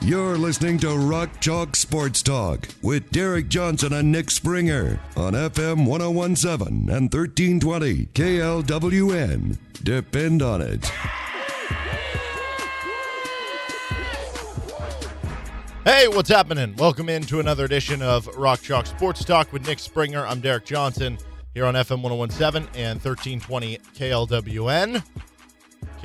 [0.00, 5.84] You're listening to Rock Chalk Sports Talk with Derek Johnson and Nick Springer on FM
[5.86, 9.58] 1017 and 1320 KLWN.
[9.82, 10.84] Depend on it.
[15.84, 16.74] Hey, what's happening?
[16.76, 20.26] Welcome into another edition of Rock Chalk Sports Talk with Nick Springer.
[20.26, 21.18] I'm Derek Johnson
[21.54, 25.02] here on FM 1017 and 1320 KLWN.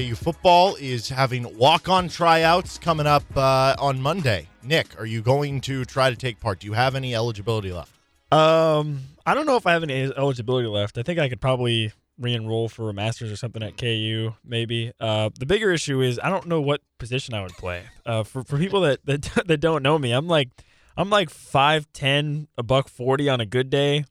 [0.01, 4.47] KU football is having walk on tryouts coming up uh, on Monday.
[4.63, 6.59] Nick, are you going to try to take part?
[6.59, 7.93] Do you have any eligibility left?
[8.31, 10.97] Um, I don't know if I have any eligibility left.
[10.97, 14.91] I think I could probably re-enroll for a master's or something at KU, maybe.
[14.99, 17.83] Uh, the bigger issue is I don't know what position I would play.
[18.05, 20.49] Uh, for for people that that, that don't know me, I'm like
[20.97, 24.05] I'm like five ten, a buck forty on a good day.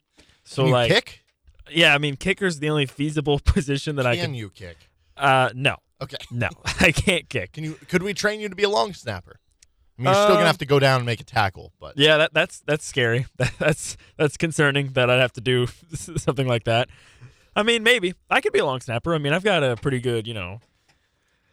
[0.44, 1.24] So Can you like, kick?
[1.70, 4.34] yeah, I mean, kicker's the only feasible position that I Can can.
[4.34, 4.76] you kick?
[5.16, 6.16] Uh, no, Okay.
[6.30, 6.48] no,
[6.80, 7.52] I can't kick.
[7.52, 7.74] Can you?
[7.88, 9.36] Could we train you to be a long snapper?
[9.98, 11.98] I mean, you're still gonna Um, have to go down and make a tackle, but
[11.98, 13.26] Yeah, that that's that's scary.
[13.58, 16.88] that's that's concerning that I'd have to do something like that.
[17.54, 19.14] I mean, maybe I could be a long snapper.
[19.14, 20.60] I mean, I've got a pretty good, you know.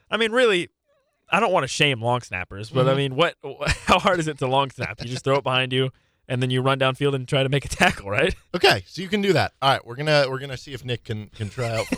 [0.10, 0.70] I mean, really,
[1.30, 2.98] I don't want to shame long snappers, but I Mhm.
[2.98, 3.36] mean, what?
[3.86, 5.02] How hard is it to long snap?
[5.02, 5.90] You just throw it behind you,
[6.28, 8.36] and then you run downfield and try to make a tackle, right?
[8.54, 9.54] Okay, so you can do that.
[9.62, 11.86] All right, we're gonna we're gonna see if Nick can can try out.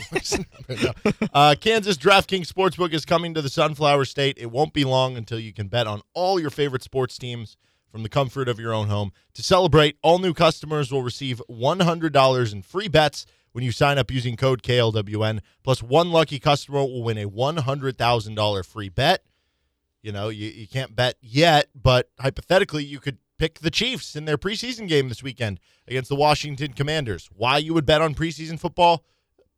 [1.34, 4.38] Uh, Kansas DraftKings Sportsbook is coming to the Sunflower State.
[4.40, 7.58] It won't be long until you can bet on all your favorite sports teams
[7.92, 9.12] from the comfort of your own home.
[9.34, 13.72] To celebrate, all new customers will receive one hundred dollars in free bets when you
[13.72, 15.40] sign up using code KLWN.
[15.64, 19.24] Plus, one lucky customer will win a one hundred thousand dollar free bet.
[20.02, 24.26] You know, you, you can't bet yet, but hypothetically, you could pick the Chiefs in
[24.26, 27.30] their preseason game this weekend against the Washington Commanders.
[27.36, 29.04] Why you would bet on preseason football?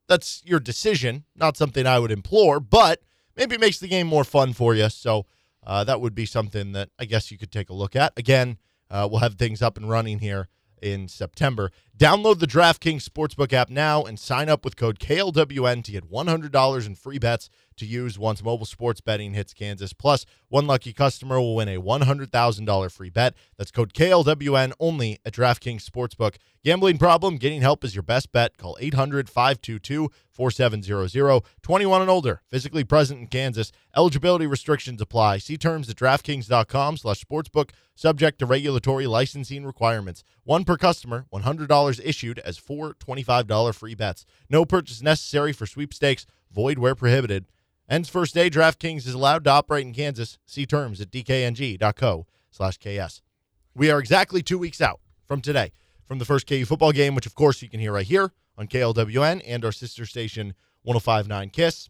[0.08, 3.02] That's your decision, not something I would implore, but
[3.36, 4.90] maybe it makes the game more fun for you.
[4.90, 5.26] So
[5.66, 8.14] uh, that would be something that I guess you could take a look at.
[8.18, 8.58] Again,
[8.90, 10.48] uh, we'll have things up and running here
[10.82, 11.72] in September.
[12.02, 16.88] Download the DraftKings Sportsbook app now and sign up with code KLWN to get $100
[16.88, 17.48] in free bets
[17.78, 19.94] to use once mobile sports betting hits Kansas.
[19.94, 23.34] Plus, one lucky customer will win a $100,000 free bet.
[23.58, 26.36] That's code KLWN only at DraftKings Sportsbook.
[26.64, 27.38] Gambling problem?
[27.38, 28.56] Getting help is your best bet.
[28.58, 31.44] Call 800-522-4700.
[31.64, 32.42] 21 and older.
[32.48, 33.72] Physically present in Kansas.
[33.96, 35.40] Eligibility restrictions apply.
[35.40, 37.72] See terms at DraftKings.com slash sportsbook.
[37.96, 40.24] Subject to regulatory licensing requirements.
[40.44, 41.26] One per customer.
[41.34, 44.26] $100 issued as four $25 free bets.
[44.50, 46.26] No purchase necessary for sweepstakes.
[46.52, 47.46] Void where prohibited.
[47.90, 48.50] Ends first day.
[48.50, 50.38] DraftKings is allowed to operate in Kansas.
[50.46, 53.22] See terms at dkng.co slash KS.
[53.74, 55.72] We are exactly two weeks out from today
[56.06, 58.68] from the first KU football game, which of course you can hear right here on
[58.68, 60.54] KLWN and our sister station
[60.84, 61.90] 1059 KISS.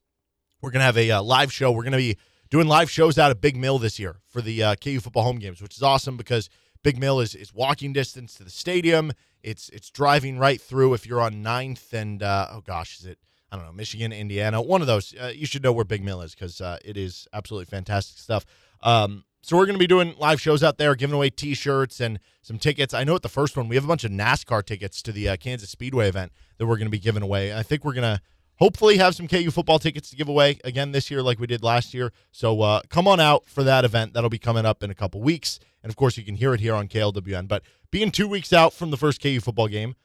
[0.61, 1.71] We're going to have a uh, live show.
[1.71, 2.17] We're going to be
[2.51, 5.39] doing live shows out of Big Mill this year for the uh, KU football home
[5.39, 6.49] games, which is awesome because
[6.83, 9.11] Big Mill is, is walking distance to the stadium.
[9.43, 13.19] It's it's driving right through if you're on 9th and, uh, oh gosh, is it,
[13.51, 15.13] I don't know, Michigan, Indiana, one of those.
[15.19, 18.45] Uh, you should know where Big Mill is because uh, it is absolutely fantastic stuff.
[18.81, 22.19] Um, so we're going to be doing live shows out there, giving away T-shirts and
[22.43, 22.93] some tickets.
[22.93, 25.29] I know at the first one we have a bunch of NASCAR tickets to the
[25.29, 27.55] uh, Kansas Speedway event that we're going to be giving away.
[27.55, 28.21] I think we're going to
[28.57, 31.63] hopefully have some KU football tickets to give away again this year, like we did
[31.63, 32.13] last year.
[32.31, 34.13] So uh, come on out for that event.
[34.13, 36.59] That'll be coming up in a couple weeks, and of course you can hear it
[36.59, 37.47] here on KLWN.
[37.47, 39.95] But being two weeks out from the first KU football game,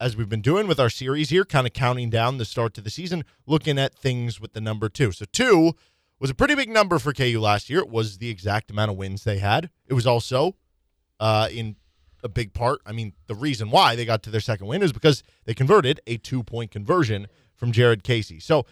[0.00, 2.80] as we've been doing with our series here, kind of counting down the start to
[2.80, 5.12] the season, looking at things with the number two.
[5.12, 5.74] So two
[6.18, 7.80] was a pretty big number for KU last year.
[7.80, 9.70] It was the exact amount of wins they had.
[9.86, 10.56] It was also
[11.20, 11.76] uh, in
[12.24, 12.80] a big part.
[12.86, 16.00] I mean, the reason why they got to their second win is because they converted
[16.06, 18.40] a two point conversion from Jared Casey.
[18.40, 18.66] So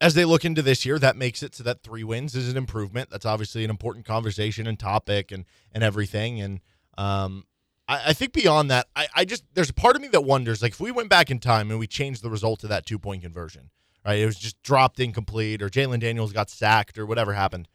[0.00, 2.56] as they look into this year, that makes it so that three wins is an
[2.56, 3.10] improvement.
[3.10, 6.40] That's obviously an important conversation and topic and and everything.
[6.40, 6.60] And
[6.98, 7.44] um,
[7.88, 10.62] I, I think beyond that, I, I just there's a part of me that wonders,
[10.62, 12.98] like if we went back in time and we changed the result of that two
[12.98, 13.70] point conversion,
[14.04, 14.18] right?
[14.18, 17.68] It was just dropped incomplete, or Jalon Daniels got sacked, or whatever happened.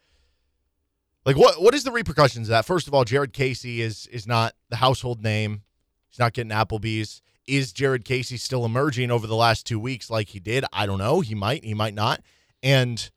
[1.26, 2.64] Like what what is the repercussions of that?
[2.64, 5.62] First of all, Jared Casey is is not the household name.
[6.08, 7.22] He's not getting Applebee's.
[7.46, 10.64] Is Jared Casey still emerging over the last two weeks like he did?
[10.72, 11.20] I don't know.
[11.20, 12.20] He might, he might not.
[12.62, 13.10] And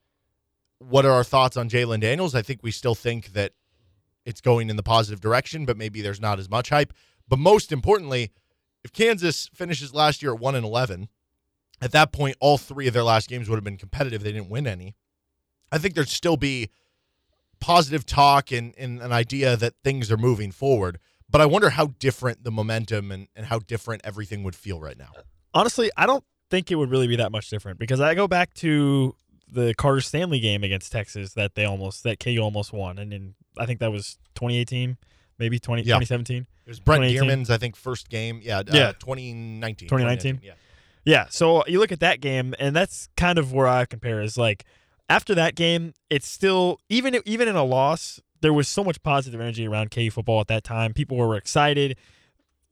[0.80, 2.36] what are our thoughts on Jalon Daniels?
[2.36, 3.54] I think we still think that
[4.25, 6.94] it's going in the positive direction, but maybe there's not as much hype.
[7.27, 8.31] But most importantly,
[8.83, 11.10] if Kansas finishes last year at 1 and 11,
[11.81, 14.24] at that point, all three of their last games would have been competitive.
[14.24, 14.95] They didn't win any.
[15.72, 16.69] I think there'd still be
[17.60, 21.00] positive talk and, and an idea that things are moving forward.
[21.30, 24.98] But I wonder how different the momentum and, and how different everything would feel right
[24.98, 25.12] now.
[25.54, 28.54] Honestly, I don't think it would really be that much different because I go back
[28.56, 29.16] to
[29.51, 33.36] the Carter Stanley game against Texas that they almost that KU almost won, and then
[33.57, 34.98] I think that was 2018,
[35.39, 35.95] maybe 20, Yeah.
[36.00, 36.48] 2017.
[36.66, 37.30] It was Brent 2018.
[37.30, 38.39] Gearman's, I think, first game.
[38.44, 38.89] Yeah, Yeah.
[38.89, 39.88] Uh, 2019.
[39.88, 40.42] 2019?
[40.44, 40.54] Yeah.
[41.06, 44.22] Yeah, so you look at that game, and that's kind of where I compare.
[44.24, 44.66] Is like
[45.07, 49.40] after that game, it's still even even in a loss, there was so much positive
[49.40, 50.94] energy around KU football at that time.
[50.94, 51.98] People were excited.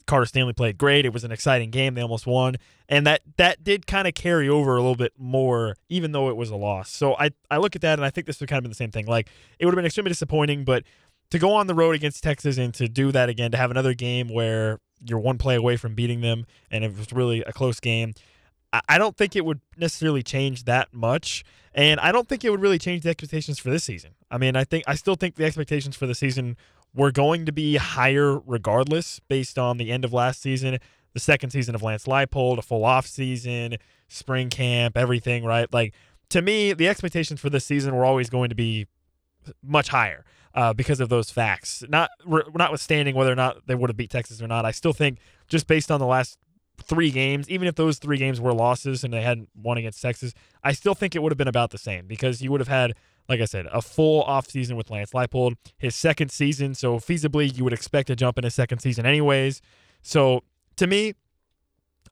[0.05, 1.05] Carter Stanley played great.
[1.05, 1.93] It was an exciting game.
[1.93, 2.57] They almost won,
[2.89, 6.35] and that that did kind of carry over a little bit more, even though it
[6.35, 6.89] was a loss.
[6.89, 8.75] So I I look at that, and I think this would kind of been the
[8.75, 9.05] same thing.
[9.05, 9.29] Like
[9.59, 10.83] it would have been extremely disappointing, but
[11.29, 13.93] to go on the road against Texas and to do that again, to have another
[13.93, 17.79] game where you're one play away from beating them, and it was really a close
[17.79, 18.13] game.
[18.87, 21.43] I- don't think it would necessarily change that much,
[21.73, 24.11] and I don't think it would really change the expectations for this season.
[24.31, 26.57] I mean, I think I still think the expectations for the season
[26.95, 30.79] were going to be higher regardless, based on the end of last season,
[31.13, 33.75] the second season of Lance Leipold, a full off season,
[34.07, 35.43] spring camp, everything.
[35.43, 35.71] Right?
[35.71, 35.93] Like
[36.29, 38.87] to me, the expectations for this season were always going to be
[39.61, 41.83] much higher uh, because of those facts.
[41.89, 44.93] Not re- notwithstanding whether or not they would have beat Texas or not, I still
[44.93, 46.37] think just based on the last
[46.85, 50.33] three games, even if those three games were losses and they hadn't won against Texas,
[50.63, 52.93] I still think it would have been about the same because you would have had,
[53.27, 56.75] like I said, a full offseason with Lance Leipold, his second season.
[56.75, 59.61] So feasibly, you would expect a jump in his second season, anyways.
[60.01, 60.43] So
[60.77, 61.13] to me,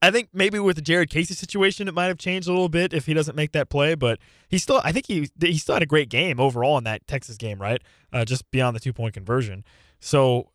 [0.01, 2.91] I think maybe with the Jared Casey situation, it might have changed a little bit
[2.91, 3.93] if he doesn't make that play.
[3.93, 4.17] But
[4.49, 7.37] he still, I think he he still had a great game overall in that Texas
[7.37, 7.81] game, right?
[8.11, 9.63] Uh, just beyond the two point conversion.
[9.99, 10.49] So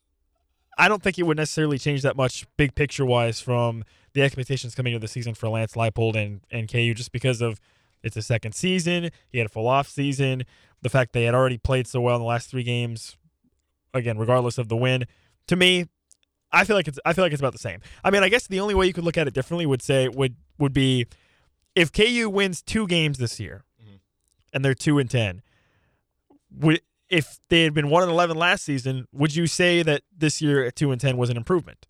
[0.77, 3.85] I don't think it would necessarily change that much, big picture wise, from
[4.17, 7.61] the expectations coming into the season for Lance Leipold and and KU, just because of
[8.03, 9.11] it's a second season.
[9.29, 10.45] He had a full off season.
[10.81, 13.19] The fact they had already played so well in the last three games,
[13.93, 15.05] again, regardless of the win,
[15.49, 15.87] to me,
[16.51, 17.81] I feel like it's I feel like it's about the same.
[18.03, 20.09] I mean, I guess the only way you could look at it differently would say
[20.09, 21.07] would would be
[21.75, 23.97] if KU wins two games this year, mm-hmm.
[24.55, 25.43] and they're two and ten.
[26.59, 26.81] Would
[27.11, 30.65] if they had been one and eleven last season, would you say that this year
[30.65, 31.87] at two and ten was an improvement?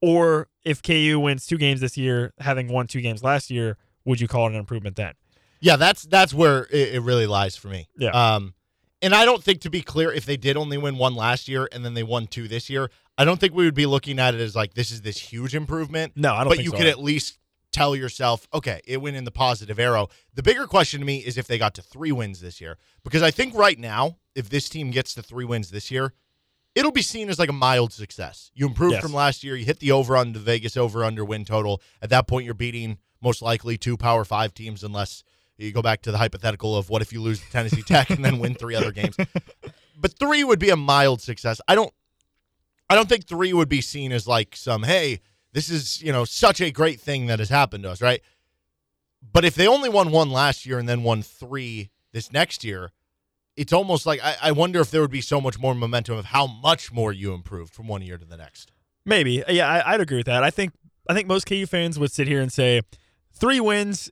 [0.00, 4.20] Or if KU wins two games this year, having won two games last year, would
[4.20, 5.14] you call it an improvement then?
[5.60, 7.88] Yeah, that's that's where it, it really lies for me.
[7.98, 8.10] Yeah.
[8.10, 8.54] Um,
[9.02, 11.68] and I don't think to be clear, if they did only win one last year
[11.72, 14.34] and then they won two this year, I don't think we would be looking at
[14.34, 16.14] it as like this is this huge improvement.
[16.16, 16.76] No, I don't But you so.
[16.78, 17.38] could at least
[17.72, 20.08] tell yourself, okay, it went in the positive arrow.
[20.34, 23.22] The bigger question to me is if they got to three wins this year, because
[23.22, 26.12] I think right now, if this team gets to three wins this year,
[26.74, 28.50] it'll be seen as like a mild success.
[28.54, 29.02] You improved Yes.
[29.02, 29.56] from last year.
[29.56, 31.80] You hit the over on the Vegas over under win total.
[32.00, 35.22] At that point, you're beating most likely two Power Five teams, unless
[35.58, 38.24] you go back to the hypothetical of what if you lose to Tennessee Tech and
[38.24, 39.16] then win three other games.
[40.02, 41.60] But three would be a mild success.
[41.68, 41.92] I don't.
[42.88, 45.20] I don't think three would be seen as like some hey,
[45.52, 48.22] this is you know such a great thing that has happened to us, right?
[49.22, 52.92] But if they only won one last year and then won three this next year,
[53.60, 56.24] it's almost like I, I wonder if there would be so much more momentum of
[56.24, 58.72] how much more you improved from one year to the next.
[59.04, 59.44] Maybe.
[59.48, 60.42] Yeah, I, I'd agree with that.
[60.42, 60.72] I think
[61.06, 62.80] I think most KU fans would sit here and say
[63.34, 64.10] three wins.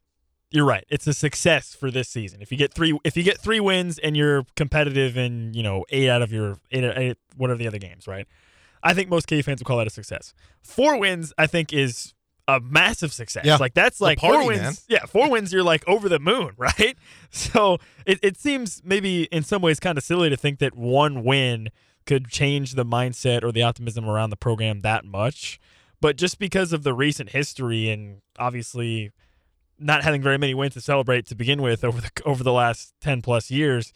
[0.50, 0.84] You're right.
[0.90, 2.42] It's a success for this season.
[2.42, 5.86] If you get three, if you get three wins and you're competitive in you know
[5.88, 8.26] eight out of your eight, eight what are the other games, right?
[8.82, 10.34] I think most KU fans would call that a success.
[10.62, 12.12] Four wins, I think, is
[12.48, 13.44] a massive success.
[13.44, 13.58] Yeah.
[13.58, 14.60] Like that's like party, four wins.
[14.62, 14.72] man.
[14.88, 15.52] Yeah, four wins.
[15.52, 16.96] You're like over the moon, right?
[17.30, 21.22] So it, it seems maybe in some ways kind of silly to think that one
[21.22, 21.68] win
[22.06, 25.60] could change the mindset or the optimism around the program that much.
[26.00, 29.12] But just because of the recent history and obviously
[29.78, 32.94] not having very many wins to celebrate to begin with over the over the last
[33.02, 33.92] ten plus years,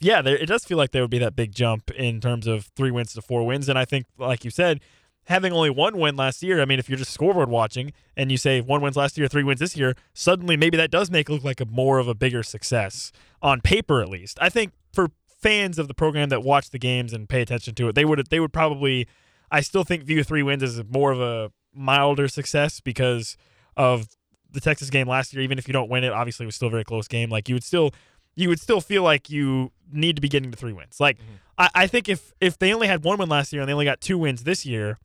[0.00, 2.66] yeah, there, it does feel like there would be that big jump in terms of
[2.74, 3.68] three wins to four wins.
[3.68, 4.80] And I think, like you said,
[5.26, 8.36] having only one win last year, I mean, if you're just scoreboard watching and you
[8.36, 11.32] say one wins last year, three wins this year, suddenly maybe that does make it
[11.32, 13.12] look like a more of a bigger success
[13.42, 14.38] on paper, at least.
[14.40, 17.88] I think for fans of the program that watch the games and pay attention to
[17.88, 19.06] it, they would they would probably,
[19.50, 23.36] I still think view three wins as more of a milder success because
[23.76, 24.08] of
[24.50, 25.42] the Texas game last year.
[25.42, 27.30] Even if you don't win it, obviously it was still a very close game.
[27.30, 27.92] Like you would still
[28.36, 31.00] you would still feel like you need to be getting the three wins.
[31.00, 31.34] Like mm-hmm.
[31.58, 33.84] I, I think if if they only had one win last year and they only
[33.84, 34.98] got two wins this year,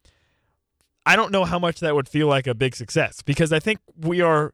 [1.05, 3.79] I don't know how much that would feel like a big success because I think
[3.97, 4.53] we are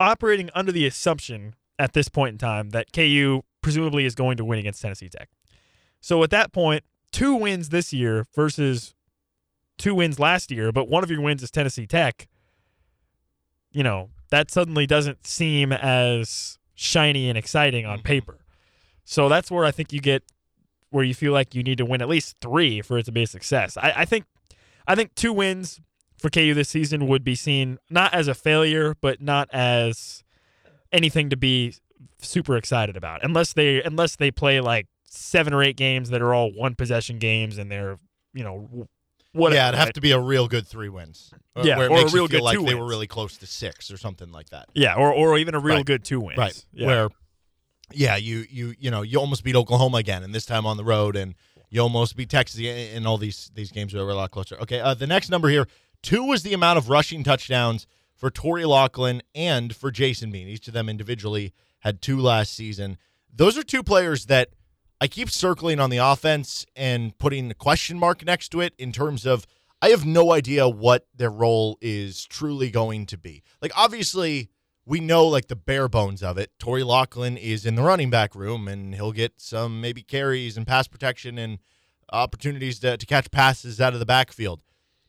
[0.00, 4.44] operating under the assumption at this point in time that KU presumably is going to
[4.44, 5.28] win against Tennessee Tech.
[6.00, 8.94] So at that point, two wins this year versus
[9.78, 12.28] two wins last year, but one of your wins is Tennessee Tech,
[13.72, 18.06] you know, that suddenly doesn't seem as shiny and exciting on mm-hmm.
[18.06, 18.38] paper.
[19.04, 20.22] So that's where I think you get
[20.90, 23.24] where you feel like you need to win at least three for it to be
[23.24, 23.76] a success.
[23.76, 24.26] I, I think
[24.86, 25.80] I think two wins
[26.18, 30.22] for KU this season would be seen not as a failure, but not as
[30.92, 31.74] anything to be
[32.20, 33.24] super excited about.
[33.24, 37.18] Unless they unless they play like seven or eight games that are all one possession
[37.18, 37.98] games and they're
[38.32, 38.88] you know
[39.32, 39.56] whatever.
[39.56, 41.32] yeah, it'd have to be a real good three wins.
[41.56, 42.86] Uh, Yeah, where it or a makes you real feel good like two they were
[42.86, 44.68] really close to six or something like that.
[44.74, 45.86] yeah, or or even a real Right.
[45.86, 46.38] good two wins.
[46.38, 46.64] Right.
[46.72, 46.86] Yeah.
[46.86, 47.08] Where
[47.92, 50.84] yeah, you you you know, you almost beat Oklahoma again and this time on the
[50.84, 51.34] road and
[51.74, 54.56] you almost beat Texas in all these these games were a lot closer.
[54.60, 55.66] Okay, uh, the next number here,
[56.02, 60.46] 2 was the amount of rushing touchdowns for Torry Locklin and for Jason Bean.
[60.46, 62.96] Each of them individually had two last season.
[63.34, 64.50] Those are two players that
[65.00, 68.92] I keep circling on the offense and putting a question mark next to it in
[68.92, 69.44] terms of
[69.82, 73.42] I have no idea what their role is truly going to be.
[73.60, 74.48] Like obviously
[74.86, 76.50] we know like the bare bones of it.
[76.58, 80.66] Torry Locklin is in the running back room and he'll get some maybe carries and
[80.66, 81.58] pass protection and
[82.12, 84.60] opportunities to, to catch passes out of the backfield.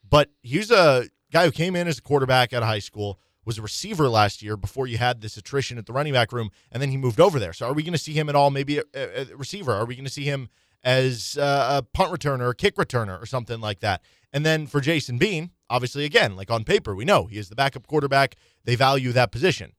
[0.08, 3.58] But he's a guy who came in as a quarterback out of high school, was
[3.58, 6.82] a receiver last year before you had this attrition at the running back room, and
[6.82, 7.54] then he moved over there.
[7.54, 8.50] So are we going to see him at all?
[8.52, 9.74] Maybe a, a, a receiver?
[9.74, 10.50] Are we going to see him
[10.84, 14.02] as uh, a punt returner a kick returner or something like that?
[14.32, 17.56] And then for Jason Bean, obviously, again, like on paper, we know he is the
[17.56, 18.36] backup quarterback.
[18.64, 19.74] They value that position.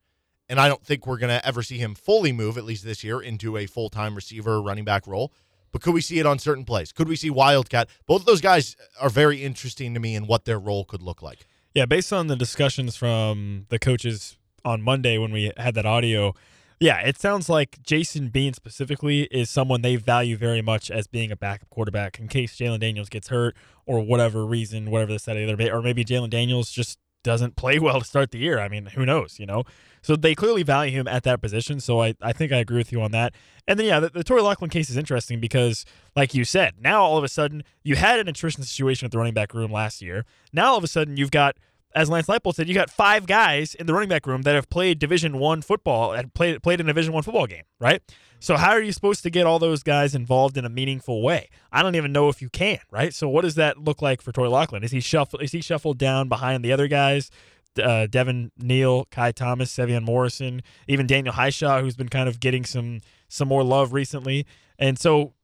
[0.49, 3.03] And I don't think we're going to ever see him fully move, at least this
[3.03, 5.33] year, into a full time receiver running back role.
[5.73, 6.93] But could we see it on certain plays?
[6.93, 7.89] Could we see Wildcat?
[8.07, 11.21] Both of those guys are very interesting to me in what their role could look
[11.23, 11.47] like.
[11.75, 16.35] Yeah, based on the discussions from the coaches on Monday when we had that audio,
[16.79, 21.33] yeah, it sounds like Jason Bean specifically is someone they value very much as being
[21.33, 23.57] a backup quarterback in case Jalon Daniels gets hurt
[23.87, 28.01] or whatever reason, whatever the set either, or maybe Jalon Daniels just doesn't play well
[28.01, 28.59] to start the year.
[28.59, 29.65] I mean, who knows, you know?
[30.03, 31.81] So they clearly value him at that position.
[31.81, 33.35] So I, I think I agree with you on that.
[33.67, 37.03] And then, yeah, the, the Torry Locklin case is interesting because, like you said, now
[37.03, 40.01] all of a sudden you had an attrition situation at the running back room last
[40.01, 40.25] year.
[40.53, 41.57] Now all of a sudden you've got,
[41.97, 44.69] as Lance Leipold said, you got five guys in the running back room that have
[44.69, 48.03] played Division One football and played played in a Division One football game, right?
[48.39, 51.49] So how are you supposed to get all those guys involved in a meaningful way?
[51.73, 53.15] I don't even know if you can, right?
[53.15, 54.85] So what does that look like for Torry Locklin?
[54.85, 55.39] Is he shuffle?
[55.41, 57.31] Is he shuffled down behind the other guys?
[57.79, 62.65] uh, Devin Neal, Ky Thomas, Sevion Morrison, even Daniel Hishaw, who's been kind of getting
[62.65, 64.47] some some more love recently.
[64.79, 65.35] And so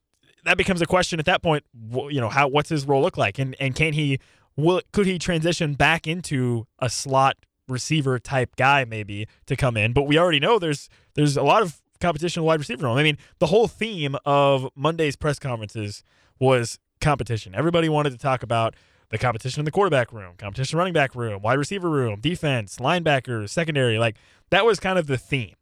[0.44, 1.64] that becomes a question at that point.
[1.92, 4.18] You know, how what's his role look like, and and can he
[4.56, 7.36] will could he transition back into a slot
[7.68, 9.92] receiver type guy maybe to come in?
[9.92, 12.96] But we already know there's there's a lot of competition wide receiver room.
[12.96, 16.02] I mean, the whole theme of Monday's press conferences
[16.38, 17.54] was competition.
[17.54, 18.74] Everybody wanted to talk about
[19.10, 23.50] the competition in the quarterback room, competition running back room, wide receiver room, defense, linebackers,
[23.50, 23.98] secondary.
[23.98, 24.16] Like
[24.50, 25.54] that was kind of the theme.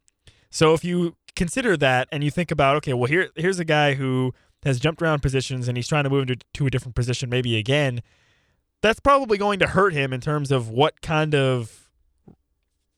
[0.49, 3.95] So if you consider that and you think about, okay, well here here's a guy
[3.95, 4.33] who
[4.63, 7.57] has jumped around positions and he's trying to move into to a different position maybe
[7.57, 8.01] again,
[8.81, 11.89] that's probably going to hurt him in terms of what kind of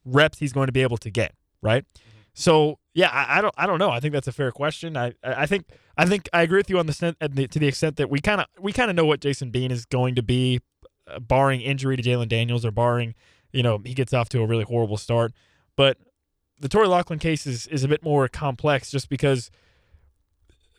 [0.05, 1.85] reps he's going to be able to get, right?
[2.33, 3.89] So yeah, I, I don't I don't know.
[3.89, 4.97] I think that's a fair question.
[4.97, 5.65] I I think
[5.97, 8.41] I think I agree with you on the, the to the extent that we kind
[8.41, 10.61] of we kind of know what Jason Bean is going to be,
[11.07, 13.13] uh, barring injury to Jalon Daniels or barring
[13.51, 15.33] you know he gets off to a really horrible start.
[15.75, 15.97] But
[16.59, 19.51] the Torry Locklin case is is a bit more complex just because.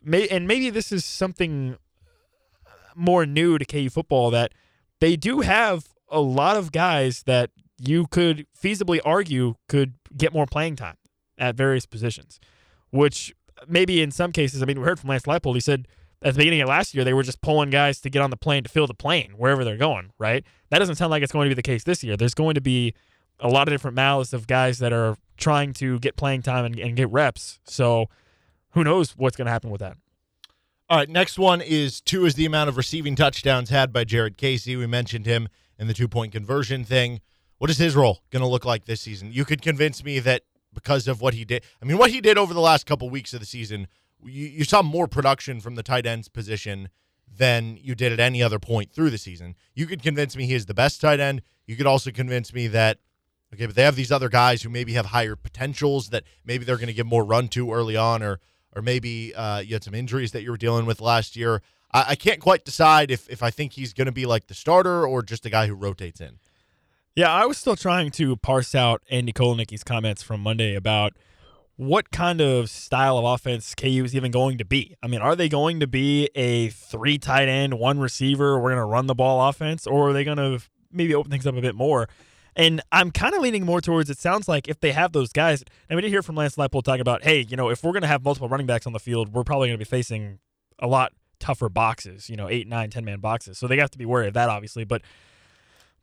[0.06, 1.78] May, and maybe this is something
[2.94, 4.52] more new to KU football that
[5.04, 10.46] they do have a lot of guys that you could feasibly argue could get more
[10.46, 10.96] playing time
[11.37, 12.40] at various positions,
[12.88, 13.34] which
[13.68, 15.87] maybe in some cases, I mean, we heard from Lance Leipold, he said
[16.23, 18.37] at the beginning of last year, they were just pulling guys to get on the
[18.38, 20.42] plane to fill the plane wherever they're going, right?
[20.70, 22.16] That doesn't sound like it's going to be the case this year.
[22.16, 22.94] There's going to be
[23.40, 26.78] a lot of different malice of guys that are trying to get playing time and,
[26.78, 27.58] and get reps.
[27.64, 28.06] So
[28.70, 29.99] who knows what's going to happen with that.
[30.94, 34.36] All right, next one is two is the amount of receiving touchdowns had by Jared
[34.36, 34.76] Casey.
[34.76, 37.20] We mentioned him in the two point conversion thing.
[37.58, 39.32] What is his role going to look like this season?
[39.32, 41.64] You could convince me that because of what he did.
[41.82, 43.88] I mean, what he did over the last couple weeks of the season,
[44.24, 46.90] you, you saw more production from the tight ends position
[47.26, 49.56] than you did at any other point through the season.
[49.74, 51.42] You could convince me he is the best tight end.
[51.66, 53.00] You could also convince me that
[53.52, 56.76] okay, but they have these other guys who maybe have higher potentials that maybe they're
[56.76, 58.38] going to give more run to early on, or
[58.74, 61.62] or maybe uh, you had some injuries that you were dealing with last year.
[61.92, 64.54] I, I can't quite decide if if I think he's going to be like the
[64.54, 66.38] starter or just a guy who rotates in.
[67.16, 71.12] Yeah, I was still trying to parse out Andy Kotelnicki's comments from Monday about
[71.76, 74.96] what kind of style of offense KU is even going to be.
[75.02, 78.80] I mean, are they going to be a three tight end, one receiver, we're going
[78.80, 80.60] to run the ball offense, or are they going to
[80.92, 82.08] maybe open things up a bit more?
[82.56, 85.64] And I'm kind of leaning more towards it sounds like if they have those guys,
[85.88, 88.02] and we did hear from Lance Leipold talk about, hey, you know, if we're going
[88.02, 90.38] to have multiple running backs on the field, we're probably going to be facing
[90.78, 93.58] a lot tougher boxes, you know, eight, nine, ten man boxes.
[93.58, 94.84] So they have to be wary of that, obviously.
[94.84, 95.02] But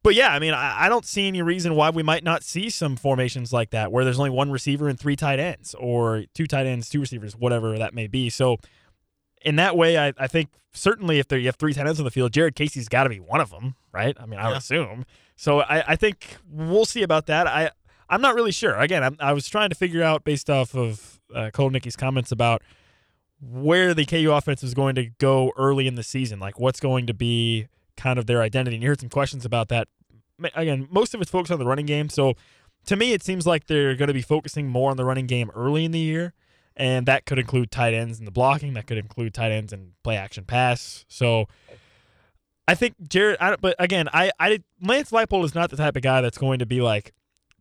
[0.03, 2.71] but yeah, I mean, I, I, don't see any reason why we might not see
[2.71, 6.47] some formations like that where there's only one receiver and three tight ends, or two
[6.47, 8.29] tight ends, two receivers, whatever that may be.
[8.29, 8.57] So
[9.43, 12.05] in that way, I, I think certainly if there you have three tight ends on
[12.05, 14.17] the field, Jared Casey's got to be one of them, right?
[14.19, 15.05] I mean, I would assume.
[15.41, 17.47] So I, I think we'll see about that.
[17.47, 17.71] I
[18.07, 18.75] I'm not really sure.
[18.75, 22.61] Again, I'm, i was trying to figure out based off of uh, Kotelnicki's comments about
[23.41, 27.07] where the KU offense is going to go early in the season, like what's going
[27.07, 27.65] to be
[27.97, 28.75] kind of their identity.
[28.75, 29.87] And you heard some questions about that.
[30.53, 32.09] Again, most of it's focused on the running game.
[32.09, 32.35] So
[32.85, 35.49] to me, it seems like they're going to be focusing more on the running game
[35.55, 36.33] early in the year.
[36.77, 38.75] And that could include tight ends and the blocking.
[38.75, 41.03] That could include tight ends and play action pass.
[41.07, 41.47] So
[42.71, 46.03] I think Jared, I, but again, I, I Lance Leipold is not the type of
[46.03, 47.11] guy that's going to be like,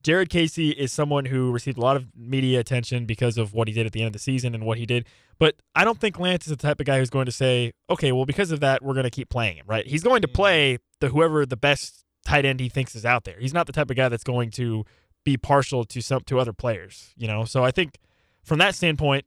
[0.05, 3.75] Jared Casey is someone who received a lot of media attention because of what he
[3.75, 5.05] did at the end of the season and what he did.
[5.41, 8.13] But I don't think Lance is the type of guy who's going to say, okay,
[8.13, 9.85] well, because of that, we're going to keep playing him, right?
[9.85, 10.33] He's going to mm.
[10.33, 13.37] play the whoever the best tight end he thinks is out there.
[13.41, 14.85] He's not the type of guy that's going to
[15.25, 17.45] be partial to some to other players, you know.
[17.45, 17.99] So I think
[18.45, 19.25] from that standpoint,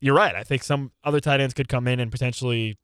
[0.00, 0.36] you're right.
[0.36, 2.78] I think some other tight ends could come in and potentially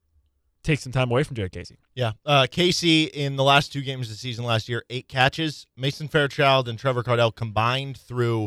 [0.62, 1.78] take some time away from Jared Casey.
[1.94, 2.12] Yeah.
[2.24, 5.66] Uh, Casey, in the last two games of the season last year, eight catches.
[5.76, 8.46] Mason Fairchild and Trevor Kardell combined through,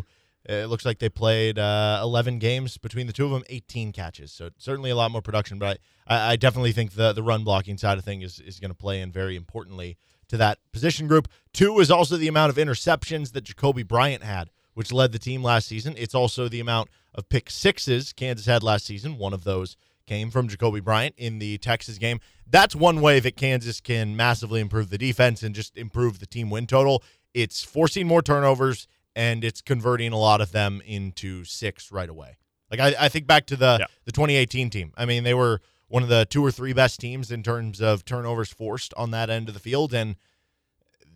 [0.50, 3.92] uh, it looks like they played uh, 11 games between the two of them, 18
[3.92, 4.32] catches.
[4.32, 7.78] So certainly a lot more production, but I, I definitely think the, the run blocking
[7.78, 11.28] side of thing is, is going to play in very importantly to that position group.
[11.54, 15.44] Two is also the amount of interceptions that Jacobee Bryant had, which led the team
[15.44, 15.94] last season.
[15.98, 19.18] It's also the amount of pick sixes Kansas had last season.
[19.18, 22.20] One of those came from Jacobee Bryant in the Texas game.
[22.48, 26.50] That's one way that Kansas can massively improve the defense and just improve the team
[26.50, 27.04] win total.
[27.34, 32.38] It's forcing more turnovers and it's converting a lot of them into six right away.
[32.70, 33.86] Like I, I think back to the yeah.
[34.06, 34.94] the 2018 team.
[34.98, 38.06] I mean, they were one of the two or three best teams in terms of
[38.06, 40.16] turnovers forced on that end of the field, and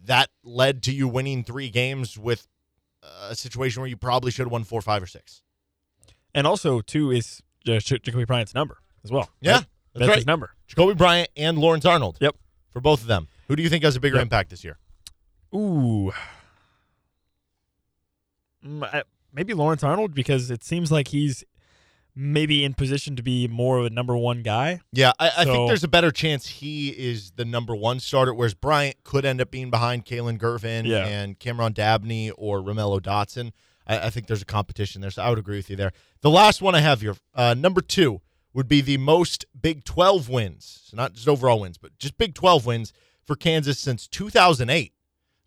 [0.04, 2.48] that led to you winning three games with
[3.30, 5.42] a situation where you probably should have won four, five, or six.
[6.34, 9.30] And also, two is uh, Jacobee Bryant's number as well.
[9.40, 9.60] Yeah, right?
[9.60, 10.16] that's, that's right.
[10.18, 10.52] his number.
[10.68, 12.18] Jacobee Bryant and Lawrence Arnold.
[12.20, 12.36] Yep,
[12.72, 13.28] for both of them.
[13.48, 14.24] Who do you think has a bigger yep.
[14.24, 14.78] impact this year?
[15.54, 16.12] Ooh,
[18.66, 21.44] mm, maybe Lawrence Arnold because it seems like he's
[22.16, 24.80] maybe in position to be more of a number one guy.
[24.92, 28.54] Yeah, I, I think there's a better chance he is the number one starter, whereas
[28.54, 31.06] Bryant could end up being behind Kalon Gervin yeah.
[31.06, 33.52] and Cameron Dabney or Ra'Mello Dotson.
[33.86, 35.92] I, I, think there's a competition there, so I would agree with you there.
[36.22, 38.22] The last one I have here, uh, number two,
[38.56, 40.84] would be the most Big 12 wins.
[40.86, 42.94] So not just overall wins, but just Big 12 wins
[43.26, 44.94] for Kansas since 2008.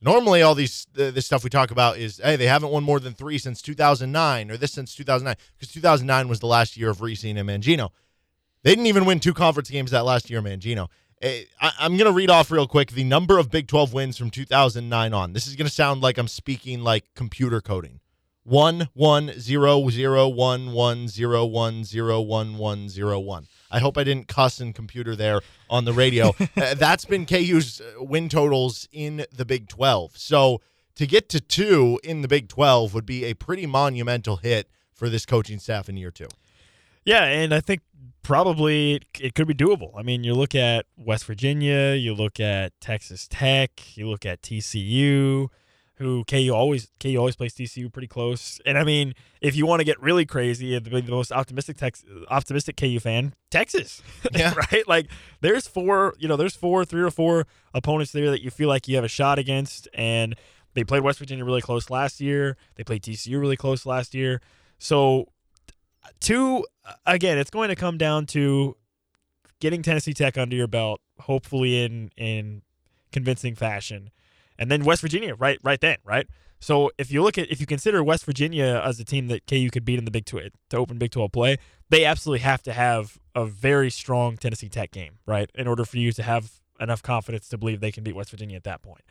[0.00, 3.00] Normally, all these uh, this stuff we talk about is hey, they haven't won more
[3.00, 7.00] than three since 2009, or this since 2009, because 2009 was the last year of
[7.00, 7.90] Reese and Mangino.
[8.62, 10.88] They didn't even win two conference games that last year, Mangino.
[11.20, 14.16] Eh, I, I'm going to read off real quick the number of Big 12 wins
[14.16, 15.32] from 2009 on.
[15.32, 17.98] This is going to sound like I'm speaking like computer coding
[18.48, 23.46] one one zero zero one one zero one zero one one zero one.
[23.70, 26.34] I hope I didn't cuss in computer there on the radio.
[26.56, 30.16] uh, that's been KU's uh, win totals in the Big 12.
[30.16, 30.62] So
[30.94, 35.10] to get to two in the Big 12 would be a pretty monumental hit for
[35.10, 36.28] this coaching staff in year two.
[37.04, 37.82] Yeah, and I think
[38.22, 39.92] probably it could be doable.
[39.94, 44.40] I mean, you look at West Virginia, you look at Texas Tech, you look at
[44.40, 45.48] TCU
[45.98, 48.60] who KU always KU always plays TCU pretty close.
[48.64, 52.04] And I mean, if you want to get really crazy, the, the most optimistic Tex,
[52.28, 54.00] optimistic KU fan, Texas,
[54.32, 54.86] yeah, right.
[54.86, 55.08] Like
[55.40, 58.86] there's four, you know, there's four, three or four opponents there that you feel like
[58.86, 60.36] you have a shot against, and
[60.74, 62.56] they played West Virginia really close last year.
[62.76, 64.40] They played TCU really close last year.
[64.78, 65.26] So,
[66.20, 66.64] two
[67.06, 68.76] again, it's going to come down to
[69.60, 72.62] getting Tennessee Tech under your belt, hopefully in in
[73.10, 74.10] convincing fashion
[74.58, 76.26] and then West Virginia right right then, right?
[76.60, 79.70] So if you look at if you consider West Virginia as a team that KU
[79.70, 81.56] could beat in the Big 12 to open Big 12 play,
[81.88, 85.50] they absolutely have to have a very strong Tennessee Tech game, right?
[85.54, 88.56] In order for you to have enough confidence to believe they can beat West Virginia
[88.56, 89.02] at that point.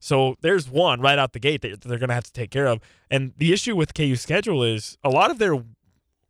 [0.00, 2.66] So there's one right out the gate that they're going to have to take care
[2.66, 2.80] of.
[3.10, 5.62] And the issue with KU's schedule is a lot of their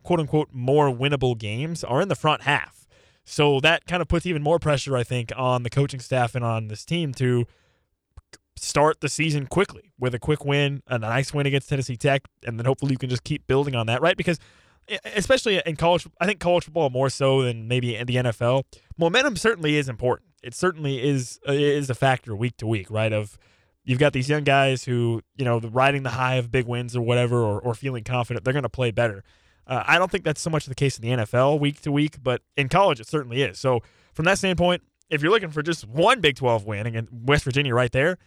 [0.02, 2.86] quote unquote more winnable games are in the front half.
[3.24, 6.42] So that kind of puts even more pressure, I think, on the coaching staff and
[6.42, 7.46] on this team to
[8.62, 12.58] start the season quickly with a quick win, a nice win against Tennessee Tech, and
[12.58, 14.16] then hopefully you can just keep building on that, right?
[14.16, 14.38] Because
[15.14, 18.64] especially in college, I think college football more so than maybe in the NFL,
[18.96, 20.30] momentum certainly is important.
[20.42, 23.12] It certainly is is a factor week to week, right?
[23.12, 23.38] Of
[23.84, 27.02] you've got these young guys who you know riding the high of big wins or
[27.02, 29.24] whatever, or, or feeling confident they're going to play better.
[29.66, 32.22] Uh, I don't think that's so much the case in the NFL week to week,
[32.22, 33.58] but in college it certainly is.
[33.58, 33.82] So
[34.14, 37.74] from that standpoint, if you're looking for just one Big 12 win against West Virginia
[37.74, 38.18] right there,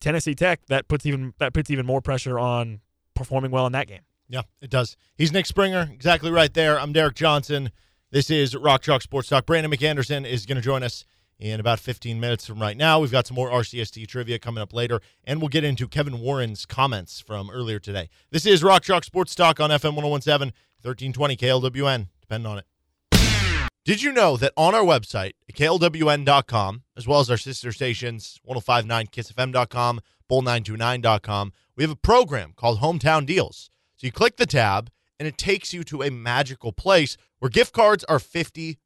[0.00, 2.80] Tennessee Tech that puts even that puts even more pressure on
[3.14, 4.00] performing well in that game.
[4.28, 4.96] Yeah, it does.
[5.16, 6.78] He's Nick Springer, exactly right there.
[6.78, 7.70] I'm Derek Johnson.
[8.10, 9.46] This is Rock Chalk Sports Talk.
[9.46, 11.04] Brandon McAnderson is going to join us
[11.38, 13.00] in about 15 minutes from right now.
[13.00, 16.66] We've got some more RCST trivia coming up later, and we'll get into Kevin Warren's
[16.66, 18.08] comments from earlier today.
[18.30, 22.08] This is Rock Chalk Sports Talk on FM 1017, 1320 KLWN.
[22.20, 22.64] Depend on it.
[23.88, 30.00] Did you know that on our website, klwn.com, as well as our sister stations, 1059kissfm.com,
[30.30, 33.70] bull929.com, we have a program called Hometown Deals.
[33.96, 37.72] So you click the tab, and it takes you to a magical place where gift
[37.72, 38.76] cards are 50%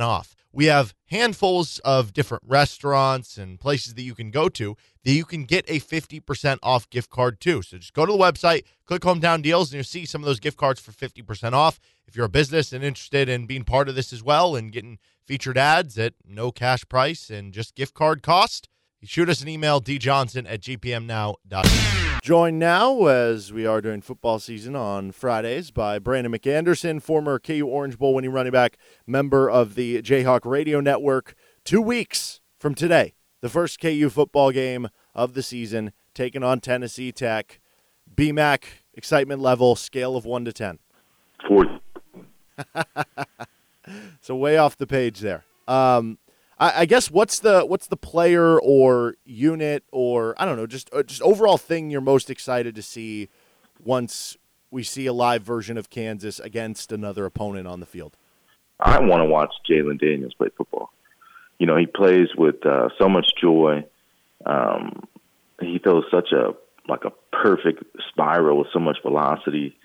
[0.00, 0.34] off.
[0.52, 5.24] We have handfuls of different restaurants and places that you can go to that you
[5.24, 7.62] can get a 50% off gift card too.
[7.62, 10.40] So just go to the website, click hometown deals, and you'll see some of those
[10.40, 11.78] gift cards for 50% off.
[12.08, 14.98] If you're a business and interested in being part of this as well and getting
[15.26, 18.66] featured ads at no cash price and just gift card cost,
[19.04, 22.20] shoot us an email, djohnson at gpmnow.com.
[22.22, 27.66] Joined now, as we are during football season on Fridays, by Brandon McAnderson, former KU
[27.66, 31.34] Orange Bowl winning running back, member of the Jayhawk Radio Network.
[31.62, 37.12] Two weeks from today, the first KU football game of the season, taking on Tennessee
[37.12, 37.60] Tech.
[38.12, 40.78] BMAC excitement level, scale of 1 to 10.
[41.46, 41.66] Four.
[44.20, 45.44] so, way off the page there.
[45.66, 46.18] Um,
[46.58, 50.92] I, I, guess what's the what's the player or unit or I don't know, just
[50.92, 53.28] uh, just overall thing you're most excited to see
[53.84, 54.36] once
[54.70, 58.16] we see a live version of Kansas against another opponent on the field?
[58.80, 60.92] I want to watch Jalon Daniels play football.
[61.58, 63.84] You know, he plays with uh, so much joy.
[64.46, 65.02] Um,
[65.60, 66.54] he throws such a
[66.88, 69.76] like a perfect spiral with so much velocity.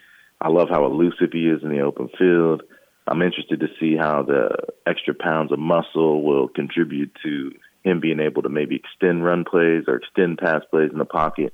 [0.43, 2.63] I love how elusive he is in the open field.
[3.07, 4.49] I'm interested to see how the
[4.85, 7.51] extra pounds of muscle will contribute to
[7.83, 11.53] him being able to maybe extend run plays or extend pass plays in the pocket.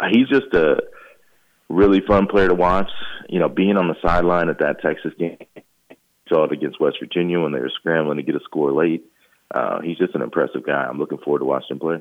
[0.00, 0.78] Uh, he's just a
[1.68, 2.90] really fun player to watch.
[3.28, 5.38] You know, being on the sideline at that Texas game,
[6.28, 9.04] saw it against West Virginia when they were scrambling to get a score late.
[9.54, 10.84] Uh, he's just an impressive guy.
[10.84, 12.00] I'm looking forward to watching him play.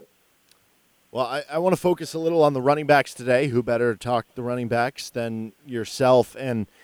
[1.16, 3.48] Well, I, I want to focus a little on the running backs today.
[3.48, 6.36] Who better to talk the running backs than yourself?
[6.38, 6.68] And–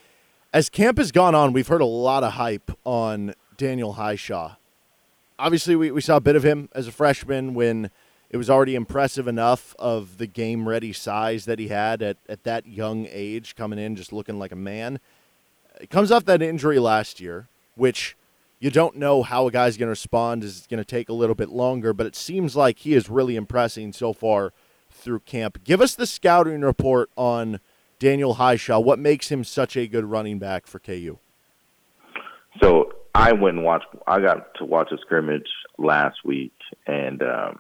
[0.54, 4.58] as camp has gone on, we've heard a lot of hype on Daniel Hishaw.
[5.40, 7.90] Obviously, we, we saw a bit of him as a freshman when
[8.30, 12.44] it was already impressive enough of the game ready size that he had at, at
[12.44, 15.00] that young age, coming in just looking like a man.
[15.80, 18.18] It comes off that injury last year, which
[18.62, 21.34] you don't know how a guy's going to respond, is going to take a little
[21.34, 24.54] bit longer, but it seems like he is really impressing so far
[24.92, 25.64] through camp.
[25.64, 27.60] Give us the scouting report on
[27.98, 28.84] Daniel Hishaw.
[28.84, 31.18] What makes him such a good running back for KU?
[32.62, 33.88] So I went and watched.
[34.06, 36.54] I got to watch a scrimmage last week,
[36.86, 37.60] and um,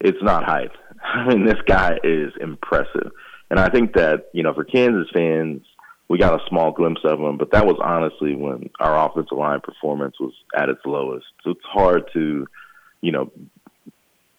[0.00, 0.72] it's not hype.
[1.04, 3.12] I mean, this guy is impressive,
[3.48, 5.62] and I think that you know for Kansas fans,
[6.08, 9.60] we got a small glimpse of him, but that was honestly when our offensive line
[9.60, 11.26] performance was at its lowest.
[11.42, 12.46] So it's hard to,
[13.00, 13.32] you know,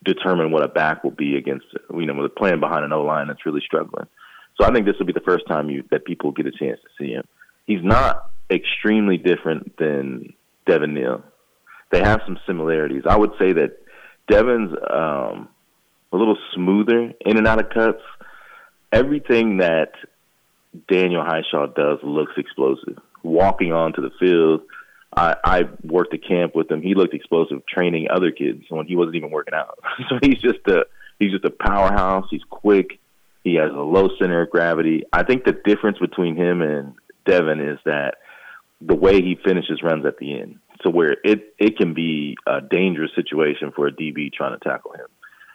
[0.03, 3.03] determine what a back will be against you know with a playing behind an O
[3.03, 4.07] line that's really struggling.
[4.59, 6.79] So I think this will be the first time you that people get a chance
[6.81, 7.25] to see him.
[7.65, 10.33] He's not extremely different than
[10.65, 11.23] Devin Neal.
[11.91, 13.03] They have some similarities.
[13.07, 13.77] I would say that
[14.29, 15.49] Devin's um,
[16.11, 18.01] a little smoother in and out of cuts.
[18.91, 19.91] Everything that
[20.89, 22.97] Daniel Hishaw does looks explosive.
[23.23, 24.61] Walking onto the field,
[25.15, 26.81] I, I worked at camp with him.
[26.81, 29.79] He looked explosive training other kids when he wasn't even working out.
[30.09, 30.85] so he's just a
[31.19, 32.27] he's just a powerhouse.
[32.29, 32.99] He's quick.
[33.43, 35.03] He has a low center of gravity.
[35.13, 36.93] I think the difference between him and
[37.25, 38.15] Devin is that
[38.81, 40.59] the way he finishes runs at the end.
[40.83, 44.93] So where it it can be a dangerous situation for a DB trying to tackle
[44.93, 45.07] him.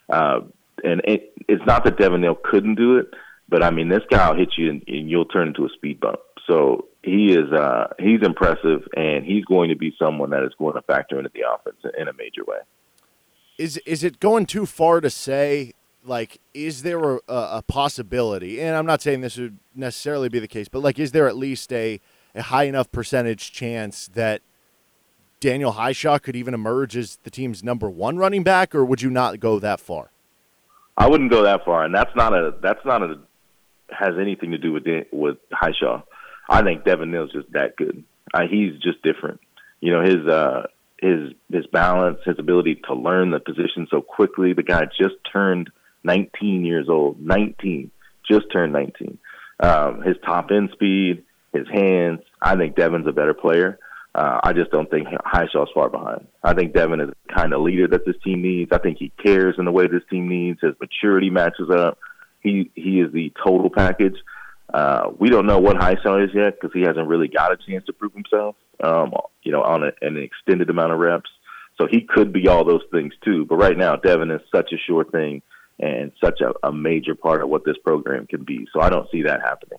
[0.09, 0.41] Uh,
[0.83, 3.07] and it, it's not that Devin Neal couldn't do it,
[3.53, 6.01] but I mean this guy will hit you and, and you'll turn into a speed
[6.01, 6.19] bump.
[6.51, 10.75] So he is uh, he's impressive, and he's going to be someone that is going
[10.75, 12.57] to factor into the offense in a major way.
[13.59, 18.75] Is is it going too far to say like is there a, a, possibility and
[18.75, 21.73] i'm not saying this would necessarily be the case but like is there at least
[21.73, 22.01] a,
[22.35, 24.43] a high enough percentage chance that
[25.39, 29.11] daniel hishaw could even emerge as the team's number one running back or would you
[29.11, 30.11] not go that far
[30.97, 33.19] I wouldn't go that far, and that's not a that's not a
[33.99, 36.03] has anything to do with with Hishaw.
[36.49, 38.05] I think Devin Neal's just that good.
[38.35, 39.41] Uh, he's just different.
[39.81, 40.67] You know his uh,
[41.01, 44.53] his his balance, his ability to learn the position so quickly.
[44.53, 45.71] The guy just turned
[46.05, 47.21] 19 years old.
[47.21, 47.91] 19,
[48.29, 49.19] just turned 19.
[49.61, 52.21] Um, his top end speed, his hands.
[52.41, 53.79] I think Devin's a better player.
[54.15, 56.27] Uh, I just don't think Hishaw's far behind.
[56.43, 58.71] I think Devin is the kind of leader that this team needs.
[58.73, 60.61] I think he cares in the way this team needs.
[60.61, 61.99] His maturity matches up.
[62.43, 64.17] He he is the total package.
[64.73, 67.85] Uh, we don't know what Hishaw is yet because he hasn't really got a chance
[67.87, 68.57] to prove himself.
[68.83, 71.31] Um, you know, on a, an extended amount of reps.
[71.81, 73.45] So he could be all those things too.
[73.45, 75.43] But right now, Devin is such a sure thing
[75.79, 78.67] and such a, a major part of what this program can be.
[78.73, 79.79] So I don't see that happening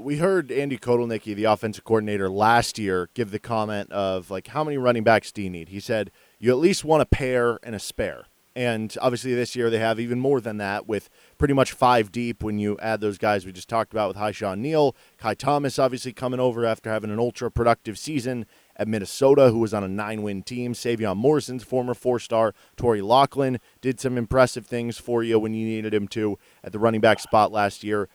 [0.00, 4.64] we heard Andy Kotelnicki, the offensive coordinator, last year give the comment of like, how
[4.64, 5.68] many running backs do you need?
[5.68, 8.26] He said you at least want a pair and a spare.
[8.56, 11.08] And obviously this year they have even more than that with
[11.38, 14.58] pretty much five deep when you add those guys we just talked about with Hishaw
[14.58, 19.58] Neal, Ky Thomas obviously coming over after having an ultra productive season at Minnesota, who
[19.58, 20.72] was on a nine win team.
[20.72, 22.54] Sevion Morrison's former four star.
[22.76, 26.78] Torry Locklin did some impressive things for you when you needed him to at the
[26.78, 28.08] running back spot last year.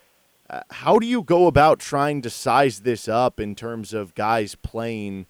[0.50, 4.56] Uh, how do you go about trying to size this up in terms of guys
[4.56, 5.28] playing?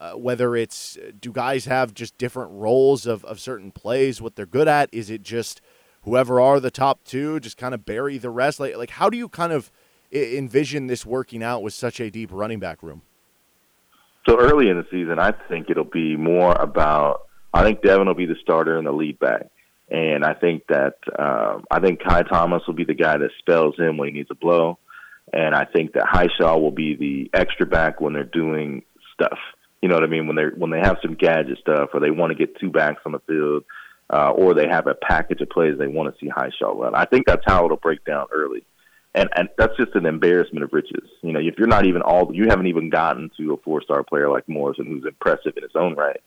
[0.00, 4.46] Uh, whether it's do guys have just different roles of, of certain plays, what they're
[4.46, 4.88] good at?
[4.92, 5.60] Is it just
[6.02, 8.60] whoever are the top two, just kind of bury the rest?
[8.60, 9.72] Like, like how do you kind of
[10.12, 13.02] envision this working out with such a deep running back room?
[14.28, 17.22] So early in the season, I think it'll be more about.
[17.52, 19.46] I think Devin will be the starter and the lead back.
[19.90, 23.76] And I think that um, I think Ky Thomas will be the guy that spells
[23.76, 24.78] him when he needs a blow,
[25.32, 28.82] and I think that Hishaw will be the extra back when they're doing
[29.14, 29.38] stuff.
[29.82, 30.26] You know what I mean?
[30.26, 33.02] When they when they have some gadget stuff, or they want to get two backs
[33.06, 33.64] on the field,
[34.10, 36.94] uh, or they have a package of plays they want to see Hishaw run.
[36.94, 38.64] I think that's how it'll break down early,
[39.14, 41.08] and and that's just an embarrassment of riches.
[41.22, 44.02] You know, if you're not even all, you haven't even gotten to a four star
[44.02, 46.20] player like Morrison, who's impressive in his own right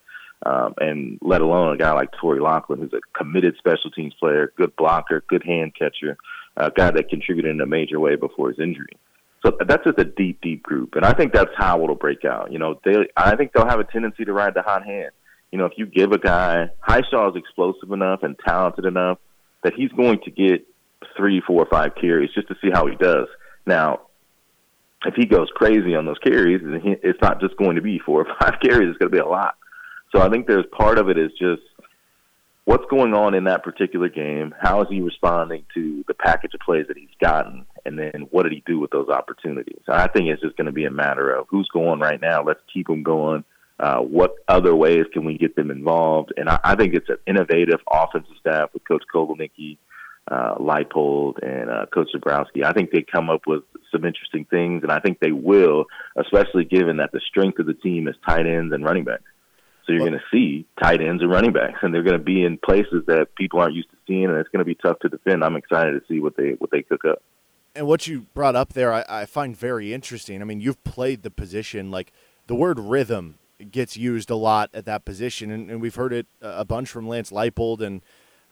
[0.46, 4.54] um, and let alone a guy like Torry Locklin, who's a committed special teams player,
[4.58, 6.18] good blocker, good hand catcher,
[6.58, 8.98] a guy that contributed in a major way before his injury.
[9.44, 12.52] So that's just a deep, deep group, and I think that's how it'll break out.
[12.52, 15.12] You know, they, I think they'll have a tendency to ride the hot hand.
[15.52, 19.18] You know, if you give a guy, Hishaw is explosive enough and talented enough
[19.64, 20.66] that he's going to get
[21.18, 23.28] three, four, five carries just to see how he does.
[23.66, 24.02] Now,
[25.06, 28.36] if he goes crazy on those carries, it's not just going to be four or
[28.40, 29.56] five carries; it's going to be a lot.
[30.14, 31.64] So I think there's part of it is just
[32.72, 34.56] what's going on in that particular game.
[34.58, 38.44] How is he responding to the package of plays that he's gotten, and then what
[38.44, 39.82] did he do with those opportunities?
[39.90, 42.44] I think it's just going to be a matter of who's going right now.
[42.44, 43.44] Let's keep them going.
[43.78, 46.32] Uh, what other ways can we get them involved?
[46.38, 49.78] And I, I think it's an innovative offensive staff with Coach Kotelnicki,
[50.30, 52.64] uh, Leipold, and uh, Coach Zebrowski.
[52.64, 56.64] I think they come up with some interesting things, and I think they will, especially
[56.64, 59.24] given that the strength of the team is tight ends and running backs.
[59.92, 62.46] So you're going to see tight ends and running backs, and they're going to be
[62.46, 65.10] in places that people aren't used to seeing, and it's going to be tough to
[65.10, 65.44] defend.
[65.44, 67.22] I'm excited to see what they what they cook up.
[67.76, 70.42] And what you brought up there, I, I find very interesting.
[70.42, 72.14] I mean, you've played the position like
[72.48, 73.38] the word rhythm
[73.70, 77.08] gets used a lot at that position, and, and we've heard it a bunch from
[77.08, 78.02] Lance Leipold and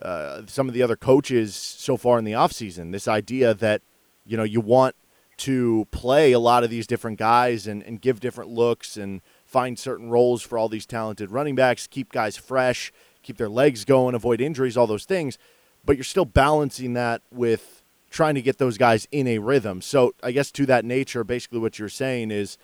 [0.01, 2.91] uh, some of the other coaches so far in the offseason.
[2.91, 3.81] This idea that
[4.25, 4.95] you know you want
[5.37, 9.79] to play a lot of these different guys and, and give different looks and find
[9.79, 14.13] certain roles for all these talented running backs, keep guys fresh, keep their legs going,
[14.13, 15.39] avoid injuries, all those things.
[15.83, 19.81] But you're still balancing that with trying to get those guys in a rhythm.
[19.81, 22.59] So I guess to that nature, basically what you're saying is,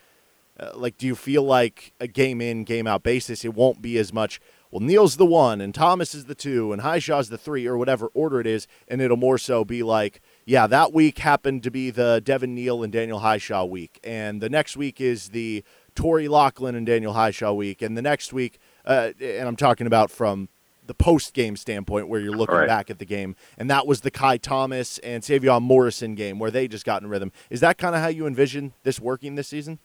[0.60, 3.98] uh, like, do you feel like a game in, game out basis, it won't be
[3.98, 4.40] as much?
[4.70, 8.08] Well, Neal's the one, and Thomas is the two, and Hishaw's the three, or whatever
[8.14, 11.90] order it is, and it'll more so be like, yeah, that week happened to be
[11.90, 15.64] the Devin Neal and Daniel Hishaw week, and the next week is the
[15.96, 20.12] Torry Locklin and Daniel Hishaw week, and the next week, uh, and I'm talking about
[20.12, 20.50] from
[20.86, 22.68] the post game standpoint where you're looking right.
[22.68, 26.52] back at the game, and that was the Ky Thomas and Sevion Morrison game where
[26.52, 27.32] they just got in rhythm.
[27.50, 29.80] Is that kind of how you envision this working this season?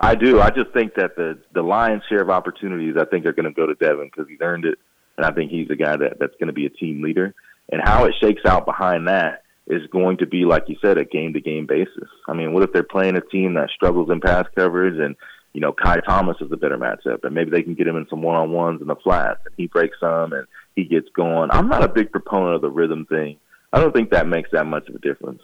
[0.00, 0.40] I do.
[0.40, 3.52] I just think that the the lion's share of opportunities I think are going to
[3.52, 4.78] go to Devin because he's earned it,
[5.16, 7.34] and I think he's a guy that that's going to be a team leader.
[7.70, 11.04] And how it shakes out behind that is going to be, like you said, a
[11.04, 12.08] game to game basis.
[12.28, 15.16] I mean, what if they're playing a team that struggles in pass coverage and,
[15.52, 18.06] you know, Ky Thomas is a better matchup and maybe they can get him in
[18.10, 20.46] some one on ones in the flats and he breaks some and
[20.76, 21.50] he gets going.
[21.50, 23.38] I'm not a big proponent of the rhythm thing.
[23.72, 25.42] I don't think that makes that much of a difference.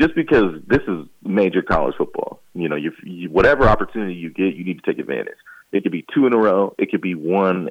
[0.00, 4.54] Just because this is major college football, you know, you, you, whatever opportunity you get,
[4.54, 5.36] you need to take advantage.
[5.72, 6.74] It could be two in a row.
[6.78, 7.68] It could be one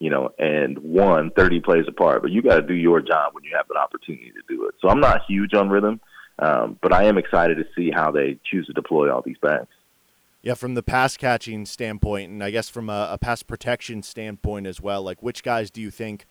[0.00, 2.22] you know, and won 30 plays apart.
[2.22, 4.74] But you got to do your job when you have an opportunity to do it.
[4.80, 6.00] So I'm not huge on rhythm,
[6.40, 9.68] um, but I am excited to see how they choose to deploy all these backs.
[10.42, 14.66] Yeah, from the pass catching standpoint, and I guess from a, a pass protection standpoint
[14.66, 16.24] as well, like which guys do you think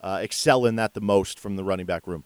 [0.00, 2.22] uh, excel in that the most from the running back room?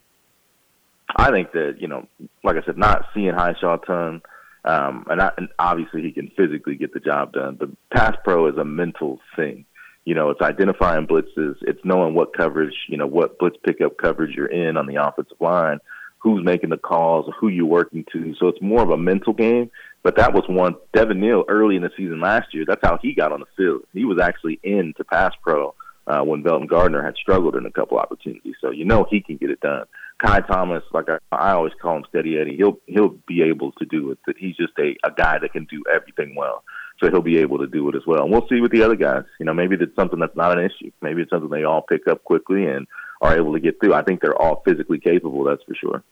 [1.16, 2.07] I think that you know,
[2.44, 4.22] like I said, not seeing Hishaw a ton,
[4.66, 7.57] um, and, I, and obviously he can physically get the job done.
[7.59, 9.64] But pass pro is a mental thing.
[10.04, 14.34] You know, it's identifying blitzes, it's knowing what coverage, you know, what blitz pickup coverage
[14.34, 15.78] you're in on the offensive line,
[16.18, 18.34] who's making the calls, who you're working to.
[18.38, 19.70] So it's more of a mental game.
[20.02, 22.64] But that was one Devin Neal early in the season last year.
[22.66, 23.82] That's how he got on the field.
[23.92, 25.74] He was actually in to pass pro
[26.06, 28.54] uh, when Velton Gardner had struggled in a couple opportunities.
[28.60, 29.84] So you know he can get it done.
[30.24, 33.84] Ky Thomas, like I, I always call him Steady Eddie, he'll he'll be able to
[33.84, 34.18] do it.
[34.36, 36.64] He's just a, a guy that can do everything well.
[37.02, 38.22] So he'll be able to do it as well.
[38.22, 39.24] And we'll see with the other guys.
[39.40, 40.92] You know, maybe it's something that's not an issue.
[41.00, 42.86] Maybe it's something they all pick up quickly and
[43.20, 43.94] are able to get through.
[43.94, 45.44] I think they're all physically capable.
[45.44, 46.04] That's for sure.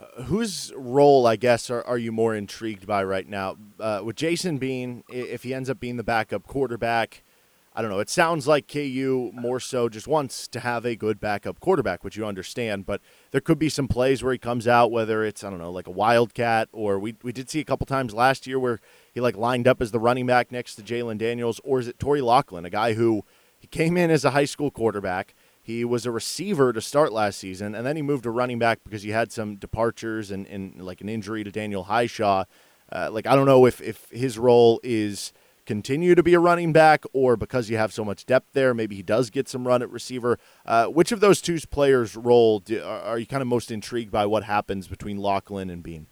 [0.00, 3.56] Uh, whose role, I guess, are, are you more intrigued by right now?
[3.78, 7.22] Uh, with Jason Bean, if he ends up being the backup quarterback,
[7.74, 8.00] I don't know.
[8.00, 12.16] It sounds like KU more so just wants to have a good backup quarterback, which
[12.16, 12.86] you understand.
[12.86, 15.70] But there could be some plays where he comes out, whether it's I don't know,
[15.70, 18.80] like a wildcat, or we we did see a couple times last year where
[19.12, 21.98] he like lined up as the running back next to Jalon Daniels, or is it
[21.98, 23.24] Torry Locklin, a guy who
[23.58, 25.34] he came in as a high school quarterback.
[25.60, 28.78] He was a receiver to start last season, and then he moved to running back
[28.84, 32.44] because he had some departures and, and like an injury to Daniel Hishaw.
[32.90, 35.32] Uh, like I don't know if if his role is
[35.68, 38.96] continue to be a running back, or because you have so much depth there, maybe
[38.96, 40.38] he does get some run at receiver.
[40.64, 44.24] Uh, which of those two players' role do, are you kind of most intrigued by
[44.24, 46.06] what happens between Locklin and Bean?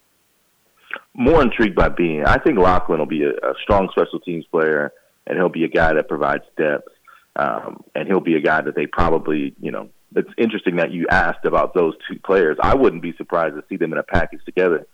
[1.15, 2.23] More intrigued by Bean.
[2.27, 4.93] I think Locklin will be a, a strong special teams player,
[5.27, 6.89] and he'll be a guy that provides depth,
[7.37, 11.07] um, and he'll be a guy that they probably, you know, it's interesting that you
[11.11, 12.59] asked about those two players.
[12.63, 14.87] I wouldn't be surprised to see them in a package together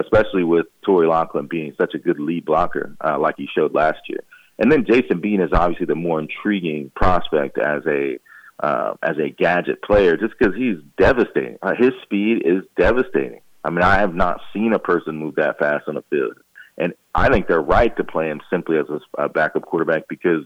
[0.00, 4.00] especially with Torry Locklin being such a good lead blocker uh, like he showed last
[4.08, 4.22] year.
[4.58, 8.18] And then Jason Bean is obviously the more intriguing prospect as a
[8.62, 11.58] uh, as a gadget player, just because he's devastating.
[11.62, 13.40] Uh, his speed is devastating.
[13.64, 16.36] I mean, I have not seen a person move that fast on the field,
[16.76, 20.44] and I think they're right to play him simply as a, a backup quarterback because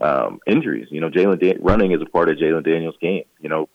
[0.00, 0.88] um, injuries.
[0.90, 3.24] You know, Jalon Dan- running is a part of Jalon Daniels' game.
[3.40, 3.68] You know,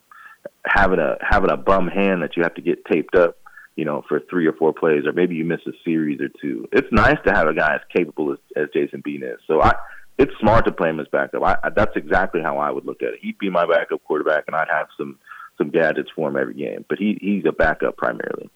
[0.66, 3.36] having a having a bum hand that you have to get taped up
[3.78, 6.68] you know, for three or four plays, or maybe you miss a series or two.
[6.72, 9.38] It's nice to have a guy as capable as, as Jason Bean is.
[9.46, 9.72] So I,
[10.18, 11.44] it's smart to play him as backup.
[11.44, 13.20] I, I, that's exactly how I would look at it.
[13.22, 15.20] He'd be my backup quarterback, and I'd have some
[15.58, 16.86] some gadgets for him every game.
[16.88, 18.50] But he he's a backup primarily.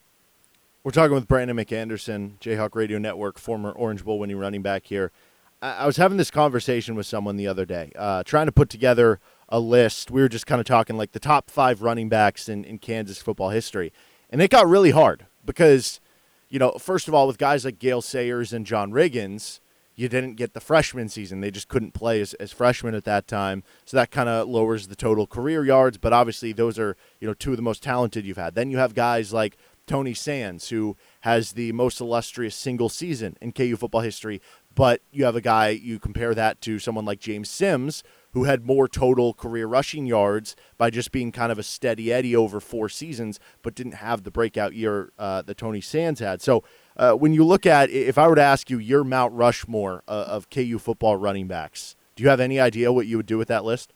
[0.83, 5.13] We're talking with Brandon McAnderson, Jayhawk Radio Network, former Orange Bowl winning running back here.
[5.61, 8.67] I, I was having this conversation with someone the other day, uh, trying to put
[8.69, 10.11] together a list.
[10.11, 13.21] We were just kind of talking like the top five running backs in, in Kansas
[13.21, 13.93] football history.
[14.33, 16.01] And it got really hard because,
[16.49, 19.59] you know, first of all, with guys like Gale Sayers and John Riggins,
[19.93, 21.39] you didn't get the freshman season.
[21.39, 23.63] They just couldn't play as, as freshmen at that time.
[23.85, 25.99] So that kind of lowers the total career yards.
[25.99, 28.55] But obviously, those are, you know, two of the most talented you've had.
[28.55, 33.51] Then you have guys like Tony Sands, who has the most illustrious single season in
[33.51, 34.41] KU football history.
[34.73, 38.65] But you have a guy, you compare that to someone like James Sims, who had
[38.65, 42.89] more total career rushing yards by just being kind of a steady Eddie over four
[42.89, 46.41] seasons, but didn't have the breakout year uh, that Tony Sands had.
[46.41, 46.63] So
[46.97, 50.25] uh, when you look at, if I were to ask you your Mount Rushmore uh,
[50.27, 53.47] of KU football running backs, do you have any idea what you would do with
[53.47, 53.93] that list?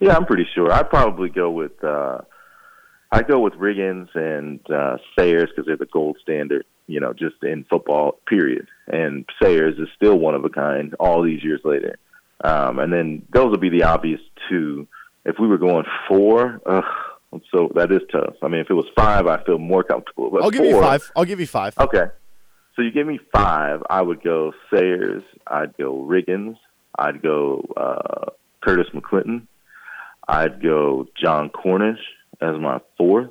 [0.00, 0.72] Yeah, I'm pretty sure.
[0.72, 2.18] I'd probably go with uh,
[3.10, 7.36] I go with Riggins and uh, Sayers because they're the gold standard, you know, just
[7.42, 8.18] in football.
[8.26, 8.68] Period.
[8.88, 11.98] And Sayers is still one of a kind all these years later.
[12.44, 14.86] Um, and then those would be the obvious two.
[15.24, 16.82] If we were going four, uh,
[17.52, 18.34] so that is tough.
[18.42, 20.30] I mean, if it was five, I feel more comfortable.
[20.30, 21.10] But I'll give four, you five.
[21.16, 21.76] I'll give you five.
[21.78, 22.06] Okay.
[22.76, 26.58] So you give me five, I would go Sayers, I'd go Riggins,
[26.98, 29.46] I'd go uh, Curtis McClinton,
[30.28, 32.00] I'd go Jon Cornish
[32.42, 33.30] as my fourth,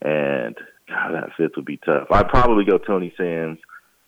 [0.00, 0.54] and
[0.88, 2.06] God, that fifth would be tough.
[2.12, 3.58] I'd probably go Tony Sands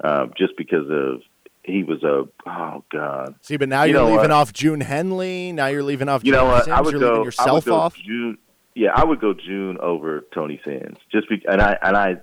[0.04, 1.22] uh, just because of
[1.66, 3.34] he was a oh god.
[3.42, 4.30] See, but now you are leaving what?
[4.30, 5.52] off June Henley.
[5.52, 6.24] Now you're leaving off.
[6.24, 6.68] You know what?
[6.68, 7.24] I would you're go.
[7.24, 7.96] Yourself I would go off.
[7.96, 8.38] June.
[8.74, 10.98] Yeah, I would go June over Tony Sands.
[11.10, 12.16] Just because, and I and I,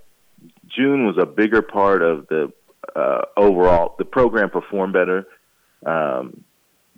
[0.67, 2.53] June was a bigger part of the
[2.95, 3.95] uh, overall.
[3.97, 5.27] The program performed better
[5.85, 6.43] um,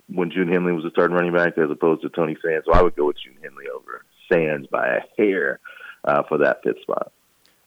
[0.08, 2.66] when June Henley was a starting running back as opposed to Tony Sands.
[2.66, 5.58] So I would go with June Henley over Sands by a hair
[6.04, 7.12] uh, for that fifth spot.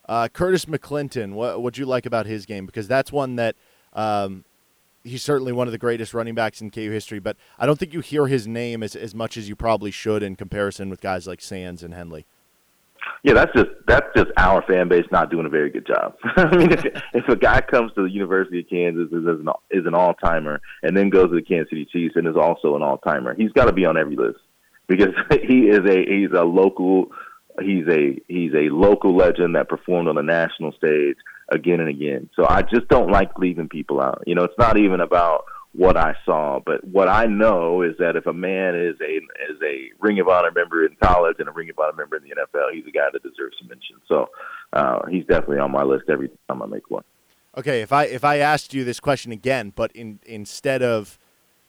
[0.08, 2.66] Uh, Curtis McClinton, what would you like about his game?
[2.66, 3.56] Because that's one that
[3.94, 4.44] um,
[5.04, 7.94] he's certainly one of the greatest running backs in KU history, but I don't think
[7.94, 11.28] you hear his name as, as much as you probably should in comparison with guys
[11.28, 12.26] like Sands and Henley.
[13.24, 16.16] Yeah, that's just that's just our fan base not doing a very good job.
[16.24, 19.86] I mean, if, if a guy comes to the University of Kansas is an is
[19.86, 22.82] an all timer and then goes to the Kansas City Chiefs and is also an
[22.82, 24.40] all timer, he's got to be on every list
[24.88, 27.12] because he is a he's a local
[27.62, 31.18] he's a he's a local legend that performed on the national stage
[31.52, 32.30] again and again.
[32.36, 34.24] So I just don't like leaving people out.
[34.26, 38.16] You know, it's not even about what I saw, but what I know is that
[38.16, 39.18] if a man is a
[39.52, 42.24] is a Ring of Honor member in college and a Ring of Honor member in
[42.24, 43.98] the NFL, he's a guy that deserves some mention.
[44.08, 44.30] So
[44.74, 47.04] uh, he's definitely on my list every time I make one.
[47.58, 51.20] Okay, if I if I asked you this question again, but in instead of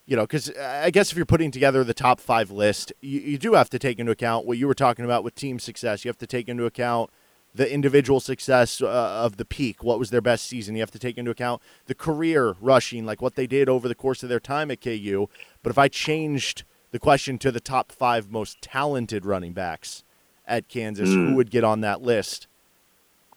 [0.07, 3.39] you know, because I guess if you're putting together the top five list, you, you
[3.39, 6.05] do have to take into account what you were talking about with team success.
[6.05, 7.11] You have to take into account
[7.55, 9.83] the individual success uh, of the peak.
[9.83, 10.75] What was their best season?
[10.75, 13.95] You have to take into account the career rushing, like what they did over the
[13.95, 15.29] course of their time at KU.
[15.63, 20.05] But if I changed the question to the top five most talented running backs
[20.47, 21.31] at Kansas, mm.
[21.31, 22.47] who would get on that list?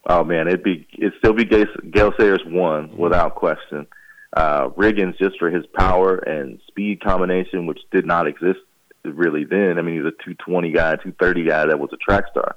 [0.05, 2.97] Oh man, it'd be it'd still be Gale Sayers one mm.
[2.97, 3.88] without question.
[4.36, 8.59] Uh, Riggins just for his power and speed combination, which did not exist
[9.03, 9.78] really then.
[9.78, 12.55] I mean, he's a 220 guy, 230 guy that was a track star.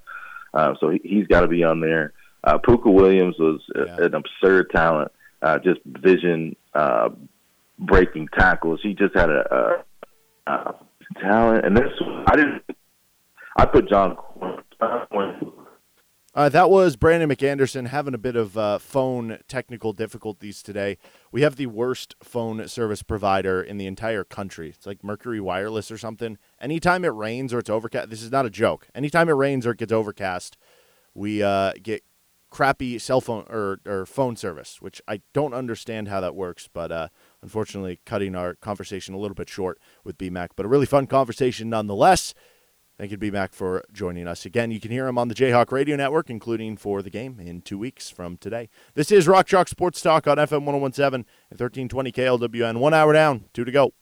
[0.57, 2.15] Uh, so he, has got to be on there.
[2.43, 3.97] Uh, Pooka Williams was yeah.
[3.99, 7.11] an absurd talent, uh, just vision, uh,
[7.79, 8.81] breaking tackles.
[8.83, 9.85] He just had a,
[10.47, 10.75] a, a
[11.21, 11.67] talent.
[11.67, 11.93] And this,
[12.27, 12.63] I didn't.
[13.59, 14.17] I put John.
[16.37, 20.99] Uh, that was Brandon McAnderson having a bit of uh, phone technical difficulties today.
[21.33, 24.69] We have the worst phone service provider in the entire country.
[24.69, 26.37] It's like Mercury Wireless or something.
[26.61, 28.87] Anytime it rains or it's overcast, this is not a joke.
[28.95, 30.59] Anytime it rains or it gets overcast,
[31.15, 32.05] we uh, get
[32.51, 36.93] crappy cell phone or, or phone service, which I don't understand how that works, but
[36.93, 37.09] uh,
[37.41, 40.49] unfortunately, cutting our conversation a little bit short with BMAC.
[40.55, 42.35] But a really fun conversation nonetheless.
[42.99, 44.71] Thank you, to BMAC, for joining us again.
[44.71, 47.77] You can hear him on the Jayhawk Radio Network, including for the game in two
[47.77, 48.71] weeks from today.
[48.95, 52.79] This is Rock Chalk Sports Talk on FM 1017 and 1320 KLWN.
[52.79, 53.93] One hour down, two to go.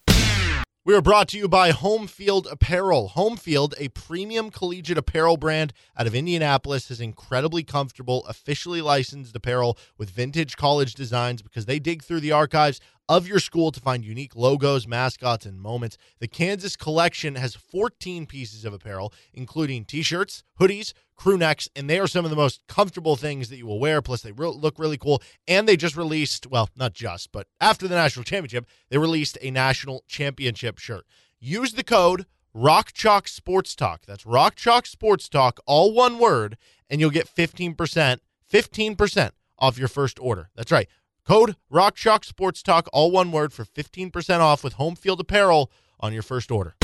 [0.87, 3.09] We are brought to you by Home Field Apparel.
[3.09, 9.35] Home Field, a premium collegiate apparel brand out of Indianapolis, is incredibly comfortable, officially licensed
[9.35, 13.81] apparel with vintage college designs because they dig through the archives of your school to
[13.81, 15.99] find unique logos, mascots, and moments.
[16.21, 21.89] The Kansas collection has 14 pieces of apparel, including t shirts, hoodies, crew necks, and
[21.89, 24.01] they are some of the most comfortable things that you will wear.
[24.03, 25.23] Plus, they re- look really cool.
[25.47, 29.51] And they just released, well, not just, but after the national championship, they released a
[29.51, 31.05] national championship shirt.
[31.41, 34.07] Use the code Rock Chalk Sports Talk.
[34.07, 36.57] That's Rock Chalk Sports Talk, all one word,
[36.89, 38.19] and you'll get 15%,
[38.53, 40.51] 15% off your first order.
[40.55, 40.89] That's right.
[41.27, 45.71] Code Rock Chalk Sports Talk, all one word, for 15% off with home field apparel
[45.99, 46.75] on your first order.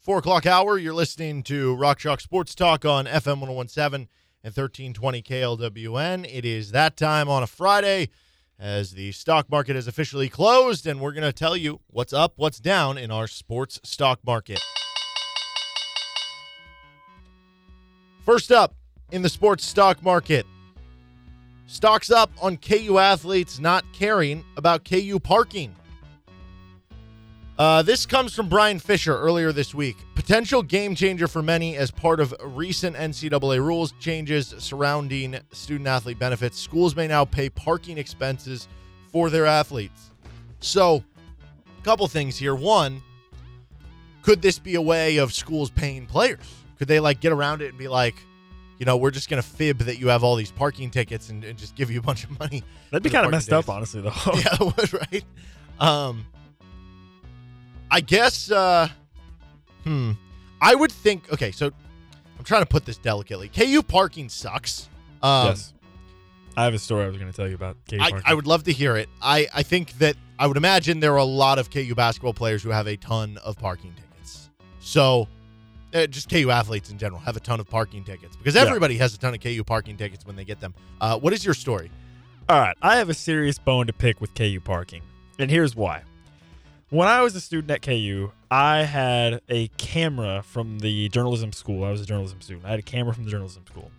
[0.00, 4.08] Four o'clock hour, you're listening to Rock Chalk Sports Talk on FM 1017
[4.42, 6.26] and 1320 KLWN.
[6.30, 8.08] It is that time on a Friday
[8.58, 12.34] as the stock market is officially closed, and we're going to tell you what's up,
[12.36, 14.60] what's down in our sports stock market.
[18.24, 18.74] First up
[19.12, 20.46] in the sports stock market,
[21.74, 25.74] Stocks up on KU athletes not caring about KU parking.
[27.58, 29.96] Uh, this comes from Bryan Fischer earlier this week.
[30.14, 36.16] Potential game changer for many as part of recent NCAA rules changes surrounding student athlete
[36.16, 36.60] benefits.
[36.60, 38.68] Schools may now pay parking expenses
[39.10, 40.12] for their athletes.
[40.60, 41.02] So,
[41.76, 42.54] a couple things here.
[42.54, 43.02] One,
[44.22, 46.54] could this be a way of schools paying players?
[46.78, 48.14] Could they like get around it and be like,
[48.78, 51.44] you know, we're just going to fib that you have all these parking tickets and,
[51.44, 52.62] and just give you a bunch of money.
[52.90, 53.58] That'd be kind of messed days.
[53.58, 54.12] up, honestly, though.
[54.34, 55.24] yeah, it would, right?
[55.78, 56.26] Um,
[57.90, 58.88] I guess, uh,
[59.84, 60.12] hmm,
[60.60, 61.70] I would think, okay, so
[62.38, 63.48] I'm trying to put this delicately.
[63.48, 64.88] KU parking sucks.
[65.22, 65.72] Um, yes.
[66.56, 68.22] I have a story I was going to tell you about KU I, parking.
[68.26, 69.08] I would love to hear it.
[69.20, 72.62] I, I think that I would imagine there are a lot of KU basketball players
[72.62, 74.50] who have a ton of parking tickets.
[74.80, 75.28] So
[75.94, 79.02] uh, just KU athletes in general have a ton of parking tickets because everybody yeah.
[79.02, 80.74] has a ton of KU parking tickets when they get them.
[81.00, 81.90] Uh, what is your story?
[82.48, 85.02] All right, I have a serious bone to pick with KU parking,
[85.38, 86.02] and here's why.
[86.90, 91.84] When I was a student at KU, I had a camera from the journalism school.
[91.84, 92.66] I was a journalism student.
[92.66, 93.90] I had a camera from the journalism school,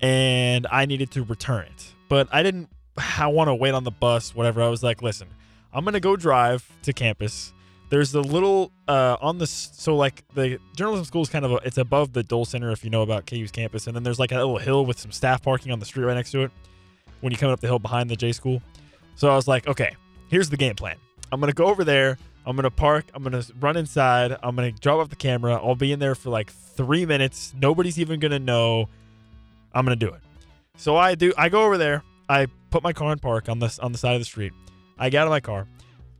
[0.00, 2.68] and I needed to return it, but I didn't.
[3.18, 4.62] I want to wait on the bus, whatever.
[4.62, 5.28] I was like, listen,
[5.72, 7.52] I'm gonna go drive to campus
[7.90, 11.56] there's the little uh, on the so like the journalism school is kind of a,
[11.56, 14.32] it's above the Dole Center if you know about KU's campus, and then there's like
[14.32, 16.50] a little hill with some staff parking on the street right next to it
[17.20, 18.62] when you come up the hill behind the J school.
[19.16, 19.94] So I was like, okay,
[20.28, 20.96] here's the game plan.
[21.32, 22.16] I'm gonna go over there.
[22.46, 23.06] I'm gonna park.
[23.12, 24.36] I'm gonna run inside.
[24.42, 25.54] I'm gonna drop off the camera.
[25.54, 27.52] I'll be in there for like three minutes.
[27.60, 28.88] Nobody's even gonna know.
[29.74, 30.20] I'm gonna do it.
[30.76, 31.32] So I do.
[31.36, 32.02] I go over there.
[32.28, 34.52] I put my car in park on this on the side of the street.
[34.96, 35.66] I get out of my car.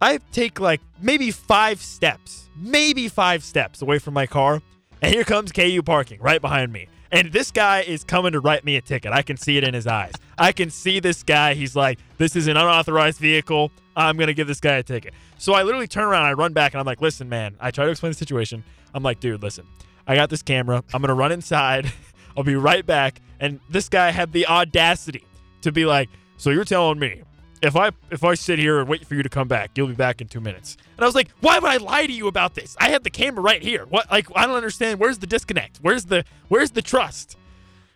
[0.00, 4.62] I take like maybe five steps, maybe five steps away from my car,
[5.02, 6.88] and here comes KU parking right behind me.
[7.12, 9.12] And this guy is coming to write me a ticket.
[9.12, 10.12] I can see it in his eyes.
[10.38, 11.54] I can see this guy.
[11.54, 13.72] He's like, this is an unauthorized vehicle.
[13.96, 15.12] I'm going to give this guy a ticket.
[15.36, 17.56] So I literally turn around, I run back, and I'm like, listen, man.
[17.58, 18.62] I try to explain the situation.
[18.94, 19.66] I'm like, dude, listen.
[20.06, 20.84] I got this camera.
[20.94, 21.92] I'm going to run inside.
[22.36, 23.20] I'll be right back.
[23.40, 25.24] And this guy had the audacity
[25.62, 27.22] to be like, so you're telling me
[27.62, 29.94] if I if I sit here and wait for you to come back, you'll be
[29.94, 30.76] back in two minutes.
[30.96, 32.76] And I was like, why would I lie to you about this?
[32.80, 33.84] I have the camera right here.
[33.86, 34.98] What like I don't understand.
[35.00, 35.78] Where's the disconnect?
[35.82, 37.36] Where's the where's the trust?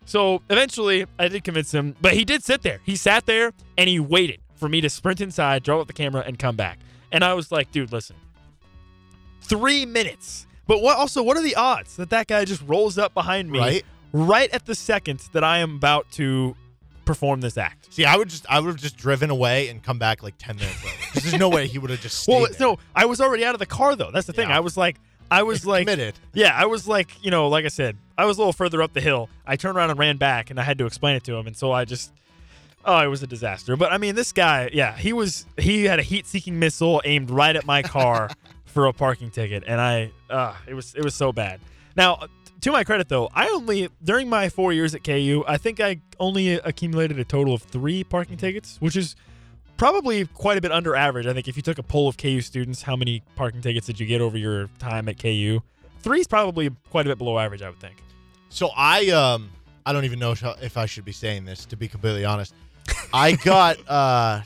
[0.06, 2.80] So eventually I did convince him, but he did sit there.
[2.84, 6.22] He sat there and he waited for me to sprint inside, draw up the camera,
[6.26, 6.78] and come back.
[7.10, 8.16] And I was like, dude, listen.
[9.42, 10.46] Three minutes.
[10.66, 13.58] But what also what are the odds that that guy just rolls up behind me
[13.58, 13.84] Right.
[14.12, 16.56] right at the second that I am about to
[17.04, 17.92] perform this act?
[17.92, 20.56] See, I would just I would have just driven away and come back like ten
[20.56, 20.96] minutes later.
[21.12, 22.56] 'Cause there's no way he would have just stayed Well, there.
[22.60, 24.10] no, I was already out of the car though.
[24.10, 24.48] That's the thing.
[24.48, 24.56] Yeah.
[24.56, 24.96] I was like,
[25.30, 26.14] I was like, committed.
[26.32, 28.92] yeah, I was like, you know, like I said, I was a little further up
[28.92, 29.28] the hill.
[29.46, 31.56] I turned around and ran back, and I had to explain it to him, and
[31.56, 32.12] so I just,
[32.84, 33.76] oh, it was a disaster.
[33.76, 37.56] But I mean, this guy, yeah, he was, he had a heat-seeking missile aimed right
[37.56, 38.30] at my car
[38.66, 41.58] for a parking ticket, and I, uh, it was, it was so bad.
[41.96, 42.26] Now,
[42.64, 46.00] to my credit though, I only during my four years at KU, I think I
[46.18, 49.16] only accumulated a total of three parking tickets, which is
[49.76, 51.26] probably quite a bit under average.
[51.26, 54.00] I think if you took a poll of KU students, how many parking tickets did
[54.00, 55.60] you get over your time at KU?
[55.98, 58.02] Three is probably quite a bit below average, I would think.
[58.48, 59.50] So I um
[59.84, 62.54] I don't even know if- I should be saying this to be completely honest.
[63.12, 64.40] I got uh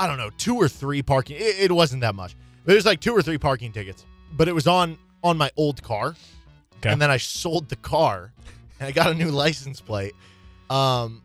[0.00, 1.36] I don't know two or three parking.
[1.36, 2.34] It, it wasn't that much.
[2.66, 4.06] It was like two or three parking tickets.
[4.32, 6.16] But it was on on my old car,
[6.80, 6.90] Okay.
[6.90, 8.32] and then I sold the car,
[8.78, 10.14] and I got a new license plate.
[10.68, 11.22] Um,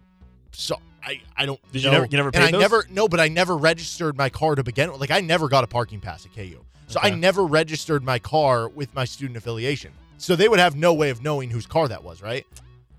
[0.51, 1.60] so I I don't.
[1.72, 2.62] Did you never- you never paid And I those?
[2.62, 4.99] never no, but I never registered my car to begin with.
[5.01, 8.68] Like I never got a parking pass at KU, so I never registered my car
[8.70, 9.91] with my student affiliation.
[10.18, 12.45] So they would have no way of knowing whose car that was, right?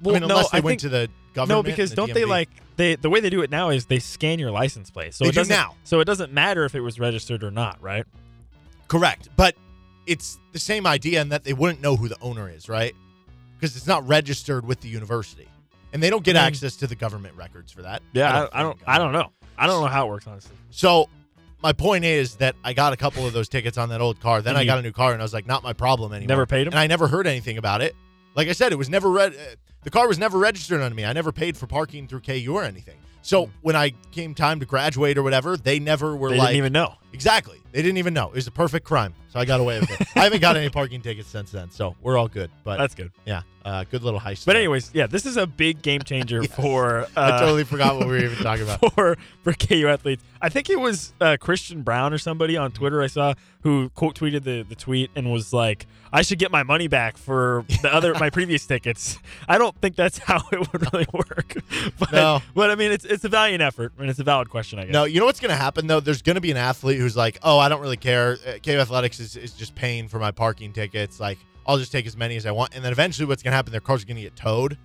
[0.04, 1.58] I mean, unless they went to the government.
[1.58, 3.98] no, because the don't they like they the way they do it now is they
[3.98, 5.74] scan your license plate, so They it do doesn't now.
[5.84, 8.04] so it doesn't matter if it was registered or not, right?
[8.88, 9.28] Correct.
[9.36, 9.56] But
[10.06, 12.94] it's the same idea in that they wouldn't know who the owner is, right?
[13.58, 15.48] Because it's not registered with the university.
[15.92, 18.02] And they don't get I mean- access to the government records for that.
[18.12, 18.78] Yeah, I, I don't.
[18.86, 19.30] I don't know.
[19.58, 20.54] I don't know how it works honestly.
[20.70, 21.08] So
[21.62, 24.42] my point is that I got a couple of those tickets on that old car.
[24.42, 24.66] Then I mm-hmm.
[24.66, 26.28] got a new car and I was like, not my problem anymore.
[26.28, 26.74] Never paid 'em?
[26.74, 27.96] And I never heard anything about it.
[28.34, 29.34] Like I said, it was never read.
[29.34, 31.04] Uh, the car was never registered on me.
[31.04, 32.98] I never paid for parking through KU or anything.
[33.22, 33.50] So mm.
[33.62, 36.30] when I came time to graduate or whatever, they never were.
[36.30, 36.94] They like, didn't even know.
[37.12, 37.60] Exactly.
[37.72, 38.28] They didn't even know.
[38.28, 39.14] It was a perfect crime.
[39.28, 40.06] So I got away with it.
[40.16, 41.70] I haven't got any parking tickets since then.
[41.70, 42.50] So we're all good.
[42.64, 43.12] But That's good.
[43.26, 44.46] yeah, uh, good little heist.
[44.46, 46.54] But anyways, yeah, this is a big game changer Yes.
[46.54, 48.94] for uh, I totally forgot what we were even talking about.
[48.94, 50.22] for for KU athletes.
[50.40, 54.14] I think it was uh, Christian Brown or somebody on Twitter I saw who quote
[54.18, 57.92] tweeted the, the tweet and was like, "I should get my money back for the
[57.92, 61.56] other my previous tickets." I don't think that's how it would really work.
[61.98, 62.40] But, No.
[62.54, 64.92] but I mean, it's it's a valiant effort and it's a valid question, I guess.
[64.94, 66.00] No, you know what's going to happen though?
[66.00, 68.38] There's going to be an athlete who's like, "Oh, I don't really care.
[68.46, 71.20] Uh, KU Athletics is, is just paying for my parking tickets.
[71.20, 73.56] Like, I'll just take as many as I want." And then eventually, what's going to
[73.56, 73.72] happen?
[73.72, 74.76] Their car's going to get towed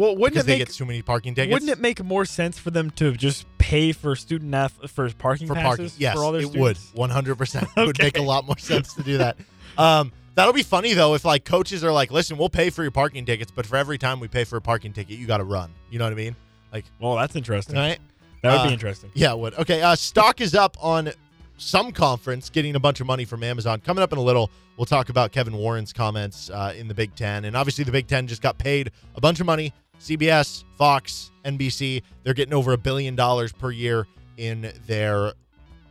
[0.00, 1.52] well, wouldn't because it they make get too many parking tickets.
[1.52, 5.46] wouldn't it make more sense for them to just pay for student ath- for parking
[5.46, 5.90] for passes parking?
[5.98, 6.90] Yes, for all their it students?
[6.94, 6.98] would.
[6.98, 7.34] 100.
[7.36, 9.36] percent It would make a lot more sense to do that.
[9.76, 12.92] Um, that'll be funny though if like coaches are like, "Listen, we'll pay for your
[12.92, 15.44] parking tickets, but for every time we pay for a parking ticket, you got to
[15.44, 16.34] run." You know what I mean?
[16.72, 17.76] Like, Well, that's interesting.
[17.76, 17.98] right?
[18.42, 19.10] That would Uh, be interesting.
[19.14, 19.54] Yeah, it would.
[19.54, 21.10] Okay, uh, stock is up on
[21.58, 23.80] some conference getting a bunch of money from Amazon.
[23.80, 27.14] Coming up in a little, we'll talk about Kevin Warren's comments uh, in the Big
[27.14, 27.44] Ten.
[27.44, 29.72] And obviously, the Big Ten just got paid a bunch of money.
[30.00, 34.06] CBS, Fox, NBC, they're getting over a billion dollars per year
[34.38, 35.34] in their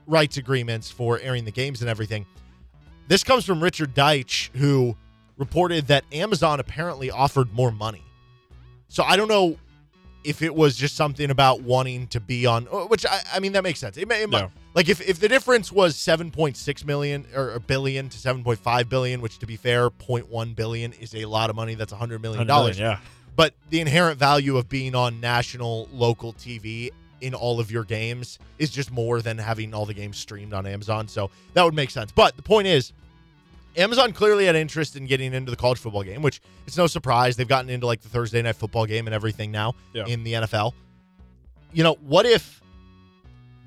[0.07, 2.25] rights agreements for airing the games and everything.
[3.07, 4.95] This comes from Richard Deitch, who
[5.37, 8.03] reported that Amazon apparently offered more money.
[8.87, 9.57] So I don't know
[10.23, 13.53] if it was just something about wanting to be on, uh, which I, I mean
[13.53, 13.97] that makes sense.
[13.97, 14.41] It, may- it might-
[14.75, 19.39] like if, if the difference was 7.6 million or a billion to 7.5 billion, which
[19.39, 21.73] to be fair, 0.1 billion is a lot of money.
[21.75, 22.77] That's 100 million dollars.
[22.79, 22.99] yeah.
[23.35, 26.89] But the inherent value of being on national local TV
[27.21, 30.65] in all of your games is just more than having all the games streamed on
[30.65, 31.07] Amazon.
[31.07, 32.11] So that would make sense.
[32.11, 32.91] But the point is,
[33.77, 37.35] Amazon clearly had interest in getting into the college football game, which it's no surprise.
[37.37, 40.05] They've gotten into like the Thursday night football game and everything now Yeah.
[40.05, 40.73] in the NFL.
[41.71, 42.61] You know, what if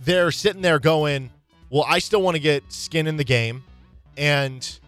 [0.05, 1.31] they're sitting there going,
[1.71, 3.63] well, I still want to get skin in the game,
[4.17, 4.79] and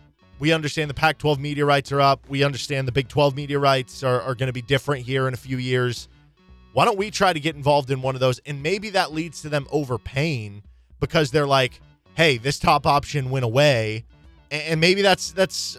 [0.40, 2.28] we understand the Pac-12 media rights are up.
[2.28, 5.34] We understand the Big 12 media rights are, are going to be different here in
[5.34, 6.08] a few years.
[6.72, 8.40] Why don't we try to get involved in one of those?
[8.40, 10.64] And maybe that leads to them overpaying
[10.98, 11.80] because they're like,
[12.16, 14.04] hey, this top option went away.
[14.50, 15.78] And maybe that's that's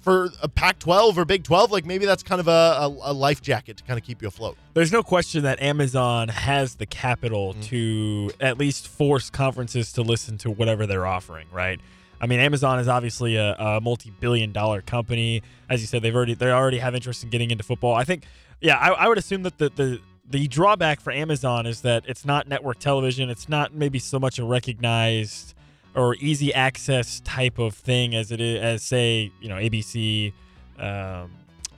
[0.00, 3.42] for a Pac-12 or Big 12, like maybe that's kind of a, a, a life
[3.42, 4.56] jacket to kind of keep you afloat.
[4.72, 7.60] There's no question that Amazon has the capital Mm-hmm.
[7.62, 11.80] to at least force conferences to listen to whatever they're offering, right?
[12.20, 15.42] I mean, Amazon is obviously a, a multi-billion-dollar company.
[15.68, 17.94] As you said, they've already they already have interest in getting into football.
[17.94, 18.24] I think,
[18.60, 22.24] yeah, I, I would assume that the, the the drawback for Amazon is that it's
[22.24, 23.30] not network television.
[23.30, 25.54] It's not maybe so much a recognized
[25.98, 30.32] or easy access type of thing as it is as say you know ABC,
[30.78, 31.30] um,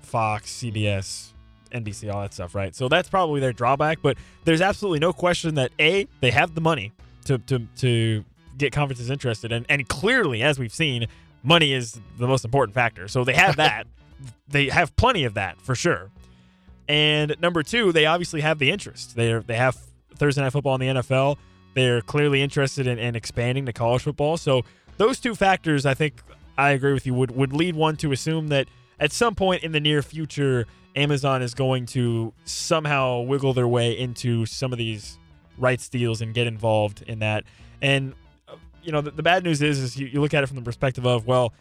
[0.03, 1.31] Fox, CBS,
[1.73, 2.75] NBC, all that stuff, right?
[2.75, 3.99] So that's probably their drawback.
[4.03, 6.93] But there's absolutely no question that a they have the money
[7.25, 8.25] to to to
[8.59, 11.07] get conferences interested, and and clearly, as we've seen,
[11.43, 13.09] money is the most important factor.
[13.09, 13.87] So they have that.
[14.49, 16.11] they have plenty of that for sure.
[16.89, 19.17] And number two, they obviously have the interest.
[19.17, 19.79] They they have
[20.17, 21.39] Thursday night football in the NFL.
[21.75, 24.37] They're clearly interested in, in expanding to college football.
[24.37, 24.65] So
[24.97, 26.23] those two factors, I think,
[26.59, 28.69] I agree with you, would would lead one to assume that
[28.99, 30.67] at some point in the near future,
[30.97, 35.19] Amazon is going to somehow wiggle their way into some of these
[35.59, 37.45] rights deals and get involved in that.
[37.81, 38.15] And
[38.49, 40.57] uh, you know, the, the bad news is, is you, you look at it from
[40.57, 41.53] the perspective of well,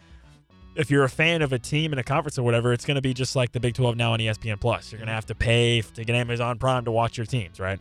[0.76, 3.02] if you're a fan of a team in a conference or whatever, it's going to
[3.02, 4.92] be just like the Big 12 now on ESPN Plus.
[4.92, 7.80] You're going to have to pay to get Amazon Prime to watch your teams, right?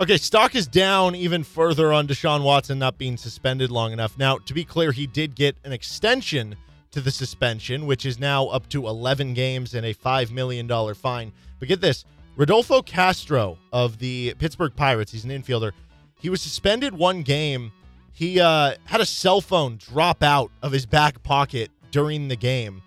[0.00, 4.16] Okay, stock is down even further on Deshaun Watson not being suspended long enough.
[4.16, 6.54] Now, to be clear, he did get an extension
[6.92, 11.32] to the suspension, which is now up to 11 games and a $5 million fine.
[11.58, 12.04] But get this
[12.36, 15.72] Rodolfo Castro of the Pittsburgh Pirates, he's an infielder,
[16.20, 17.72] he was suspended one game.
[18.12, 22.82] He uh, had a cell phone drop out of his back pocket during the game,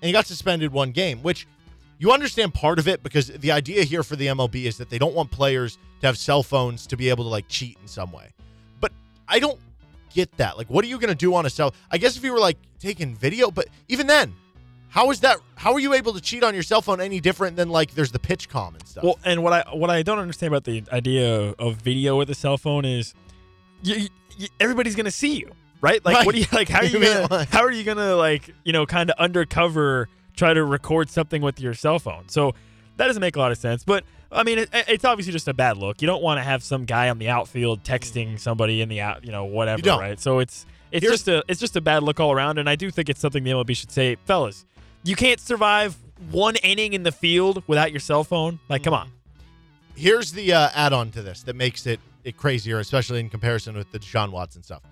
[0.00, 1.46] and he got suspended one game, which
[1.98, 4.98] you understand part of it because the idea here for the MLB is that they
[4.98, 8.10] don't want players to have cell phones to be able to like cheat in some
[8.12, 8.30] way.
[8.80, 8.92] But
[9.28, 9.58] I don't
[10.12, 10.58] get that.
[10.58, 11.74] Like, what are you going to do on a cell?
[11.90, 14.34] I guess if you were like taking video, but even then,
[14.88, 15.38] how is that?
[15.56, 18.12] How are you able to cheat on your cell phone any different than like there's
[18.12, 19.02] the PitchCom and stuff?
[19.04, 22.34] Well, and what I what I don't understand about the idea of video with a
[22.34, 23.12] cell phone is,
[23.82, 26.04] you, you, everybody's gonna see you, right?
[26.04, 26.26] Like, Right.
[26.26, 26.68] what do you like?
[26.68, 29.16] How are you You gonna like- how are you gonna like you know kind of
[29.18, 32.28] undercover try to record something with your cell phone?
[32.28, 32.54] So
[32.96, 33.84] that doesn't make a lot of sense.
[33.84, 36.02] But I mean, it, it's obviously just a bad look.
[36.02, 39.24] You don't want to have some guy on the outfield texting somebody in the out,
[39.24, 40.00] you know, whatever, don't.
[40.00, 40.18] right?
[40.20, 42.58] So it's it's Here's- just a it's just a bad look all around.
[42.58, 44.64] And I do think it's something the MLB should say, fellas,
[45.04, 45.96] you can't survive
[46.30, 48.58] one inning in the field without your cell phone.
[48.68, 49.10] Like, come on.
[49.96, 53.90] Here's the uh, add-on to this that makes it it crazier, especially in comparison with
[53.92, 54.82] the Deshaun Watson stuff.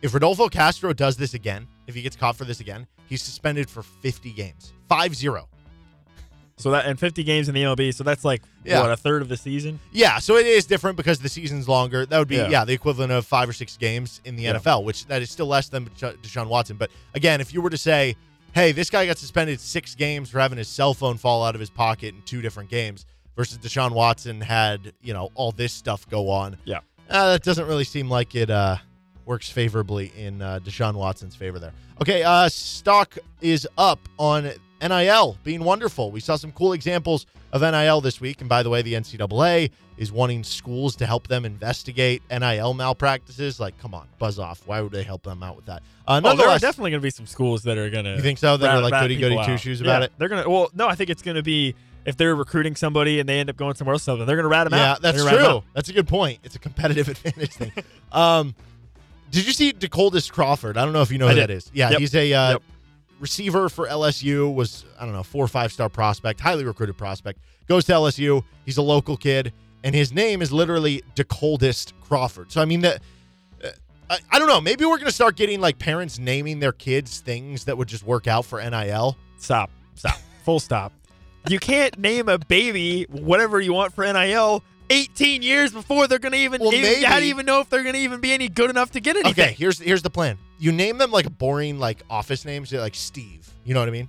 [0.00, 3.68] If Rodolfo Castro does this again, if he gets caught for this again, he's suspended
[3.68, 4.72] for 50 games.
[4.90, 5.46] 5-0.
[6.56, 8.80] So that and 50 games in the MLB, so that's like Yeah.
[8.80, 9.78] what a third of the season.
[9.92, 12.04] Yeah, so it is different because the season's longer.
[12.04, 12.64] That would be yeah, Yeah.
[12.64, 14.54] the equivalent of five or six games in the Yeah.
[14.54, 16.76] NFL, which that is still less than Deshaun Watson.
[16.76, 18.16] But again, if you were to say,
[18.52, 21.60] "Hey, this guy got suspended six games for having his cell phone fall out of
[21.60, 26.08] his pocket in two different games," versus Deshaun Watson had you know all this stuff
[26.08, 26.80] go on, Yeah.
[27.08, 28.78] uh, that doesn't really seem like it uh,
[29.28, 31.72] works favorably in uh, Deshaun Watson's favor there.
[32.00, 34.50] Okay, uh, stock is up on
[34.82, 36.10] NIL being wonderful.
[36.10, 38.40] We saw some cool examples of NIL this week.
[38.40, 43.60] And by the way, the NCAA is wanting schools to help them investigate NIL malpractices.
[43.60, 44.62] Like, come on, buzz off.
[44.66, 45.82] Why would they help them out with that?
[46.06, 48.14] Uh, Oh, there are definitely going to be some schools that are going to.
[48.16, 48.56] you think so?
[48.56, 50.12] That are like goody goody two shoes about it?
[50.18, 50.48] They're going to.
[50.50, 51.74] Well, no, I think it's going to be
[52.06, 54.48] if they're recruiting somebody and they end up going somewhere else, something they're going to
[54.48, 54.98] rat them Yeah, out.
[54.98, 55.68] Yeah, that's They're gonna rat 'em true.
[55.74, 56.38] That's a good point.
[56.44, 57.72] It's a competitive advantage thing.
[58.12, 58.54] Um,
[59.30, 60.76] did you see Decoldest Crawford?
[60.76, 61.70] I don't know if you know who that is.
[61.74, 62.00] Yeah, Yep.
[62.00, 62.62] he's a uh, Yep.
[63.20, 64.52] receiver for LSU.
[64.52, 67.40] Was I don't know four or five star prospect, highly recruited prospect.
[67.68, 68.42] Goes to LSU.
[68.64, 69.52] He's a local kid,
[69.84, 72.50] and his name is literally Decoldest Crawford.
[72.52, 73.02] So I mean that.
[73.62, 73.68] uh,
[74.10, 74.60] I, I don't know.
[74.60, 78.26] Maybe we're gonna start getting like parents naming their kids things that would just work
[78.26, 79.16] out for NIL.
[79.38, 79.70] Stop.
[79.94, 80.16] Stop.
[80.44, 80.92] Full stop.
[81.48, 84.62] You can't name a baby whatever you want for NIL.
[84.90, 87.84] 18 years before they're gonna even, Well, even how do you even know if they're
[87.84, 89.32] gonna even be any good enough to get anything?
[89.44, 90.38] Okay, here's here's the plan.
[90.58, 93.48] You name them like boring like office names, like Steve.
[93.64, 94.08] You know what I mean?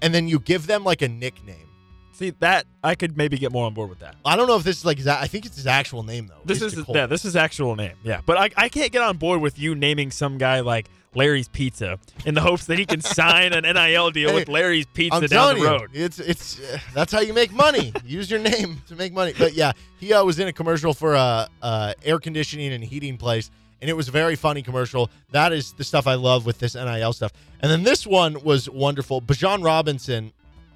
[0.00, 1.68] And then you give them like a nickname.
[2.12, 4.16] See that I could maybe get more on board with that.
[4.24, 6.42] I don't know if this is like I think it's his actual name though.
[6.44, 6.94] This is Decoldest.
[6.94, 7.94] yeah, this is actual name.
[8.02, 11.48] Yeah, but I, I can't get on board with you naming some guy like Larry's
[11.48, 15.16] Pizza in the hopes that he can sign an NIL deal Hey, with Larry's Pizza
[15.16, 17.92] I'm down the you, it's it's uh, that's how you make money.
[18.04, 19.32] Use your name to make money.
[19.38, 23.18] But yeah, he uh, was in a commercial for a uh, air conditioning and heating
[23.18, 23.50] place,
[23.80, 25.10] and it was a very funny commercial.
[25.32, 27.32] That is the stuff I love with this NIL stuff.
[27.60, 29.20] And then this one was wonderful.
[29.20, 30.32] Bijan Robinson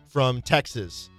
[0.08, 1.10] from Texas.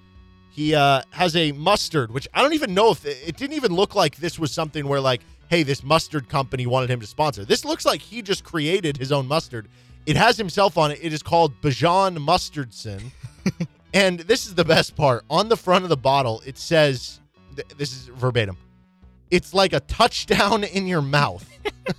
[0.51, 3.93] He uh, has a mustard, which I don't even know if it didn't even look
[3.93, 7.45] like this was something where like, hey, this mustard company wanted him to sponsor.
[7.45, 9.68] This looks like he just created his own mustard.
[10.06, 11.00] It has himself on it.
[11.02, 13.12] It is called Bijan Mustardson.
[13.93, 15.24] and this is the best part.
[15.30, 17.20] On the front of the bottle, it says,
[17.56, 18.58] th- this is verbatim.
[19.30, 21.45] It's like a touchdown in your mouth.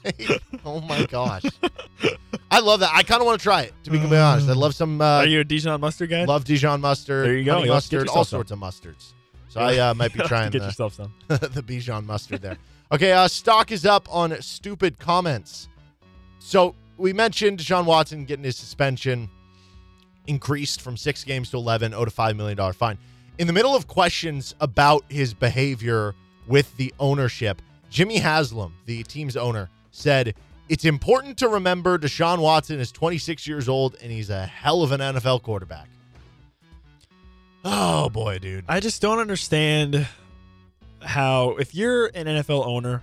[0.64, 1.42] oh my gosh.
[2.50, 2.90] I love that.
[2.94, 4.48] I kind of want to try it, to be completely honest.
[4.48, 6.24] I love some uh, Are you a Dijon mustard guy?
[6.24, 7.26] Love Dijon mustard.
[7.26, 7.56] There you go.
[7.56, 8.36] honey Yeah, let's get mustard, yourself all some.
[8.38, 9.12] sorts of mustards.
[9.48, 11.12] So I uh, might be trying Get the, yourself some.
[11.28, 12.56] the Bijan mustard there.
[12.90, 15.68] Okay, uh, stock is up on stupid comments.
[16.38, 19.28] So we mentioned Deshaun Watson getting his suspension
[20.26, 22.96] increased from six games to 11, owed a $5 million fine.
[23.36, 26.14] In the middle of questions about his behavior
[26.46, 27.60] with the ownership,
[27.90, 30.34] Jimmy Haslam, the team's owner, said,
[30.70, 34.92] It's important to remember Deshaun Watson is 26 years old and he's a hell of
[34.92, 35.88] an NFL quarterback.
[37.64, 38.64] Oh, boy, dude.
[38.66, 40.06] I just don't understand
[41.02, 43.02] how if you're an NFL owner,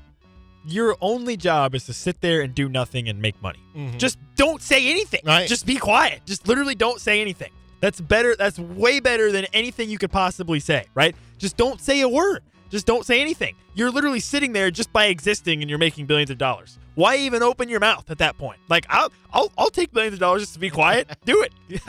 [0.68, 3.60] your only job is to sit there and do nothing and make money.
[3.76, 3.98] Mhm.
[3.98, 5.22] Just don't say anything.
[5.24, 5.48] Right.
[5.48, 6.22] Just be quiet.
[6.26, 7.52] Just literally don't say anything.
[7.82, 8.36] That's better.
[8.36, 11.16] That's way better than anything you could possibly say, right?
[11.38, 12.42] Just don't say a word.
[12.72, 13.56] Just don't say anything.
[13.76, 16.80] You're literally sitting there just by existing and you're making billions of dollars.
[16.96, 18.60] Why even open your mouth at that point?
[18.70, 21.10] Like I'll I'll, I'll take billions of dollars just to be quiet.
[21.26, 21.54] do it.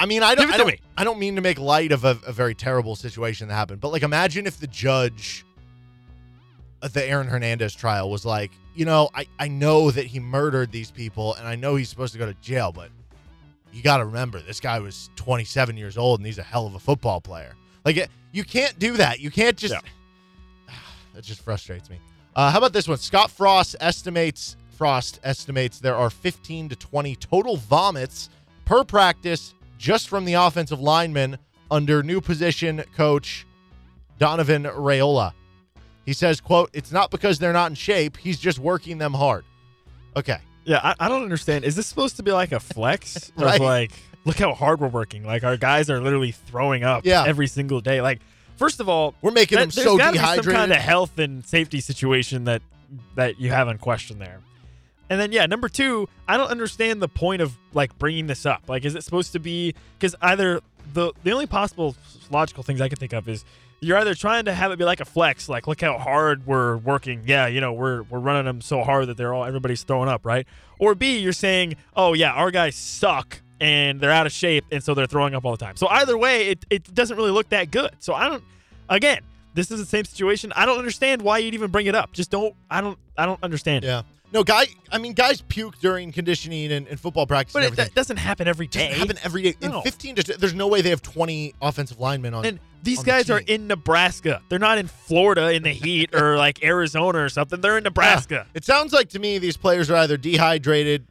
[0.00, 0.80] I mean, I don't, Give it I to don't, me.
[0.96, 3.90] I don't mean to make light of a, a very terrible situation that happened, but
[3.92, 5.44] like, imagine if the judge
[6.82, 10.72] at the Aaron Hernandez trial was like, you know, I, I know that he murdered
[10.72, 12.88] these people and I know he's supposed to go to jail, but
[13.72, 16.74] you got to remember, this guy was 27 years old and he's a hell of
[16.74, 17.52] a football player.
[17.84, 19.18] Like, it- you can't do that.
[19.20, 19.74] You can't just.
[19.74, 20.74] Yeah.
[21.14, 21.98] That just frustrates me.
[22.36, 22.96] Uh, how about this one?
[22.96, 28.30] Scott Frost estimates Frost estimates there are 15 to 20 total vomits
[28.64, 31.38] per practice just from the offensive linemen
[31.70, 33.46] under new position coach
[34.18, 35.32] Donovan Raiola.
[36.04, 38.16] He says, "quote It's not because they're not in shape.
[38.18, 39.44] He's just working them hard."
[40.16, 41.64] Okay, Yeah, I, I don't understand.
[41.64, 43.28] Is this supposed to be like a flex?
[43.36, 43.60] Of Right.
[43.60, 43.92] like,
[44.24, 45.24] look how hard we're working.
[45.24, 47.24] Like our guys are literally throwing up Yeah.
[47.26, 48.00] every single day.
[48.02, 48.20] Like,
[48.56, 51.18] first of all, we're making that- them there's so gotta be some kind of health
[51.18, 52.60] and safety situation that
[53.14, 54.40] that you have in question there.
[55.10, 58.62] And then yeah, number two, I don't understand the point of like bringing this up.
[58.68, 60.60] Like, is it supposed to be because either
[60.94, 61.96] the the only possible
[62.30, 63.44] logical things I can think of is
[63.80, 66.76] you're either trying to have it be like a flex, like look how hard we're
[66.76, 67.22] working.
[67.26, 70.24] Yeah, you know we're we're running them so hard that they're all everybody's throwing up,
[70.24, 70.46] right?
[70.78, 74.82] Or B, you're saying, oh yeah, our guys suck and they're out of shape and
[74.82, 75.76] so they're throwing up all the time.
[75.76, 77.90] So either way, it it doesn't really look that good.
[77.98, 78.44] So I don't.
[78.88, 79.20] Again,
[79.54, 80.52] this is the same situation.
[80.54, 82.12] I don't understand why you'd even bring it up.
[82.12, 82.54] Just don't.
[82.70, 82.98] I don't.
[83.18, 83.84] I don't understand.
[83.84, 83.88] it.
[84.32, 84.66] Yeah, no, guy.
[84.90, 87.52] I mean, guys puke during conditioning and, and football practice.
[87.52, 89.54] But and it doesn't happen every It doesn't happen every day.
[89.60, 92.44] In 15 to there's no way they have 20 offensive linemen on.
[92.46, 94.42] And these on the guys are in Nebraska.
[94.48, 97.60] They're not in Florida in the heat or like Arizona or something.
[97.60, 98.46] They're in Nebraska.
[98.54, 101.06] It sounds like to me these players are either dehydrated.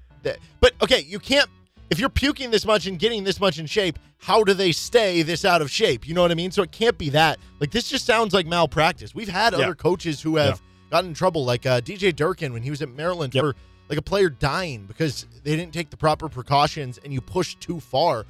[0.60, 1.50] But okay, you can't.
[1.90, 5.24] If you're puking this much and getting this much in shape, how do they stay
[5.24, 6.08] this out of shape?
[6.08, 6.52] You know what I mean?
[6.52, 7.40] So it can't be that.
[7.60, 9.16] Like this just sounds like malpractice.
[9.16, 9.60] We've had Yeah.
[9.60, 12.90] other coaches who have gotten in trouble, like uh, DJ Durkin when he was at
[12.90, 13.44] Maryland Yep.
[13.44, 13.56] for
[13.90, 17.80] like a player dying because they didn't take the proper precautions and you pushed too
[17.80, 18.26] far.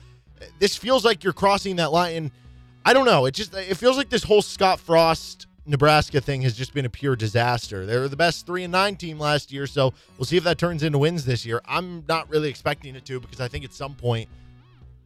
[0.59, 2.15] This feels like you're crossing that line.
[2.15, 2.31] And
[2.85, 3.25] I don't know.
[3.25, 6.89] It just it feels like this whole Scott Frost Nebraska thing has just been a
[6.89, 7.85] pure disaster.
[7.85, 10.57] They were the best three and nine team last year, so we'll see if that
[10.57, 11.61] turns into wins this year.
[11.65, 14.29] I'm not really expecting it to because I think at some point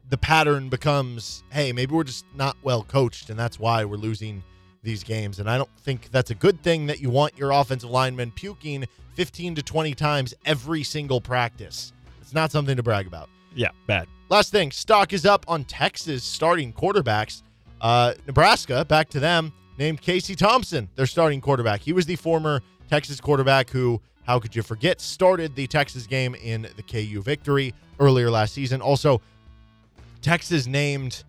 [0.10, 4.44] the pattern becomes, hey, maybe we're just not well coached, and that's why we're losing
[4.84, 5.40] these games.
[5.40, 8.86] And I don't think that's a good thing that you want your offensive linemen puking
[9.16, 11.94] 15 to 20 times every single practice.
[12.22, 13.30] It's not something to brag about.
[13.56, 14.08] Yeah, bad.
[14.30, 17.44] Last thing, stock is up on Texas starting quarterbacks.
[17.82, 21.82] Uh, Nebraska, back to them, named Casey Thompson their starting quarterback.
[21.82, 26.36] He was the former Texas quarterback who, how could you forget, started the Texas game
[26.36, 28.82] in the KU victory earlier last season.
[28.82, 29.22] Also,
[30.22, 31.24] Texas named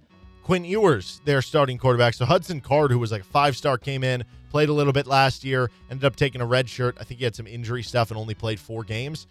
[0.45, 2.15] Quinn Ewers their starting quarterback.
[2.15, 5.07] So Hudson Card, who was like a five star, came in, played a little bit
[5.07, 6.97] last year, ended up taking a red shirt.
[7.01, 9.27] I think he had some injury stuff and only played four games.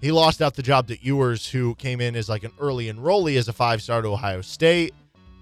[0.00, 3.38] He lost out the job to Ewers, who came in as like an early enrollee
[3.38, 4.92] as a five star to Ohio State,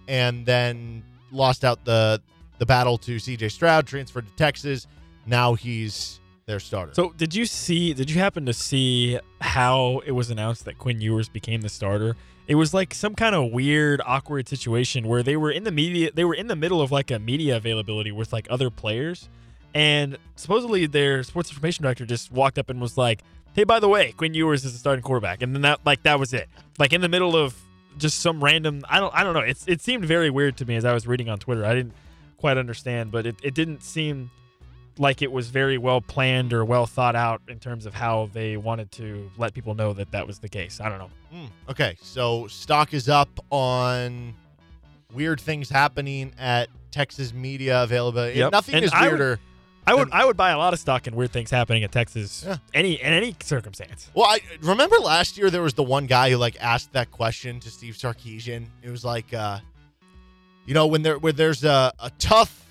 [0.06, 1.02] and then
[1.32, 2.20] lost out the
[2.58, 4.86] the battle to CJ Stroud, transferred to Texas.
[5.26, 6.92] Now he's their starter.
[6.94, 7.94] So did you see?
[7.94, 12.16] Did you happen to see how it was announced that Quinn Ewers became the starter?
[12.46, 16.10] It was like some kind of weird, awkward situation where they were in the media.
[16.12, 19.28] They were in the middle of like a media availability with like other players,
[19.74, 23.22] and supposedly their sports information director just walked up and was like,
[23.54, 26.18] "Hey, by the way, Quinn Ewers is the starting quarterback," and then that like that
[26.18, 26.48] was it.
[26.78, 27.56] Like in the middle of
[27.96, 28.82] just some random.
[28.88, 29.14] I don't.
[29.14, 29.40] I don't know.
[29.40, 31.64] It's it seemed very weird to me as I was reading on Twitter.
[31.64, 31.94] I didn't
[32.36, 34.30] quite understand, but it, it didn't seem
[34.98, 38.56] like it was very well planned or well thought out in terms of how they
[38.56, 40.80] wanted to let people know that that was the case.
[40.80, 41.10] I don't know.
[41.34, 44.34] Mm, okay, so stock is up on
[45.12, 48.38] weird things happening at Texas media availability.
[48.38, 48.52] Yep.
[48.52, 49.40] Nothing And is I would- weirder.
[49.86, 51.92] I would then- I would buy a lot of stock in weird things happening at
[51.92, 52.56] Texas Yeah.
[52.72, 54.10] any in any circumstance.
[54.14, 57.60] Well, I remember last year there was the one guy who like asked that question
[57.60, 58.66] to Steve Sarkisian.
[58.82, 59.58] It was like, uh,
[60.64, 62.63] you know, when there where there's a, a tough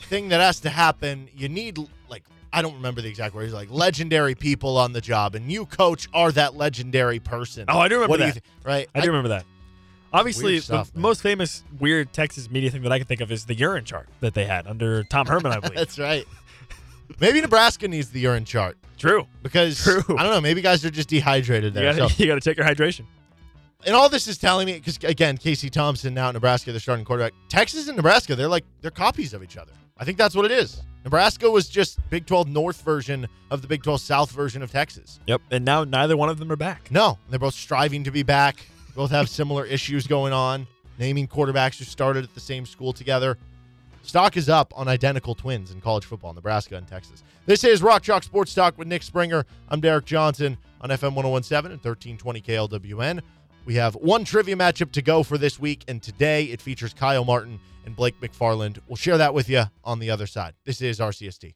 [0.00, 1.78] thing that has to happen, you need
[2.08, 5.66] like I don't remember the exact words, like legendary people on the job, and you,
[5.66, 7.66] coach, are that legendary person.
[7.68, 8.42] Oh, I do remember what do you that.
[8.64, 8.88] Right?
[8.94, 9.44] I do remember that.
[10.10, 11.02] Obviously, stuff, the man.
[11.02, 14.08] most famous weird Texas media thing that I can think of is the urine chart
[14.20, 15.76] that they had under Tom Herman, I believe.
[15.76, 16.26] That's right.
[17.20, 19.26] Maybe Nebraska needs the urine chart True.
[19.42, 20.02] because True.
[20.16, 20.40] I don't know.
[20.40, 21.94] Maybe guys are just dehydrated You there.
[21.94, 23.04] gotta, So- you gotta check your hydration.
[23.86, 27.04] and all this is telling me because again, Casey Thompson now at Nebraska, they're starting
[27.04, 27.34] quarterback.
[27.50, 29.72] Texas and Nebraska, they're like they're copies of each other.
[29.98, 30.82] I think that's what it is.
[31.04, 35.20] Nebraska was just Big 12 North version of the Big 12 South version of Texas.
[35.26, 35.40] Yep.
[35.50, 36.90] And now neither one of them are back.
[36.90, 38.56] No, they're both striving to be back.
[38.94, 40.66] Both have similar issues going on.
[40.98, 43.38] Naming quarterbacks who started at the same school together.
[44.02, 47.22] Stock is up on identical twins in college football, Nebraska and Texas.
[47.46, 49.44] This is Rock Chalk Sports Talk with Nick Springer.
[49.68, 53.20] I'm Derek Johnson on FM 1017 and 1320 KLWN.
[53.64, 57.24] We have one trivia matchup to go for this week, and today it features Kyle
[57.24, 58.78] Martin and Blake McFarland.
[58.86, 60.54] We'll share that with you on the other side.
[60.64, 61.54] This is RCST.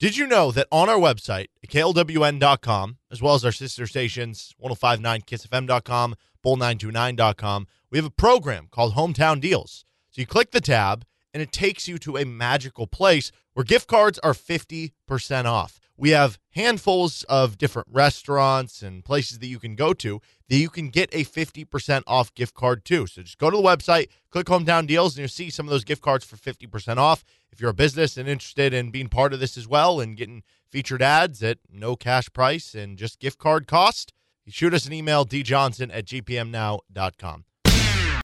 [0.00, 6.14] Did you know that on our website, klwn.com, as well as our sister stations, 1059kissfm.com,
[6.44, 9.84] bull929.com, we have a program called Hometown Deals.
[10.10, 13.88] So you click the tab, and it takes you to a magical place where gift
[13.88, 14.92] cards are 50%
[15.44, 15.80] off.
[16.00, 20.70] We have handfuls of different restaurants and places that you can go to that you
[20.70, 23.08] can get a 50% off gift card to.
[23.08, 25.82] So just go to the website, click Hometown Deals, and you'll see some of those
[25.82, 27.24] gift cards for 50% off.
[27.50, 30.44] If you're a business and interested in being part of this as well and getting
[30.70, 34.12] featured ads at no cash price and just gift card cost,
[34.46, 37.44] shoot us an email, djohnson at gpmnow.com.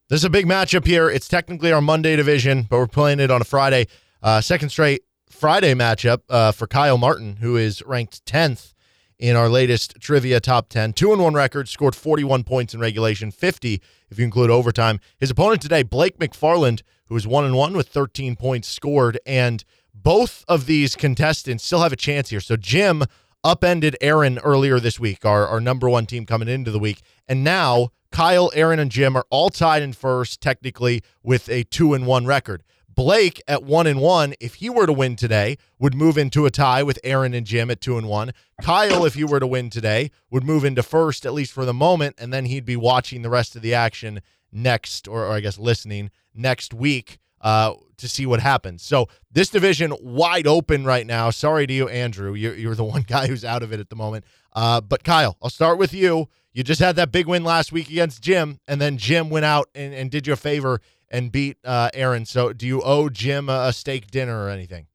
[0.09, 1.11] This is a big matchup here.
[1.11, 3.89] It's technically our Monday division, but we're playing it on a Friday.
[4.23, 5.03] Uh, second straight
[5.35, 8.73] Friday matchup uh, for Kyle Martin, who is ranked 10th
[9.19, 10.93] in our latest trivia top 10.
[10.93, 15.01] Two and one record, scored 41 points in regulation, 50 if you include overtime.
[15.19, 19.19] His opponent today, Blake McFarland, who is one and one with 13 points scored.
[19.27, 22.41] And both of these contestants still have a chance here.
[22.41, 23.03] So Jim
[23.43, 27.03] upended Aaron earlier this week, our, our number one team coming into the week.
[27.27, 31.93] And now Kyle, Aaron, and Jim are all tied in first, technically, with a two
[31.93, 32.63] and one record.
[32.95, 36.51] Blake at one and one, if he were to win today, would move into a
[36.51, 38.33] tie with Aaron and Jim at two and one.
[38.63, 41.75] Kyle, if he were to win today, would move into first, at least for the
[41.75, 44.21] moment, and then he'd be watching the rest of the action
[44.53, 48.83] next, or, or I guess listening next week uh, to see what happens.
[48.83, 51.31] So this division wide open right now.
[51.31, 52.35] Sorry to you, Andrew.
[52.35, 54.25] You're, you're the one guy who's out of it at the moment.
[54.55, 56.29] Uh, but Kyle, I'll start with you.
[56.53, 59.69] You just had that big win last week against Jim, and then Jim went out
[59.75, 60.81] and, and did you a favor
[61.11, 62.25] and beat uh, Aaron.
[62.27, 64.87] So do you owe Jim a, steak dinner or anything?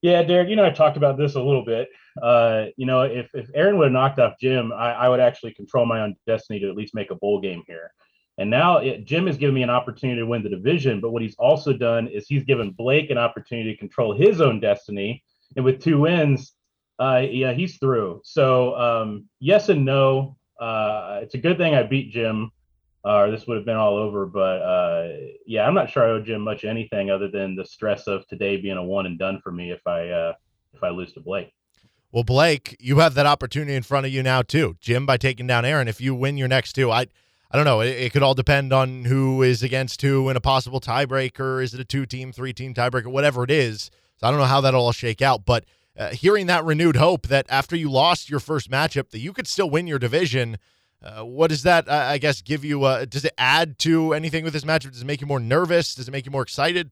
[0.00, 1.88] Yeah, Derek, you know, I talked about this a little bit.
[2.22, 5.54] Uh, you know, if, if Aaron would have knocked off Jim, I, I would actually
[5.54, 7.92] control my own destiny to at least make a bowl game here.
[8.38, 11.22] And now it, Jim has given me an opportunity to win the division, but what
[11.22, 15.24] he's also done is he's given Blake an opportunity to control his own destiny.
[15.56, 16.52] And with two wins,
[17.00, 18.20] uh, yeah, he's through.
[18.24, 20.36] So um, yes and no.
[20.60, 22.50] Uh, it's a good thing I beat Jim,
[23.08, 24.26] or this would have been all over.
[24.26, 25.08] But uh,
[25.46, 28.56] yeah, I'm not sure I owe Jim much anything other than the stress of today
[28.60, 30.32] being a one and done for me if I uh,
[30.74, 31.52] if I lose to Blake.
[32.12, 34.76] Well, Blake, you have that opportunity in front of you now too.
[34.80, 35.88] Jim by taking down Aaron.
[35.88, 37.06] If you win your next two, I
[37.50, 37.80] I don't know.
[37.80, 41.62] It, it could all depend on who is against who in a possible tiebreaker.
[41.62, 43.90] Is it a two team, three team tiebreaker, whatever it is.
[44.18, 45.46] So I don't know how that'll all shake out.
[45.46, 45.64] But
[45.96, 49.46] uh, hearing that renewed hope that after you lost your first matchup, that you could
[49.46, 50.58] still win your division.
[51.02, 52.84] Uh, what does that, uh, I guess, give you?
[52.84, 54.90] Uh, does it add to anything with this matchup?
[54.90, 55.94] Does it make you more nervous?
[55.94, 56.90] Does it make you more excited?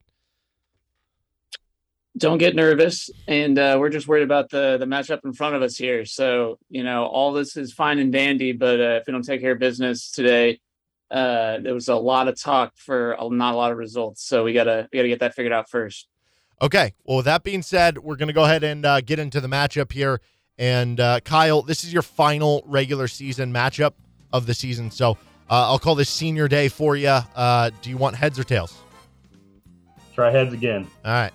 [2.18, 5.60] don't get nervous and uh, we're just worried about the the matchup in front of
[5.60, 9.12] us here so you know all this is fine and dandy but uh, if we
[9.12, 10.58] don't take care of business today
[11.10, 14.44] uh, there was a lot of talk for a, not a lot of results so
[14.44, 16.08] we gotta we gotta get that figured out first
[16.60, 16.94] Okay.
[17.04, 19.48] Well, with that being said, we're going to go ahead and uh, get into the
[19.48, 20.20] matchup here.
[20.58, 23.92] And uh, Kyle, this is your final regular season matchup
[24.32, 24.90] of the season.
[24.90, 25.12] So
[25.50, 27.08] uh, I'll call this senior day for you.
[27.08, 28.74] Uh, do you want heads or tails?
[30.14, 30.86] Try heads again.
[31.04, 31.32] All right.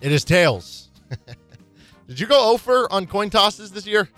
[0.00, 0.88] It is tails.
[2.08, 4.08] Did you go over on coin tosses this year?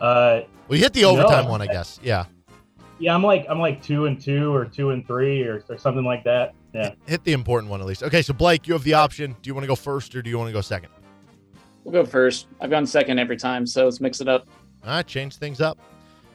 [0.00, 2.00] Uh, you hit the No, overtime I- one, I guess.
[2.02, 2.24] Yeah.
[2.98, 6.04] yeah, I'm like I'm like two and two or two and three or, or something
[6.04, 6.54] like that.
[6.72, 6.90] Yeah.
[7.06, 8.02] Hit the important one at least.
[8.02, 9.36] Okay, so Blake, you have the option.
[9.42, 10.90] Do you want to go first or do you want to go second?
[11.84, 12.46] We'll go first.
[12.60, 14.48] I've gone second every time, so let's mix it up.
[14.82, 15.78] All right, change things up.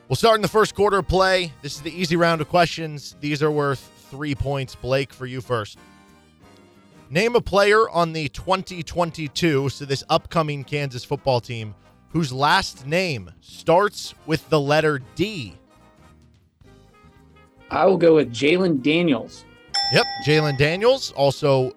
[0.07, 1.51] We'll start in the first quarter of play.
[1.61, 3.15] This is the easy round of questions.
[3.19, 3.79] These are worth
[4.09, 4.75] three points.
[4.75, 5.77] Blake, for you first.
[7.11, 11.73] Name a player on the 2022, so this upcoming Kansas football team,
[12.09, 15.55] whose last name starts with the letter D.
[17.71, 19.45] I will go with Jalon Daniels.
[19.91, 21.11] Yep, Jalon Daniels.
[21.13, 21.75] Also,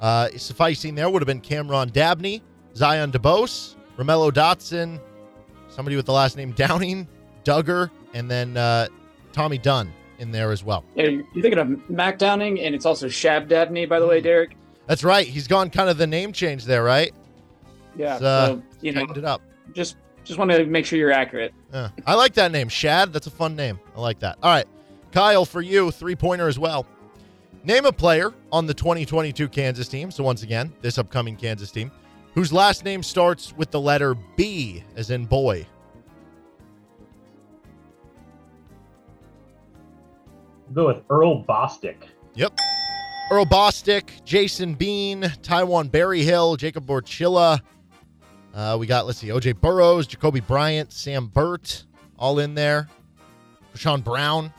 [0.00, 2.42] uh, sufficing there would have been Cameron Dabney,
[2.74, 5.00] Zion DeBose, Ra'Mello Dotson,
[5.68, 7.08] somebody with the last name Downing,
[7.44, 8.88] Duggar, and then uh,
[9.32, 10.84] Tommy Dunn in there as well.
[10.94, 14.56] Yeah, you're thinking of Mac Downing, and it's also Shad Dabney, by the way, Derek.
[14.86, 15.26] That's right.
[15.26, 17.12] He's gone kind of the name change there, right?
[17.96, 19.40] Yeah, uh, so you know, it up.
[19.72, 21.54] just just want to make sure you're accurate.
[21.72, 21.90] Yeah.
[22.06, 23.12] I like that name, Shad.
[23.12, 23.78] That's a fun name.
[23.96, 24.38] I like that.
[24.42, 24.66] All right,
[25.12, 26.86] Kyle, for you, three pointer as well.
[27.62, 30.10] Name a player on the 2022 Kansas team.
[30.10, 31.90] So once again, this upcoming Kansas team,
[32.34, 35.66] whose last name starts with the letter B, as in boy.
[40.72, 41.96] Go with Earl Bostick.
[42.34, 42.58] Yep.
[43.30, 47.60] Earl Bostick, Jason Bean, Taiwan Berryhill, Jacob Borchilla.
[48.52, 51.84] Uh, we got, let's see, OJ Burrows, Jacobee Bryant, Sam Burt,
[52.18, 52.88] all in there.
[53.74, 54.52] Rashawn Brown,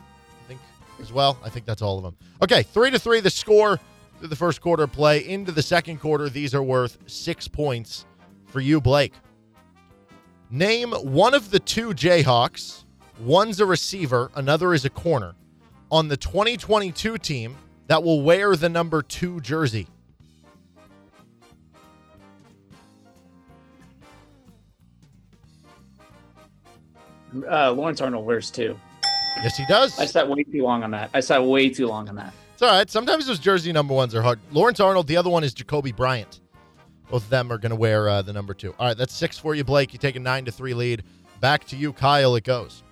[0.44, 0.60] I think,
[1.00, 1.38] as well.
[1.44, 2.16] I think that's all of them.
[2.42, 3.78] Okay, three to three, the score
[4.18, 5.26] through the first quarter play.
[5.26, 8.06] Into the second quarter, these are worth six points
[8.46, 9.12] for you, Blake.
[10.50, 12.84] Name one of the two Jayhawks.
[13.20, 15.34] One's a receiver, another is a corner.
[15.90, 17.56] On the 2022 team
[17.86, 19.86] that will wear the number two jersey.
[27.50, 28.78] Uh, Lawrence Arnold wears two.
[29.42, 29.98] Yes, he does.
[29.98, 31.10] I sat way too long on that.
[31.12, 32.32] I sat way too long on that.
[32.56, 32.88] It's all right.
[32.88, 34.40] Sometimes those jersey number ones are hard.
[34.50, 36.40] Lawrence Arnold, the other one is Jacobee Bryant.
[37.10, 38.74] Both of them are going to wear uh, the number two.
[38.78, 39.92] All right, that's six for you, Blake.
[39.92, 41.02] You take a nine to three lead.
[41.40, 42.34] Back to you, Kyle.
[42.34, 42.82] It goes.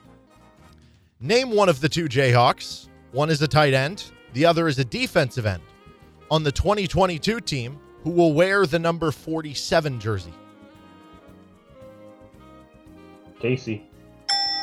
[1.18, 2.88] Name one of the two Jayhawks.
[3.12, 4.04] One is a tight end.
[4.34, 5.62] The other is a defensive end.
[6.30, 10.34] On the 2022 team, who will wear the number 47 jersey?
[13.40, 13.88] Casey.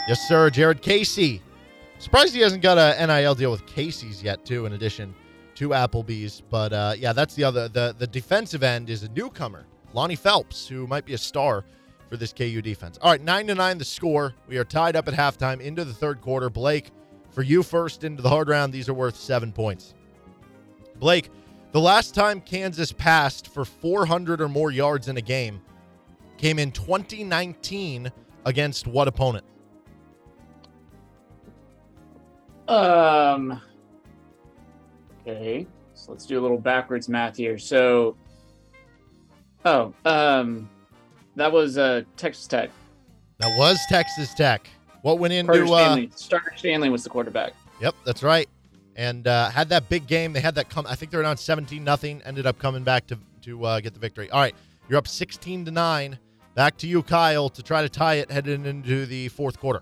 [0.07, 0.51] Yes, sir.
[0.51, 1.41] Jared Casey.
[2.01, 5.13] Surprised he hasn't got a NIL deal with Casey's yet, too, in addition
[5.53, 6.41] to Applebee's.
[6.49, 7.67] But uh, yeah, that's the other.
[7.67, 11.63] The, the defensive end is a newcomer, Lonnie Phelps, who might be a star
[12.09, 12.97] for this KU defense.
[13.03, 14.33] All right, 9 to 9 the score.
[14.47, 16.49] We are tied up at halftime into the third quarter.
[16.49, 16.89] Blake,
[17.29, 19.93] for you first into the hard round, these are worth seven points.
[20.95, 21.29] Blake,
[21.71, 25.61] the last time Kansas passed for 400 or more yards in a game
[26.39, 28.11] came in 2019
[28.43, 29.45] against what opponent?
[32.71, 33.61] Um.
[35.21, 37.57] Okay, so let's do a little backwards math here.
[37.57, 38.15] So,
[39.65, 40.69] oh, um,
[41.35, 42.69] that was uh Texas Tech.
[43.39, 44.69] That was Texas Tech.
[45.01, 45.73] What went Carter into?
[45.73, 46.11] Uh, Stanley.
[46.29, 47.53] Carter Stanley was the quarterback.
[47.81, 48.47] yep, that's right.
[48.95, 50.31] And uh, had that big game.
[50.31, 50.85] They had that come.
[50.87, 52.21] I think they were down seventeen nothing.
[52.23, 54.29] Ended up coming back to to uh, get the victory.
[54.31, 54.55] All right,
[54.87, 56.17] you're up sixteen to nine.
[56.55, 59.81] Back to you, Kyle, to try to tie it heading into the fourth quarter.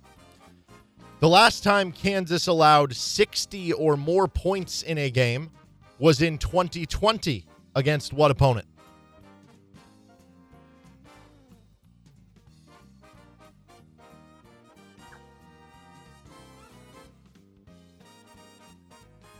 [1.20, 5.52] The last time Kansas allowed 60 or more points in a game
[6.00, 7.46] was in 2020
[7.76, 8.66] against what opponent?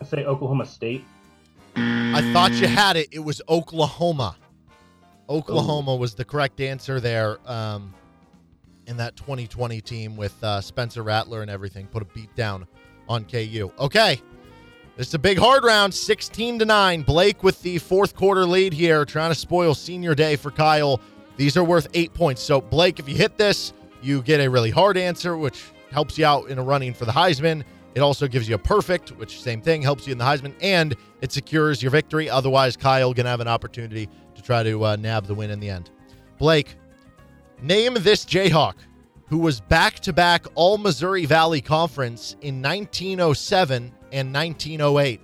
[0.02, 1.06] I say Oklahoma State.
[1.78, 3.08] I thought you had it.
[3.12, 4.36] It was Oklahoma.
[5.30, 7.38] Oklahoma was the correct answer there.
[7.50, 7.94] Um,
[8.90, 12.68] in that 2020 team with uh, Spencer Rattler and everything, put a beat down
[13.08, 13.72] on KU.
[13.80, 14.20] Okay,
[14.98, 17.04] It's a big hard round, 16 to nine.
[17.04, 21.00] Blake with the fourth quarter lead here, trying to spoil senior day for Kyle.
[21.38, 22.42] These are worth eight points.
[22.42, 26.26] So Blake, if you hit this, you get a really hard answer, which helps you
[26.26, 27.64] out in a running for the Heisman.
[27.96, 30.96] It also gives you a perfect, which same thing helps you in the Heisman, and
[31.22, 32.30] it secures your victory.
[32.30, 35.70] Otherwise, Kyle gonna have an opportunity to try to uh, nab the win in the
[35.70, 35.92] end.
[36.38, 36.76] Blake,
[37.62, 38.76] name this Jayhawk
[39.30, 45.22] who was back-to-back All Missouri Valley Conference in 1907 and 1908.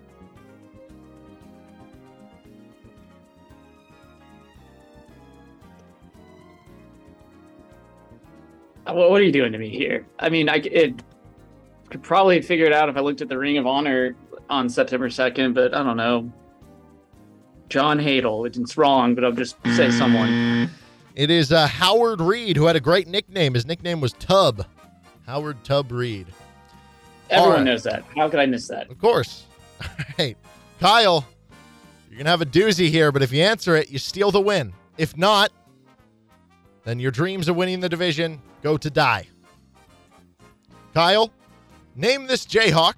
[8.88, 10.06] Uh, What what are you doing to me here?
[10.20, 11.02] I mean, I it,
[11.90, 14.16] could probably figure it out if I looked at the Ring of Honor
[14.50, 16.32] on September second, but I don't know.
[17.70, 18.46] John Hadl.
[18.46, 20.70] It's wrong, but I'll just say someone.
[21.16, 23.54] It is uh, Howard Reed, who had a great nickname.
[23.54, 24.66] His nickname was Tub.
[25.26, 26.28] Howard Tub Reed.
[27.30, 27.64] Everyone right.
[27.64, 28.04] knows that.
[28.16, 28.92] How could I miss that?
[28.92, 29.46] Of course.
[29.82, 29.90] All
[30.20, 30.38] right.
[30.80, 31.26] Kyle,
[32.10, 34.42] you're going to have a doozy here, but if you answer it, you steal the
[34.42, 34.74] win.
[34.98, 35.52] If not,
[36.84, 39.28] then your dreams of winning the division go to die.
[40.94, 41.32] Kyle,
[41.96, 42.96] name this Jayhawk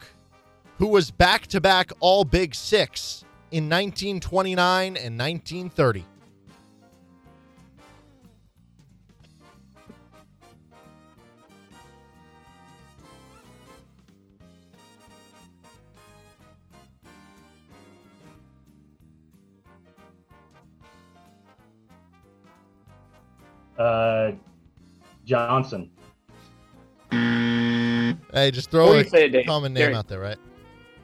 [0.80, 6.06] who was back to back All Big Six in 1929 and 1930.
[23.78, 24.32] Uh,
[25.26, 25.90] Johnson.
[27.12, 30.38] Hey, just throw a say it, Dave, common name Derek, out there, right?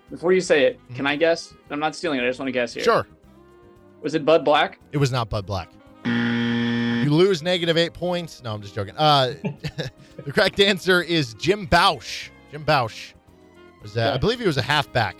[0.09, 1.53] Before you say it, can I guess?
[1.69, 2.23] I'm not stealing it.
[2.23, 2.83] I just want to guess here.
[2.83, 3.07] Sure.
[4.01, 4.79] Was it Bud Black?
[4.91, 5.69] It was not Bud Black.
[6.05, 8.43] You lose negative eight points.
[8.43, 8.95] No, I'm just joking.
[8.97, 9.33] Uh,
[10.23, 12.29] the correct answer is Jim Bausch.
[12.51, 13.13] Jim Bausch
[13.81, 14.13] was that?
[14.13, 15.15] I believe he was a halfback.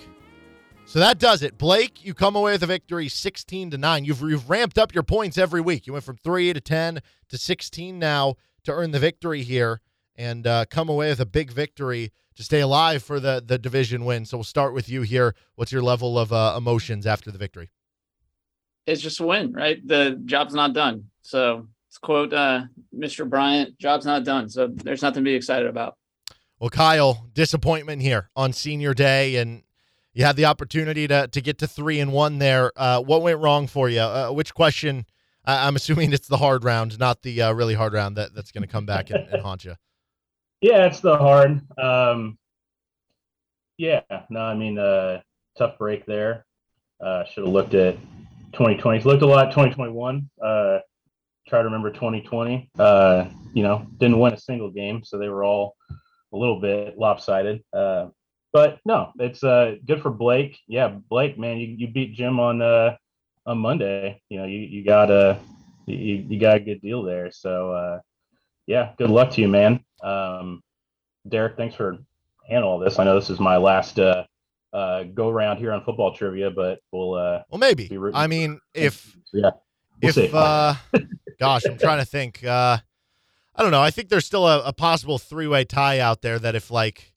[0.94, 1.58] So that does it.
[1.58, 4.06] Blake, you come away with a victory, 16 to nine.
[4.06, 5.88] You've you've ramped up your points every week.
[5.88, 9.82] You went from three to 10 to 16 now to earn the victory here
[10.16, 14.06] and uh, come away with a big victory to stay alive for the the division
[14.06, 14.24] win.
[14.28, 15.34] So we'll start with you here.
[15.56, 17.72] What's your level of uh, emotions after the victory?
[18.86, 19.80] It's just a win, right?
[19.84, 21.06] The job's not done.
[21.24, 22.66] So let's quote uh,
[22.96, 23.28] Mr.
[23.28, 24.48] Bryant, job's not done.
[24.48, 25.98] So there's nothing to be excited about.
[26.60, 29.64] Well, Kyle, disappointment here on senior day, and
[30.14, 32.72] you had the opportunity to to get to three and one there.
[32.76, 34.00] Uh, what went wrong for you?
[34.00, 35.06] Uh, which question?
[35.46, 38.52] I, I'm assuming it's the hard round, not the uh, really hard round that, that's
[38.52, 39.76] going to come back and, and haunt you.
[40.62, 41.62] Yeah, it's the hard.
[41.78, 42.38] Um,
[43.78, 45.22] yeah, no, I mean, uh,
[45.58, 46.46] tough break there.
[47.04, 47.98] Uh, should have looked at
[48.54, 49.02] 2020.
[49.04, 50.30] Looked a lot at 2021.
[50.42, 50.80] Uh,
[51.48, 52.70] try to remember 2020.
[52.80, 55.76] Uh, you know, didn't win a single game, so they were all
[56.32, 57.62] a little bit lopsided.
[57.74, 58.08] Uh,
[58.54, 60.60] but no, it's uh, good for Blake.
[60.68, 62.96] Yeah, Blake, man, you, you beat Jim on uh,
[63.46, 64.22] on Monday.
[64.30, 65.40] You know, you you got a
[65.88, 65.98] you,
[66.30, 67.32] you got a good deal there.
[67.32, 68.00] So uh,
[68.68, 69.84] yeah, good luck to you, man.
[70.04, 70.62] Um,
[71.28, 71.98] Derek, thanks for
[72.48, 73.00] handling all this.
[73.00, 74.26] I know this is my last uh,
[74.72, 77.88] uh, go round here on football trivia, but we'll uh, Well, maybe.
[77.88, 79.52] Be I mean, if yeah,
[80.02, 80.76] we'll if uh,
[81.40, 82.44] gosh, I'm trying to think.
[82.44, 82.78] Uh,
[83.56, 83.82] I don't know.
[83.82, 87.13] I think there's still a, a possible three way tie out there that if like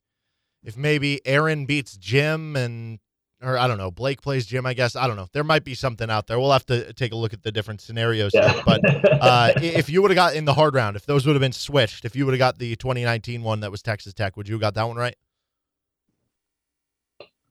[0.67, 2.99] if maybe Aaron beats Jim and
[3.43, 4.97] or I don't know, Blake plays Jim, I guess.
[4.97, 5.29] I don't know.
[5.33, 6.41] There might be something out there.
[6.41, 8.53] We'll have to take a look at the different scenarios yeah.
[8.53, 8.63] here.
[8.65, 8.81] But
[9.23, 11.53] uh, if you would have got in the hard round, if those would have been
[11.53, 14.55] switched, if you would have got the 2019 one that was Texas Tech, would you
[14.55, 15.17] have got that one right?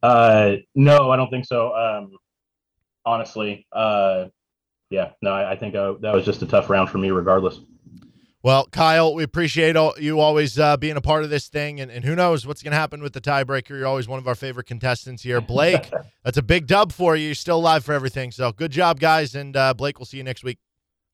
[0.04, 1.74] uh, no, I don't think so.
[1.74, 2.18] Um,
[3.06, 4.26] honestly, uh,
[4.90, 7.60] yeah, no, I, I think uh, that was just a tough round for me, regardless.
[8.46, 11.90] Well, Kyle, we appreciate all, you always uh, being a part of this thing, and,
[11.90, 13.70] and who knows what's going to happen with the tiebreaker.
[13.70, 15.92] You're always one of our favorite contestants here, Blake.
[16.24, 17.26] that's a big dub for you.
[17.26, 18.32] You're still alive for everything.
[18.32, 20.60] So good job, guys, and uh, Blake, we'll see you next week.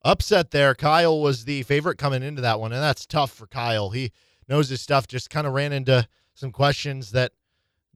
[0.04, 0.74] Upset there.
[0.74, 3.88] Kyle was the favorite coming into that one, and that's tough for Kyle.
[3.88, 4.12] He
[4.46, 5.08] knows his stuff.
[5.08, 7.32] Just kind of ran into some questions that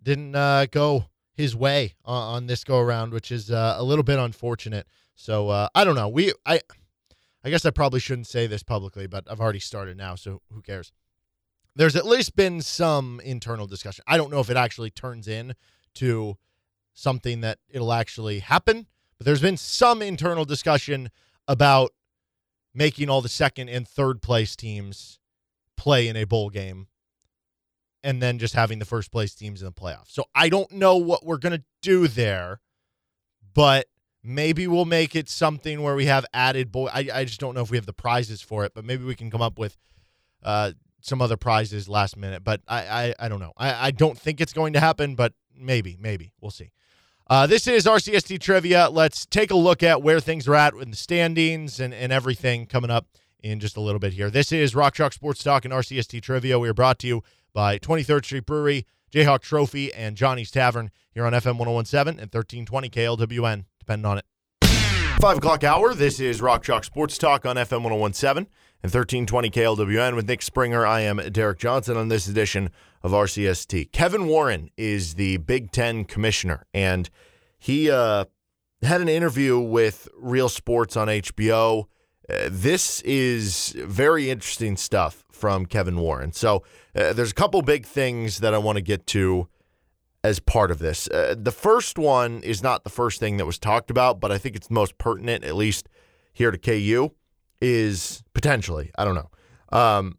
[0.02, 4.02] didn't uh, go his way on, on this go around, which is uh, a little
[4.02, 4.86] bit unfortunate.
[5.14, 6.08] So uh, I don't know.
[6.08, 6.60] We I
[7.46, 10.62] I guess I probably shouldn't say this publicly, but I've already started now, so who
[10.62, 10.90] cares?
[11.76, 14.02] There's at least been some internal discussion.
[14.08, 15.54] I don't know if it actually turns in
[15.94, 16.38] to
[16.92, 21.08] something that it'll actually happen, but there's been some internal discussion
[21.46, 21.92] about
[22.74, 25.20] making all the second and third place teams
[25.76, 26.88] play in a bowl game
[28.02, 30.08] and then just having the first place teams in the playoffs.
[30.08, 32.60] So I don't know what we're going to do there,
[33.54, 33.86] but
[34.26, 37.62] maybe we'll make it something where we have added boy I, I just don't know
[37.62, 39.76] if we have the prizes for it, but maybe we can come up with
[40.42, 42.44] uh, some other prizes last minute.
[42.44, 43.52] But I, I, I don't know.
[43.56, 46.32] I, I don't think it's going to happen, but maybe, maybe.
[46.40, 46.72] We'll see.
[47.28, 48.88] Uh, this is RCST Trivia.
[48.88, 52.66] Let's take a look at where things are at in the standings and, and everything
[52.66, 53.06] coming up
[53.40, 54.30] in just a little bit here.
[54.30, 56.58] This is Rock Chalk Sports Talk and RCST Trivia.
[56.58, 57.22] We are brought to you
[57.52, 62.90] by 23rd Street Brewery, Jayhawk Trophy, and Johnny's Tavern here on FM 1017 and 1320
[62.90, 64.24] KLWN, depending on it.
[65.20, 65.94] Five o'clock hour.
[65.94, 68.48] This is Rock Chalk Sports Talk on FM 1017
[68.82, 70.84] and 1320 KLWN with Nick Springer.
[70.84, 72.70] I am Derek Johnson on this edition
[73.04, 73.92] of RCST.
[73.92, 77.08] Kevin Warren is the Big Ten commissioner, and
[77.58, 78.24] he uh,
[78.82, 81.84] had an interview with Real Sports on HBO.
[82.28, 86.32] Uh, this is very interesting stuff from Kevin Warren.
[86.32, 86.64] So
[86.96, 89.48] uh, there's a couple big things that I want to get to
[90.26, 91.08] as part of this.
[91.08, 94.38] Uh, the first one is not the first thing that was talked about, but I
[94.38, 95.88] think it's most pertinent, at least
[96.32, 97.12] here to KU,
[97.60, 99.30] is potentially, I don't know.
[99.78, 100.18] Um,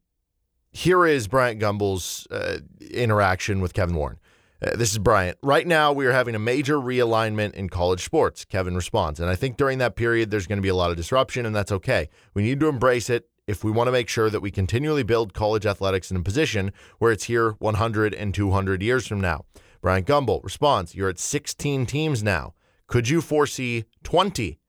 [0.71, 2.59] here is Bryant Gumbel's uh,
[2.89, 4.17] interaction with Kevin Warren.
[4.61, 5.37] Uh, this is Bryant.
[5.43, 8.45] Right now, we are having a major realignment in college sports.
[8.45, 9.19] Kevin responds.
[9.19, 11.53] And I think during that period, there's going to be a lot of disruption, and
[11.53, 12.07] that's okay.
[12.33, 15.33] We need to embrace it if we want to make sure that we continually build
[15.33, 19.43] college athletics in a position where it's here 100 and 200 years from now.
[19.87, 22.53] Bryant Gumbel responds, You're at 16 teams now.
[22.87, 24.59] Could you foresee 20?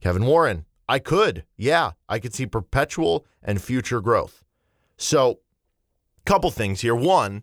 [0.00, 1.44] Kevin Warren, I could.
[1.56, 4.44] Yeah, I could see perpetual and future growth.
[4.96, 5.40] So,
[6.24, 6.94] couple things here.
[6.94, 7.42] One,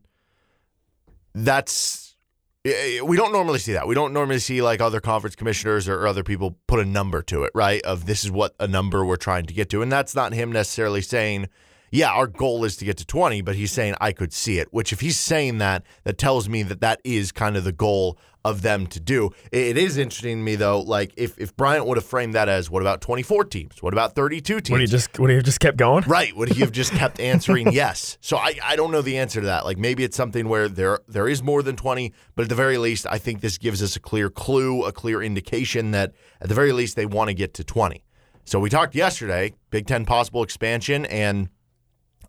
[1.36, 2.16] that's
[2.64, 3.90] eh, eh, we don't normally see that.
[3.90, 7.44] We don't normally see like other conference commissioners or other people put a number to
[7.44, 7.82] it, right?
[7.82, 9.82] Of this is what a number we're trying to get to.
[9.82, 11.50] And that's not him necessarily saying,
[11.92, 14.68] yeah, our goal is to get to 20, but he's saying I could see it,
[14.72, 18.18] which if he's saying that, that tells me that that is kind of the goal
[18.48, 19.30] of them to do.
[19.52, 22.70] It is interesting to me though, like if, if Bryant would have framed that as
[22.70, 23.84] what about 24 teams?
[23.84, 24.70] What about 32 teams?
[24.70, 26.06] Would he just would he have just kept going?
[26.08, 26.36] Right.
[26.36, 28.18] Would he have just kept answering yes?
[28.22, 29.66] So I, I don't know the answer to that.
[29.66, 32.78] Like maybe it's something where there there is more than 20, but at the very
[32.78, 36.56] least, I think this gives us a clear clue, a clear indication that at the
[36.56, 38.04] very least they want to get to 20.
[38.46, 41.50] So we talked yesterday, Big Ten possible expansion and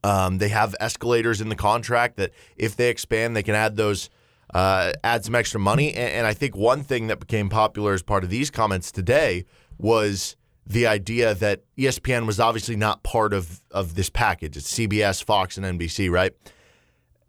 [0.05, 4.11] um, they have escalators in the contract that if they expand, they can add those,
[4.55, 5.93] uh, add some extra money.
[5.95, 9.45] And, and I think one thing that became popular as part of these comments today
[9.79, 14.57] was the idea that ESPN was obviously not part of of this package.
[14.57, 16.33] It's CBS, Fox, and NBC, right?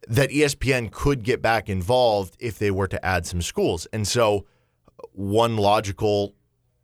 [0.08, 3.88] That ESPN could get back involved if they were to add some schools.
[3.94, 4.46] And so
[5.14, 6.34] one logical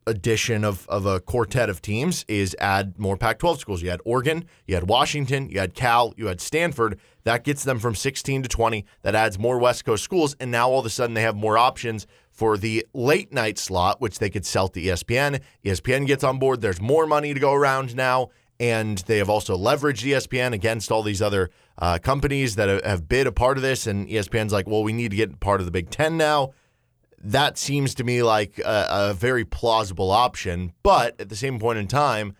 [0.07, 3.82] addition of, of a quartet of teams is add more Pac 12 schools.
[3.82, 6.99] You had Oregon, you had Washington, you had Cal, you had Stanford.
[7.23, 8.86] That gets them from 16 to 20.
[9.02, 10.36] That adds more West Coast schools.
[10.40, 13.99] And now all of a sudden they have more options for the late night slot,
[13.99, 15.41] which they could sell to ESPN.
[15.64, 16.61] ESPN gets on board.
[16.61, 18.30] There's more money to go around now.
[18.57, 23.27] And they have also leveraged ESPN against all these other uh, companies that have bid
[23.27, 23.86] a part of this.
[23.86, 26.53] And ESPN's like, well, we need to get part of the Big Ten now
[27.23, 30.73] that seems to me like a, a, very plausible option.
[30.83, 32.35] But at the same point in time,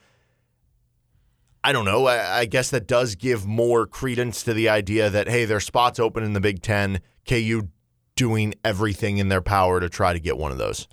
[1.64, 2.06] I don't know.
[2.06, 6.00] I, I, guess that does give more credence to the idea that, hey, there's spots
[6.00, 7.02] open in the Big Ten.
[7.28, 7.70] KU
[8.16, 10.88] doing everything in their power to try to get one of those.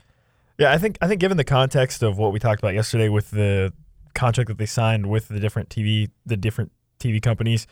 [0.58, 3.30] Yeah, I think I think given the context of what we talked about yesterday with
[3.30, 3.72] the
[4.14, 7.66] contract that they signed with the different TV the different TV companies,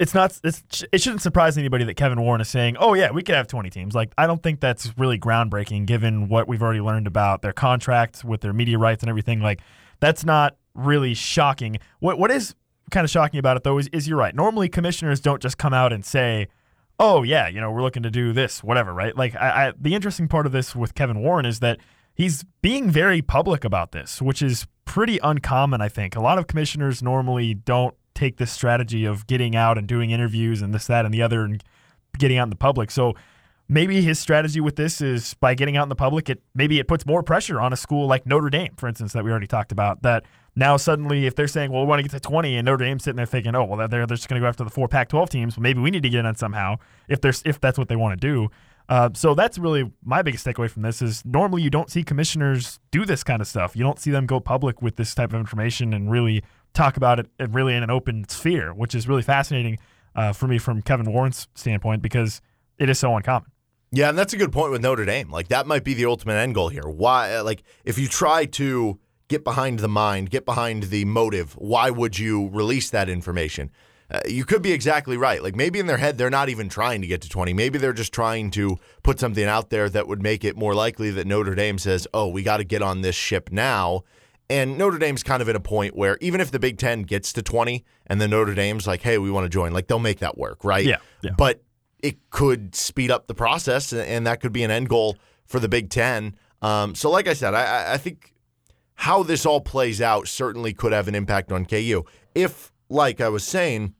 [0.00, 3.22] it's not it's, it shouldn't surprise anybody that Kevin Warren is saying, "Oh yeah, we
[3.22, 6.80] could have 20 teams." Like I don't think that's really groundbreaking given what we've already
[6.80, 9.40] learned about their contracts with their media rights and everything.
[9.40, 9.60] Like
[10.00, 11.76] that's not really shocking.
[11.98, 12.54] What what is
[12.90, 14.34] kind of shocking about it though is, is you're right.
[14.34, 16.48] Normally commissioners don't just come out and say,
[16.98, 19.14] "Oh yeah, you know, we're looking to do this, whatever." Right?
[19.14, 21.78] Like I, I the interesting part of this with Kevin Warren is that
[22.14, 26.16] he's being very public about this, which is pretty uncommon, I think.
[26.16, 30.62] A lot of commissioners normally don't take this strategy of getting out and doing interviews
[30.62, 31.64] and this, that, and the other and
[32.18, 32.90] getting out in the public.
[32.90, 33.14] So
[33.68, 36.88] maybe his strategy with this is by getting out in the public, it maybe it
[36.88, 39.72] puts more pressure on a school like Notre Dame, for instance, that we already talked
[39.72, 40.02] about.
[40.02, 40.24] That
[40.56, 43.04] now suddenly, if they're saying, "Well, we want to get to 20," and Notre Dame's
[43.04, 45.28] sitting there thinking, "Oh, well, they're they're just going to go after the four Pac-12
[45.30, 45.56] teams.
[45.56, 46.76] Well, maybe we need to get in somehow
[47.08, 48.50] if there's if that's what they want to do."
[48.88, 52.80] Uh, so that's really my biggest takeaway from this is normally you don't see commissioners
[52.90, 53.76] do this kind of stuff.
[53.76, 56.42] You don't see them go public with this type of information and really
[56.72, 59.78] talk about it really in an open sphere, which is really fascinating
[60.14, 62.40] uh, for me from Kevin Warren's standpoint because
[62.78, 63.50] it is so uncommon.
[63.92, 65.30] Yeah, and that's a good point with Notre Dame.
[65.30, 66.88] Like that might be the ultimate end goal here.
[66.88, 67.34] Why?
[67.36, 68.98] Uh, like if you try to
[69.28, 73.70] get behind the mind, get behind the motive, why would you release that information?
[74.08, 75.42] Uh, you could be exactly right.
[75.42, 77.52] Like maybe in their head they're not even trying to get to 20.
[77.52, 81.10] Maybe they're just trying to put something out there that would make it more likely
[81.12, 84.04] that Notre Dame says, "Oh, we got to get on this ship now."
[84.50, 87.32] And Notre Dame's kind of at a point where even if the Big Ten gets
[87.34, 90.18] to 20 and then Notre Dame's like, hey, we want to join, like they'll make
[90.18, 90.84] that work, right?
[90.84, 90.96] Yeah.
[91.22, 91.30] yeah.
[91.38, 91.62] But
[92.00, 95.16] it could speed up the process and that could be an end goal
[95.46, 96.34] for the Big Ten.
[96.62, 98.34] Um, so, like I said, I, I think
[98.94, 102.02] how this all plays out certainly could have an impact on KU.
[102.34, 103.94] If, like I was saying,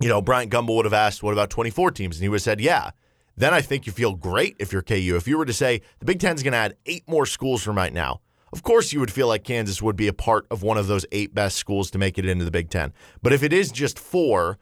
[0.00, 2.16] you know, Bryant Gumbel would have asked, what about 24 teams?
[2.16, 2.90] And he would have said, yeah.
[3.36, 5.14] Then I think you feel great if you're KU.
[5.16, 7.76] If you were to say the Big Ten's going to add eight more schools from
[7.76, 8.20] right now,
[8.52, 11.04] of course, you would feel like Kansas would be a part of one of those
[11.12, 12.92] eight best schools to make it into the Big Ten.
[13.22, 14.58] But if it is just four,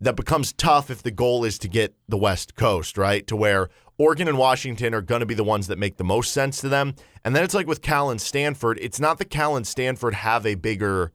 [0.00, 3.26] that becomes tough if the goal is to get the West Coast, right?
[3.26, 3.68] To where
[3.98, 6.68] Oregon and Washington are going to be the ones that make the most sense to
[6.68, 6.94] them.
[7.24, 10.46] And then it's like with Cal and Stanford, it's not that Cal and Stanford have
[10.46, 11.12] a bigger,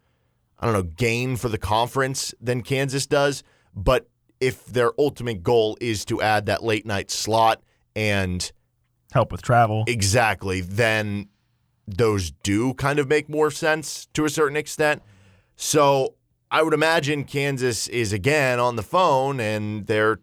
[0.59, 4.09] I don't know, gain for the conference than Kansas does, but
[4.41, 7.61] if their ultimate goal is to add that late night slot
[7.95, 8.51] and
[9.13, 9.85] help with travel.
[9.87, 10.59] Exactly.
[10.59, 11.29] Then
[11.87, 15.01] those do kind of make more sense to a certain extent.
[15.55, 16.15] So
[16.49, 20.19] I would imagine Kansas is again on the phone and they're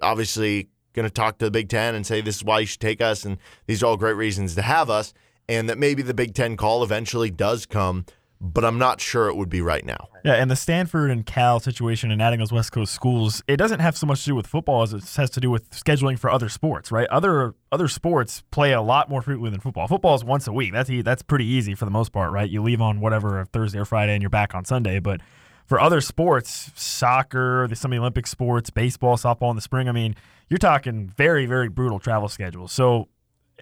[0.00, 2.80] obviously going to talk to the Big Ten and say, this is why you should
[2.80, 3.24] take us.
[3.24, 5.12] And these are all great reasons to have us.
[5.48, 8.04] And that maybe the Big Ten call eventually does come
[8.40, 10.08] but I'm not sure it would be right now.
[10.24, 13.80] Yeah, and the Stanford and Cal situation and adding those West Coast schools, it doesn't
[13.80, 16.30] have so much to do with football as it has to do with scheduling for
[16.30, 17.08] other sports, right?
[17.08, 19.88] Other other sports play a lot more frequently than football.
[19.88, 20.72] Football is once a week.
[20.72, 22.48] That's that's pretty easy for the most part, right?
[22.48, 25.20] You leave on whatever Thursday or Friday and you're back on Sunday, but
[25.66, 29.92] for other sports, soccer, some of the Olympic sports, baseball, softball in the spring, I
[29.92, 30.14] mean,
[30.48, 32.72] you're talking very, very brutal travel schedules.
[32.72, 33.08] So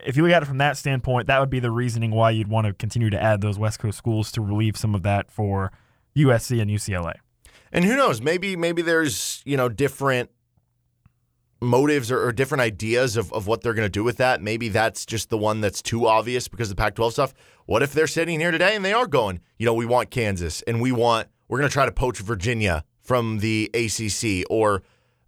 [0.05, 2.49] if you look at it from that standpoint, that would be the reasoning why you'd
[2.49, 5.73] want to continue to add those West Coast schools to relieve some of that for
[6.17, 7.15] USC and UCLA.
[7.73, 8.21] And who knows?
[8.21, 10.31] Maybe maybe there's you know different
[11.61, 14.43] motives or, or different ideas of, of what they're going to do with that.
[14.43, 17.35] Maybe that's just the one that's too obvious because of the Pac-12 stuff.
[17.65, 19.41] What if they're sitting here today and they are going?
[19.59, 22.85] You know, we want Kansas and we want we're going to try to poach Virginia
[23.01, 24.83] from the ACC or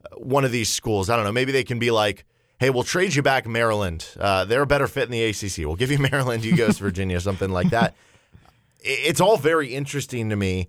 [0.05, 1.09] uh, one of these schools.
[1.09, 1.32] I don't know.
[1.32, 2.24] Maybe they can be like
[2.59, 4.06] hey, we'll trade you back Maryland.
[4.18, 5.59] Uh, they're a better fit in the ACC.
[5.59, 7.94] We'll give you Maryland, you go to Virginia, something like that.
[8.80, 10.68] It's all very interesting to me.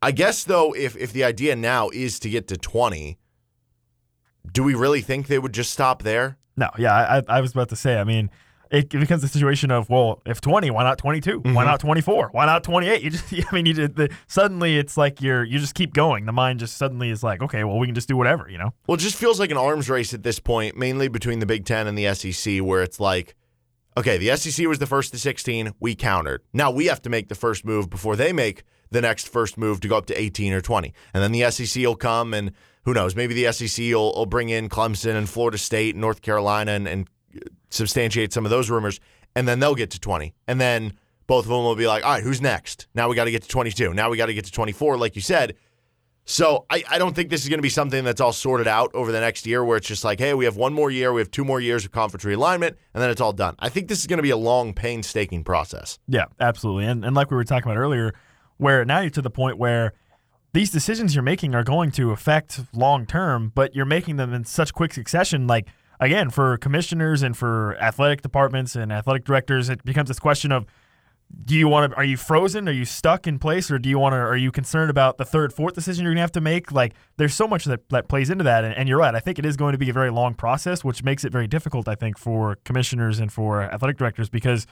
[0.00, 3.18] I guess though, if if the idea now is to get to twenty,
[4.52, 6.38] do we really think they would just stop there?
[6.56, 6.94] No, yeah,
[7.28, 7.98] I, I was about to say.
[7.98, 8.30] I mean,
[8.70, 11.40] it becomes a situation of well, if 20, why not 22?
[11.40, 11.54] Mm-hmm.
[11.54, 12.30] Why not 24?
[12.32, 13.02] Why not 28?
[13.02, 16.26] You just, I mean, you did the suddenly it's like you're you just keep going.
[16.26, 18.72] The mind just suddenly is like, okay, well, we can just do whatever, you know.
[18.86, 21.64] Well, it just feels like an arms race at this point, mainly between the Big
[21.64, 23.34] Ten and the SEC, where it's like,
[23.96, 26.42] okay, the SEC was the first to 16, we countered.
[26.52, 29.80] Now we have to make the first move before they make the next first move
[29.80, 32.52] to go up to 18 or 20, and then the SEC will come and.
[32.84, 33.14] Who knows?
[33.14, 36.88] Maybe the SEC will, will bring in Clemson and Florida State, and North Carolina, and,
[36.88, 37.06] and
[37.70, 39.00] substantiate some of those rumors
[39.34, 40.34] and then they'll get to 20.
[40.46, 40.94] And then
[41.26, 42.88] both of them will be like, all right, who's next?
[42.94, 43.94] Now we got to get to 22.
[43.94, 45.54] Now we got to get to 24, like you said.
[46.24, 48.90] So I, I don't think this is going to be something that's all sorted out
[48.94, 51.22] over the next year where it's just like, hey, we have one more year, we
[51.22, 53.54] have two more years of conference realignment, and then it's all done.
[53.58, 55.98] I think this is going to be a long, painstaking process.
[56.06, 56.84] Yeah, absolutely.
[56.84, 58.12] And, and like we were talking about earlier,
[58.58, 59.94] where now you're to the point where
[60.52, 64.44] these decisions you're making are going to affect long term, but you're making them in
[64.44, 65.46] such quick succession.
[65.46, 65.66] Like
[66.00, 70.66] again, for commissioners and for athletic departments and athletic directors, it becomes this question of
[71.44, 72.68] do you want to are you frozen?
[72.68, 73.70] Are you stuck in place?
[73.70, 76.16] Or do you want to are you concerned about the third fourth decision you're going
[76.16, 76.72] to have to make?
[76.72, 78.64] Like there's so much that, that plays into that.
[78.64, 80.82] And, and, you're right i think it is going to be a very long process
[80.82, 84.66] which makes it very difficult i think for commissioners and for athletic directors because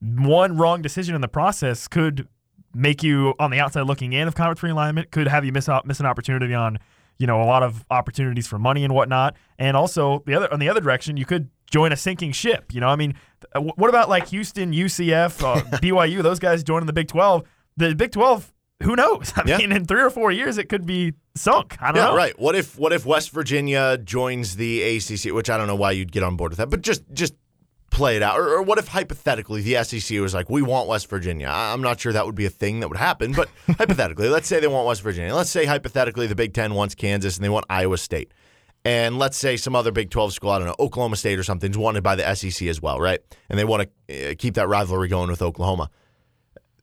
[0.00, 2.28] one wrong decision in the process could
[2.72, 5.86] make you on the outside looking in of conference realignment could have you miss out
[5.86, 6.78] miss an opportunity on
[7.18, 9.36] you know a lot of opportunities for money and whatnot.
[9.58, 12.72] And also the other on the other direction, you could join a sinking ship.
[12.72, 13.14] You know, I mean,
[13.54, 16.22] what about like Houston, UCF, uh, BYU?
[16.22, 17.44] Those guys joining the Big Twelve.
[17.76, 18.52] The Big Twelve.
[18.82, 19.32] Who knows?
[19.36, 19.58] I yeah.
[19.58, 21.76] mean, in three or four years, it could be sunk.
[21.80, 22.16] I don't yeah, know.
[22.16, 22.38] right.
[22.38, 25.32] What if what if West Virginia joins the ACC?
[25.34, 27.34] Which I don't know why you'd get on board with that, but just just
[27.90, 28.38] play it out?
[28.38, 31.48] Or, or, what if hypothetically the SEC was like, we want West Virginia?
[31.50, 34.60] I'm not sure that would be a thing that would happen, but hypothetically, let's say
[34.60, 35.34] they want West Virginia.
[35.34, 38.32] Let's say hypothetically the Big Ten wants Kansas and they want Iowa State.
[38.84, 41.70] And let's say some other Big 12 school, I don't know, Oklahoma State or something,
[41.70, 43.20] is wanted by the SEC as well, right?
[43.50, 45.90] And they want to uh, keep that rivalry going with Oklahoma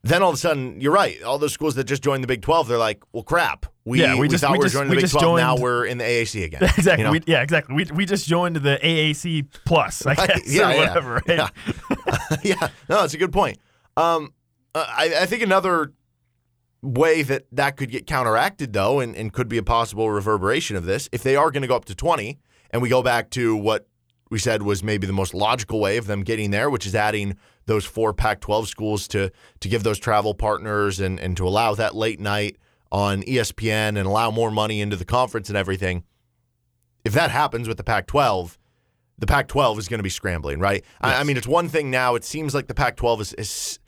[0.08, 1.22] then all of a sudden, you're right.
[1.22, 3.66] All those schools that just joined the Big 12, they're like, well, crap.
[3.84, 5.22] We, yeah, we, we just, thought we, we were joining the Big 12.
[5.22, 6.62] Joined, now we're in the AAC again.
[6.62, 6.96] Exactly.
[6.98, 7.12] You know?
[7.12, 7.74] we, yeah, exactly.
[7.74, 11.22] We, we just joined the AAC plus, I guess, yeah, or whatever.
[11.26, 11.48] Yeah.
[11.88, 12.38] Right?
[12.42, 12.68] yeah.
[12.88, 13.58] No, that's a good point.
[13.96, 14.32] Um,
[14.74, 15.92] uh, I, I think another
[16.82, 20.84] way that that could get counteracted, though, and, and could be a possible reverberation of
[20.84, 22.38] this, if they are going to go up to 20,
[22.70, 23.86] and we go back to what
[24.30, 27.36] we said was maybe the most logical way of them getting there, which is adding
[27.66, 29.30] those four Pac-12 schools to
[29.60, 32.56] to give those travel partners and and to allow that late night
[32.92, 36.04] on ESPN and allow more money into the conference and everything.
[37.04, 38.58] If that happens with the Pac-12,
[39.18, 40.84] the Pac-12 is going to be scrambling, right?
[41.02, 41.16] Yes.
[41.16, 42.14] I, I, mean, it's one thing now.
[42.14, 43.78] It seems like the Pac-12 is, is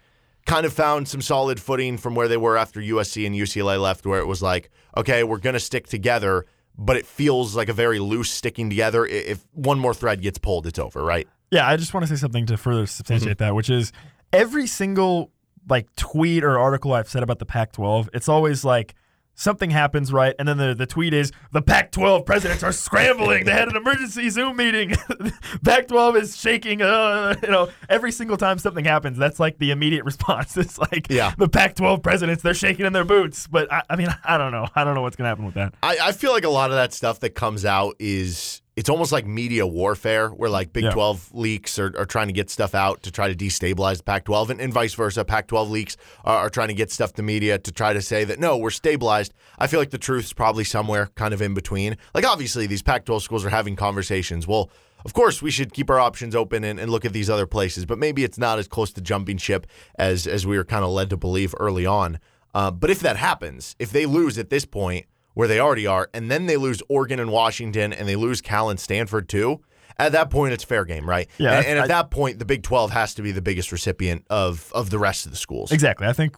[0.46, 4.06] kind of found some solid footing from where they were after USC and UCLA left,
[4.06, 6.46] where it was like, okay, we're going to stick together
[6.78, 9.04] but it feels like a very loose sticking together.
[9.04, 11.26] If one more thread gets pulled, it's over, right?
[11.50, 13.44] Yeah, I just want to say something to further substantiate mm-hmm.
[13.44, 13.92] that, which is
[14.32, 15.32] every single
[15.68, 18.94] like tweet or article I've said about the Pac-12, it's always like
[19.38, 23.44] something happens right, and then the, the tweet is the Pac-12 presidents are scrambling.
[23.44, 24.90] they had an emergency Zoom meeting.
[25.64, 26.82] Pac-12 is shaking.
[26.82, 30.56] Uh, you know, every single time something happens, that's like the immediate response.
[30.56, 31.32] It's like yeah.
[31.38, 33.46] the Pac-12 presidents they're shaking in their boots.
[33.46, 34.66] But I, I mean, I don't know.
[34.74, 35.74] I don't know what's gonna happen with that.
[35.82, 39.10] I, I feel like a lot of that stuff that comes out is it's almost
[39.10, 40.90] like media warfare where like Big Yeah.
[40.92, 44.24] 12 leaks are, are trying to get stuff out to try to destabilize the Pac
[44.24, 45.24] 12 and, and vice versa.
[45.24, 48.22] Pac 12 leaks are, are trying to get stuff to media to try to say
[48.22, 49.34] that no, we're stabilized.
[49.58, 51.96] I feel like the truth's probably somewhere kind of in between.
[52.14, 54.46] Like obviously these Pac 12 schools are having conversations.
[54.46, 54.70] Well,
[55.04, 57.84] of course we should keep our options open and, and look at these other places,
[57.84, 59.66] but maybe it's not as close to jumping ship
[59.98, 62.20] as as we were kind of led to believe early on.
[62.54, 65.06] Uh, but if that happens, if they lose at this point,
[65.38, 68.70] where they already are, and then they lose Oregon and Washington, and they lose Cal
[68.70, 69.60] and Stanford too.
[69.96, 71.28] At that point, it's fair game, right?
[71.38, 73.70] Yeah, And, and I- at that point, the Big Twelve has to be the biggest
[73.70, 75.70] recipient of of the rest of the schools.
[75.70, 76.08] Exactly.
[76.08, 76.34] I think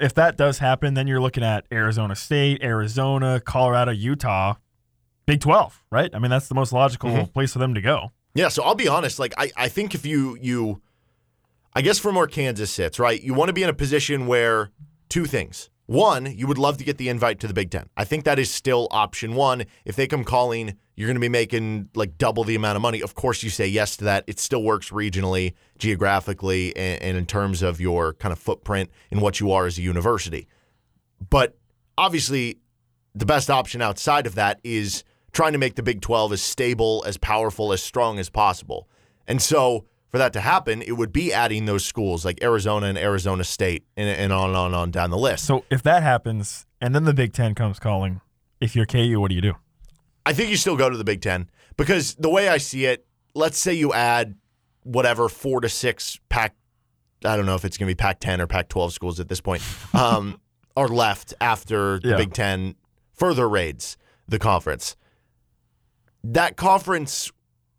[0.00, 4.54] if that does happen, then you're looking at Arizona State, Arizona, Colorado, Utah,
[5.24, 6.10] Big 12, right?
[6.12, 7.32] I mean, that's the most logical Mhm.
[7.32, 8.10] place for them to go.
[8.34, 9.20] Yeah, so I'll be honest.
[9.20, 10.82] Like I, I think if you you,
[11.74, 14.70] I guess from where Kansas sits, right, you want to be in a position where
[15.08, 15.70] two things.
[15.86, 17.88] One, you would love to get the invite to the Big Ten.
[17.96, 19.64] I think that is still option one.
[19.84, 23.02] If they come calling, you're going to be making like double the amount of money.
[23.02, 24.24] Of course, you say yes to that.
[24.26, 29.20] It still works regionally, geographically, and, and in terms of your kind of footprint and
[29.20, 30.46] what you are as a university.
[31.30, 31.58] But
[31.98, 32.58] obviously,
[33.14, 37.02] the best option outside of that is trying to make the Big 12 as stable,
[37.06, 38.88] as powerful, as strong as possible.
[39.26, 42.96] And so for that to happen, it would be adding those schools like Arizona and
[42.98, 45.44] Arizona State and, and on and on and on down the list.
[45.46, 48.20] So if that happens and then the Big 10 comes calling,
[48.60, 49.54] if you're KU, what do you do?
[50.24, 53.04] I think you still go to the Big Ten because the way I see it,
[53.34, 54.36] let's say you add
[54.84, 56.54] whatever four to six Pac,
[57.24, 59.28] I don't know if it's going to be Pac 10 or Pac 12 schools at
[59.28, 59.62] this point,
[59.94, 60.38] um,
[60.76, 62.16] are left after the Yeah.
[62.18, 62.76] Big Ten
[63.14, 63.96] further raids
[64.28, 64.94] the conference.
[66.22, 67.32] That conference,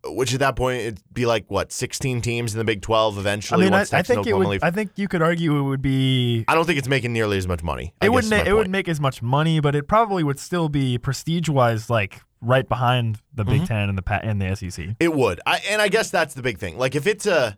[0.06, 3.20] which at that point it'd be like what, 16 teams in the Big 12 I
[3.22, 3.66] eventually?
[3.66, 4.48] mean, I, once I Texas think it would.
[4.48, 4.64] leave?
[4.64, 6.44] I think you could argue it would be.
[6.48, 7.94] I don't think it's making nearly as much money.
[8.02, 8.48] It guess wouldn't.
[8.48, 12.22] It wouldn't make as much money, but it probably would still be prestige wise, like
[12.42, 13.60] right behind the Mm-hmm.
[13.60, 14.90] Big Ten and the and the SEC.
[15.00, 15.40] It would.
[15.46, 16.78] I, and I guess that's the big thing.
[16.78, 17.58] Like if it's a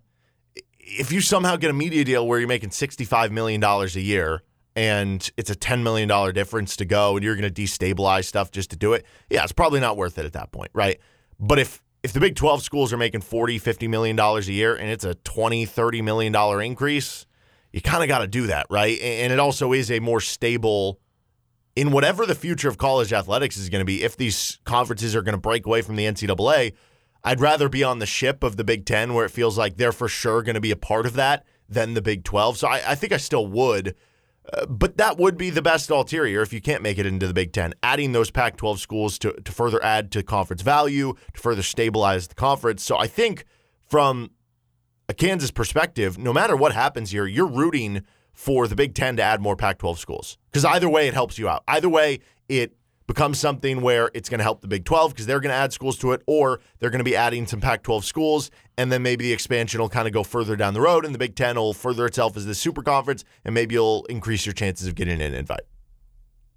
[0.79, 4.43] if you somehow get a media deal where you're making $65 million a year
[4.75, 8.69] and it's a $10 million difference to go and you're going to destabilize stuff just
[8.69, 10.99] to do it, yeah, it's probably not worth it at that point, right?
[11.39, 14.75] But if if the Big 12 schools are making 40, 50 million dollars a year
[14.75, 17.25] and it's a 20, 30 million dollar increase,
[17.73, 18.99] you kind of got to do that, right?
[19.01, 20.99] And it also is a more stable
[21.75, 25.23] in whatever the future of college athletics is going to be, if these conferences are
[25.23, 26.73] going to break away from the NCAA,
[27.23, 29.91] I'd rather be on the ship of the Big Ten where it feels like they're
[29.91, 32.59] for sure going to be a part of that than the Big 12.
[32.59, 33.95] So I, I think I still would.
[34.67, 37.51] But that would be the best ulterior if you can't make it into the Big
[37.51, 37.73] Ten.
[37.81, 42.27] Adding those Pac 12 schools to, to further add to conference value, to further stabilize
[42.27, 42.83] the conference.
[42.83, 43.45] So I think
[43.87, 44.31] from
[45.09, 48.03] a Kansas perspective, no matter what happens here, you're rooting
[48.33, 50.37] for the Big Ten to add more Pac 12 schools.
[50.51, 51.63] Because either way, it helps you out.
[51.67, 52.19] Either way,
[52.49, 52.75] it
[53.07, 55.71] becomes something where it's going to help the Big 12 because they're going to add
[55.71, 59.03] schools to it, or they're going to be adding some Pac 12 schools, and then
[59.03, 61.55] maybe the expansion will kind of go further down the road, and the Big 10
[61.55, 65.21] will further itself as the super conference, and maybe you'll increase your chances of getting
[65.21, 65.61] an invite.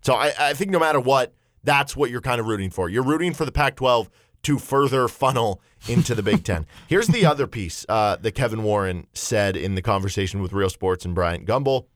[0.03, 1.35] So I, I think no matter what,
[1.65, 2.89] that's what you're kind of rooting for.
[2.89, 4.09] You're rooting for the Pac 12
[4.45, 6.67] to further funnel into the Big Ten.
[6.87, 11.05] Here's the other piece uh, that Kevin Warren said in the conversation with Real Sports
[11.05, 11.87] and Bryant Gumbel.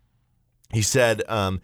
[0.72, 1.60] He said, um,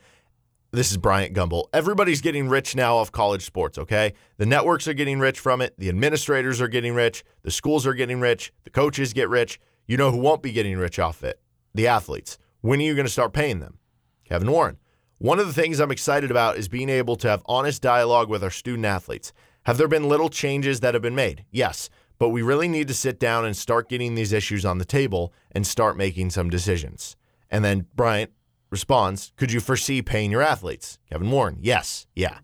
[0.70, 1.64] this is Bryant Gumbel.
[1.72, 4.12] Everybody's getting rich now off college sports, okay?
[4.36, 5.74] The networks are getting rich from it.
[5.78, 7.24] The administrators are getting rich.
[7.42, 8.52] The schools are getting rich.
[8.64, 9.58] The coaches get rich.
[9.86, 11.40] You know who won't be getting rich off it?
[11.74, 12.38] The athletes.
[12.60, 13.78] When are you going to start paying them?
[14.24, 14.78] Kevin Warren.
[15.16, 18.44] One of the things I'm excited about is being able to have honest dialogue with
[18.44, 19.32] our student athletes.
[19.64, 21.44] Have there been little changes that have been made?
[21.50, 21.88] Yes,
[22.18, 25.32] but we really need to sit down and start getting these issues on the table
[25.50, 27.16] and start making some decisions.
[27.50, 28.32] And then Bryant
[28.70, 30.98] responds, Could you foresee paying your athletes?
[31.10, 32.38] Kevin Warren, yes, yeah.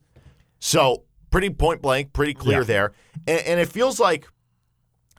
[0.59, 2.65] So pretty point blank, pretty clear Yeah.
[2.65, 2.93] there.
[3.27, 4.27] And, and it feels like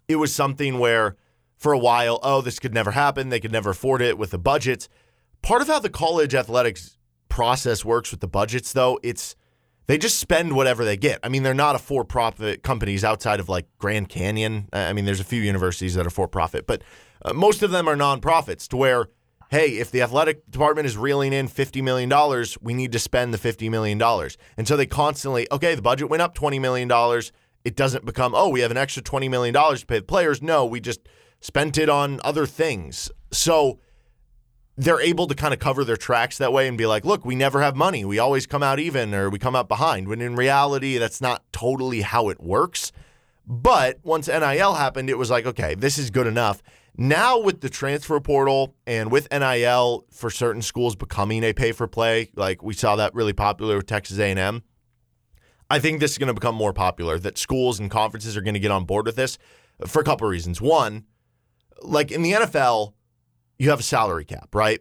[0.07, 1.15] it was something where
[1.57, 3.29] for a while, oh, this could never happen.
[3.29, 4.89] They could never afford it with the budgets.
[5.41, 6.97] Part of how the college athletics
[7.29, 9.35] process works with the budgets, though, it's
[9.87, 11.19] they just spend whatever they get.
[11.23, 14.67] I mean, they're not a for-profit companies outside of like Grand Canyon.
[14.73, 16.81] I mean, there's a few universities that are for-profit, but
[17.23, 18.67] uh, most of them are nonprofits.
[18.69, 19.07] To where,
[19.51, 23.33] hey, if the athletic department is reeling in fifty million dollars, we need to spend
[23.33, 26.87] the fifty million dollars, and so they constantly, okay, the budget went up twenty million
[26.87, 27.31] dollars.
[27.63, 30.41] It doesn't become, oh, we have an extra twenty million dollars to pay the players.
[30.41, 31.01] No, we just
[31.41, 33.09] spent it on other things.
[33.31, 33.79] So
[34.77, 37.35] they're able to kind of cover their tracks that way and be like, look, we
[37.35, 38.03] never have money.
[38.03, 40.07] We always come out even or we come out behind.
[40.07, 42.91] When in reality, that's not totally how it works.
[43.47, 46.61] But once NIL happened, it was like, okay, this is good enough.
[46.97, 51.87] Now with the transfer portal and with NIL for certain schools becoming a pay for
[51.87, 54.63] play, like we saw that really popular with Texas A&M,
[55.69, 58.53] I think this is going to become more popular, that schools and conferences are going
[58.53, 59.37] to get on board with this
[59.85, 60.61] for a couple of reasons.
[60.61, 61.05] One,
[61.81, 62.93] like in the NFL,
[63.59, 64.79] you have a salary cap, right?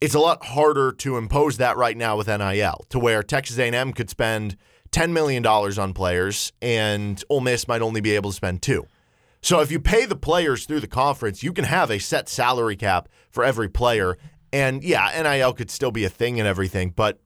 [0.00, 3.92] It's a lot harder to impose that right now with NIL, to where Texas A&M
[3.92, 4.56] could spend
[4.90, 8.86] $10 million on players and Ole Miss might only be able to spend two.
[9.42, 12.76] So if you pay the players through the conference, you can have a set salary
[12.76, 14.16] cap for every player.
[14.52, 17.20] And yeah, NIL could still be a thing and everything, but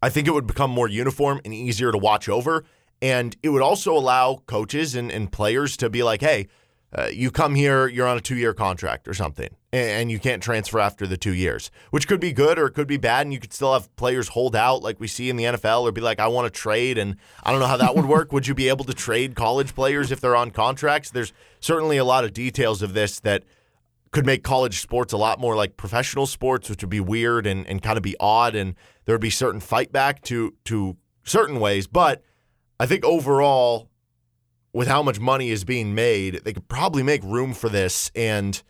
[0.00, 2.64] I think it would become more uniform and easier to watch over.
[3.02, 6.48] And it would also allow coaches and, and players to be like, hey,
[6.96, 10.42] uh, you come here, you're on a two year contract or something, and, you can't
[10.42, 13.26] transfer after the two years, which could be good or it could be bad.
[13.26, 15.92] And you could still have players hold out like we see in the NFL or
[15.92, 16.98] be like, I want to trade.
[16.98, 18.32] And I don't know how that would work.
[18.36, 21.10] would you be able to trade college players if they're on contracts?
[21.10, 23.44] There's certainly a lot of details of this that
[24.12, 27.66] could make college sports a lot more like professional sports, which would be weird and,
[27.66, 28.54] and kind of be odd.
[28.54, 28.74] And
[29.04, 31.86] there would be certain fight back to, to certain ways.
[31.86, 32.22] But
[32.80, 33.90] I think overall,
[34.72, 38.10] with how much money is being made, they could probably make room for this.
[38.14, 38.62] And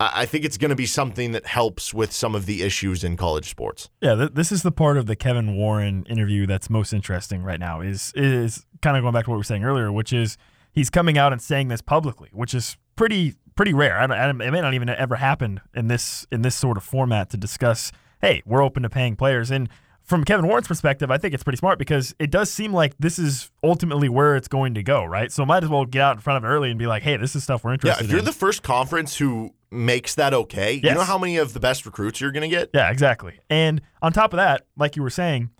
[0.00, 3.16] I think it's going to be something that helps with some of the issues in
[3.16, 3.90] college sports.
[4.00, 7.58] Yeah, th- this is the part of the Kevin Warren interview that's most interesting right
[7.58, 7.80] now.
[7.80, 10.38] Is is kind of going back to what we were saying earlier, which is
[10.72, 13.98] he's coming out and saying this publicly, which is pretty pretty rare.
[13.98, 16.84] I don't, I it may not even ever happen in this in this sort of
[16.84, 17.90] format to discuss.
[18.20, 19.68] Hey, we're open to paying players, and
[20.08, 23.18] from Kevin Warren's perspective, I think it's pretty smart because it does seem like this
[23.18, 25.30] is ultimately where it's going to go, right?
[25.30, 27.18] So might as well get out in front of it early and be like, hey,
[27.18, 28.04] this is stuff we're interested in.
[28.04, 28.24] Yeah, if you're in.
[28.24, 32.20] the first conference who makes that okay, you know how many of the best recruits
[32.20, 32.70] you're going to get?
[32.74, 33.40] yeah, exactly.
[33.50, 35.50] And on top of that, like you were saying,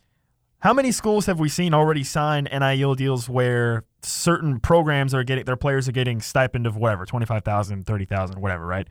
[0.61, 5.45] how many schools have we seen already sign NIL deals where certain programs are getting
[5.45, 8.89] their players are getting stipend of whatever, 25,000, 30,000, whatever, right?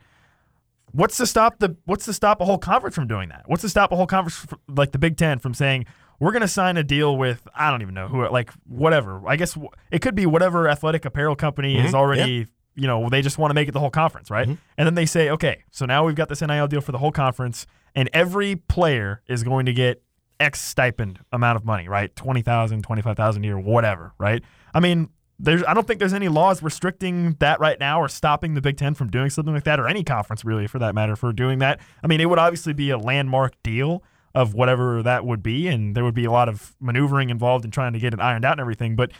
[0.92, 3.42] What's to stop the what's to stop a whole conference from doing that?
[3.46, 5.84] What's to stop a whole conference like the Big 10 from saying
[6.18, 9.22] we're going to sign a deal with I don't even know who like whatever.
[9.28, 9.56] I guess
[9.90, 12.46] it could be whatever athletic apparel company is Mhm, already
[12.78, 14.46] you know, they just want to make it the whole conference, right?
[14.46, 14.60] Mm-hmm.
[14.76, 17.12] And then they say, okay, so now we've got this NIL deal for the whole
[17.12, 20.02] conference, and every player is going to get
[20.38, 22.14] X stipend amount of money, right?
[22.14, 24.42] 20,000, 25,000 a year, whatever, right?
[24.72, 25.08] I mean,
[25.40, 28.76] there's I don't think there's any laws restricting that right now or stopping the Big
[28.76, 31.60] 10 from doing something like that or any conference really for that matter for doing
[31.60, 31.80] that.
[32.02, 34.02] I mean, it would obviously be a landmark deal
[34.34, 37.70] of whatever that would be and there would be a lot of maneuvering involved in
[37.70, 39.10] trying to get it ironed out and everything, but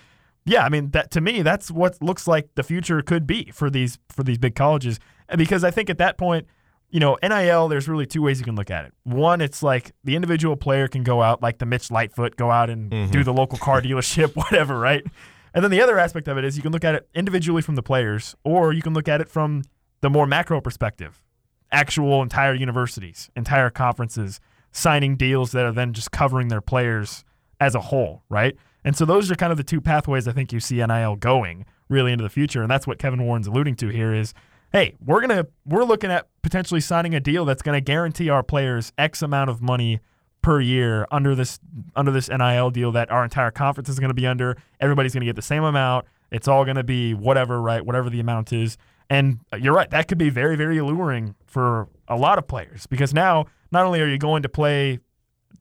[0.48, 3.70] yeah, I mean that to me that's what looks like the future could be for
[3.70, 4.98] these for these big colleges
[5.36, 6.46] because I think at that point
[6.90, 8.92] you know, NIL, there's really two ways you can look at it.
[9.04, 12.70] One, it's like the individual player can go out, like the Mitch Lightfoot, go out
[12.70, 13.12] and mm-hmm.
[13.12, 15.04] do the local car dealership, whatever, right?
[15.54, 17.74] And then the other aspect of it is you can look at it individually from
[17.74, 19.62] the players, or you can look at it from
[20.00, 21.22] the more macro perspective.
[21.70, 24.40] Actual entire universities, entire conferences
[24.72, 27.24] signing deals that are then just covering their players
[27.60, 28.56] as a whole, right?
[28.84, 31.66] And so those are kind of the two pathways I think you see NIL going
[31.88, 32.62] really into the future.
[32.62, 34.34] And that's what Kevin Warren's alluding to here is
[34.72, 38.92] hey, we're gonna we're looking at potentially signing a deal that's gonna guarantee our players
[38.98, 40.00] X amount of money
[40.42, 41.58] per year under this
[41.96, 44.56] under this NIL deal that our entire conference is gonna be under.
[44.80, 46.06] Everybody's gonna get the same amount.
[46.30, 47.84] It's all gonna be whatever, right?
[47.84, 48.76] Whatever the amount is.
[49.10, 52.86] And uh, you're right, that could be very, very alluring for a lot of players
[52.86, 54.98] because now not only are you going to play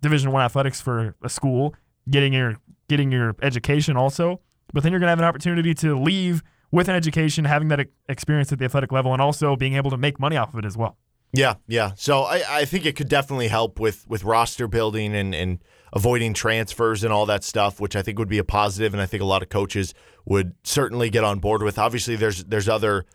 [0.02, 1.74] Division One athletics for a school,
[2.10, 2.58] getting your
[2.88, 4.42] getting your education also,
[4.74, 8.52] but then you're gonna have an opportunity to leave with an education, having that experience
[8.52, 10.78] at the athletic level, and also being able to make money off of it as
[10.78, 10.98] well.
[11.34, 11.92] Yeah, yeah.
[11.96, 15.60] So I, I think it could definitely help with with roster building and, and
[15.94, 19.06] avoiding transfers and all that stuff, which I think would be a positive, and I
[19.06, 19.94] think a lot of coaches
[20.26, 21.78] would certainly get on board with.
[21.78, 23.06] Obviously, there's there's other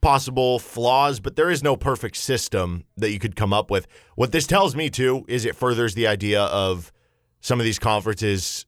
[0.00, 3.86] possible flaws, but there is no perfect system that you could come up with.
[4.14, 6.92] What this tells me too is it furthers the idea of
[7.40, 8.66] some of these conferences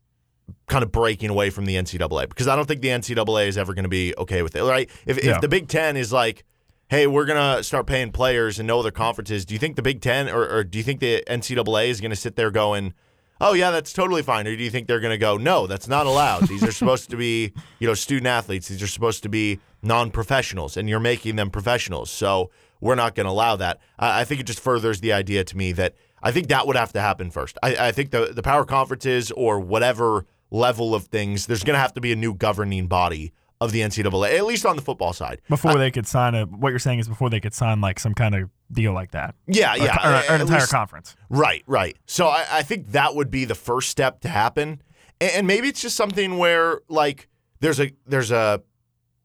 [0.66, 3.74] kind of breaking away from the NCAA because I don't think the NCAA is ever
[3.74, 4.62] going to be okay with it.
[4.62, 4.90] Right?
[5.06, 5.34] If, Yeah.
[5.36, 6.44] if the Big Ten is like,
[6.88, 10.00] hey, we're gonna start paying players and no other conferences, do you think the Big
[10.00, 12.94] Ten or, or do you think the NCAA is going to sit there going?
[13.40, 14.46] Oh yeah, that's totally fine.
[14.48, 16.48] Or do you think they're going to go, no, that's not allowed.
[16.48, 18.66] These are supposed to be, you know, student athletes.
[18.68, 22.10] These are supposed to be non-professionals, and you're making them professionals.
[22.10, 22.50] So
[22.80, 23.78] we're not going to allow that.
[23.98, 26.74] I, I think it just furthers the idea to me that I think that would
[26.76, 27.58] have to happen first.
[27.62, 31.80] I, I think the the power conferences or whatever level of things, there's going to
[31.80, 35.12] have to be a new governing body of the NCAA, at least on the football
[35.12, 35.40] side.
[35.48, 38.14] Before they could sign a, what you're saying is before they could sign like some
[38.14, 39.34] kind of deal like that.
[39.48, 41.16] Yeah, Or- yeah, or, or an entire least- conference.
[41.28, 41.96] Right, right.
[42.06, 44.80] So I, I think that would be the first step to happen,
[45.20, 47.28] and, and maybe it's just something where like
[47.60, 48.62] there's a there's a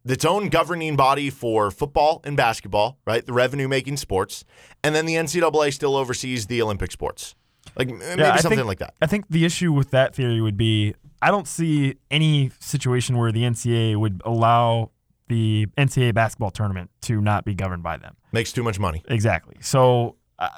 [0.06, 3.24] its own governing body for football and basketball, right?
[3.26, 4.44] The revenue making sports,
[4.84, 7.36] and then the NCAA still oversees the Olympic sports,
[7.78, 8.96] like maybe I something think- like that.
[9.00, 13.32] I think the issue with that theory would be I don't see any situation where
[13.32, 14.92] the NCAA would allow
[15.30, 18.16] the NCAA basketball tournament to not be governed by them.
[18.34, 19.02] Makes too much money.
[19.08, 19.56] Exactly.
[19.62, 20.50] So uh,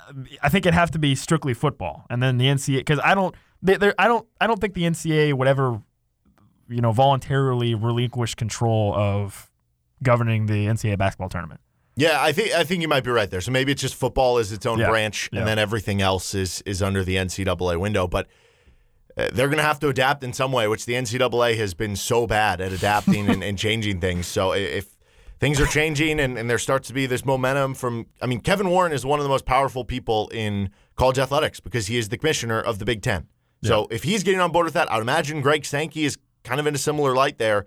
[0.41, 3.35] I think it'd have to be strictly football, and then the NCAA because I don't,
[3.61, 5.81] they, I don't, I don't think the NCAA would ever,
[6.69, 9.51] you know, voluntarily relinquish control of
[10.01, 11.61] governing the NCAA basketball tournament.
[11.97, 13.39] Yeah, I think I think you might be right there.
[13.41, 14.89] So maybe it's just football is its own Yeah.
[14.89, 15.39] branch, Yeah.
[15.39, 18.07] and then everything else is is under the NCAA window.
[18.07, 18.27] But
[19.15, 22.27] they're going to have to adapt in some way, which the NCAA has been so
[22.27, 24.27] bad at adapting and, and changing things.
[24.27, 24.95] So if
[25.39, 28.69] things are changing and, and there starts to be this momentum from, I mean, Kevin
[28.69, 32.17] Warren is one of the most powerful people in college athletics because he is the
[32.17, 33.27] commissioner of the Big Ten.
[33.63, 36.59] So if he's getting on board with that, I would imagine Greg Sankey is kind
[36.59, 37.65] of in a similar light there.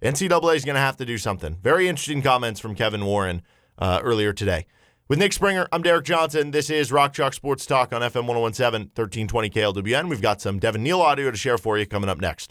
[0.00, 1.56] NCAA is going to have to do something.
[1.60, 3.42] Very interesting comments from Kevin Warren
[3.78, 4.66] uh, earlier today.
[5.10, 6.52] With Nick Springer, I'm Derek Johnson.
[6.52, 10.08] This is Rock Chalk Sports Talk on FM 1017, 1320 KLWN.
[10.08, 12.48] We've got some Devin Neal audio to share for you coming up next.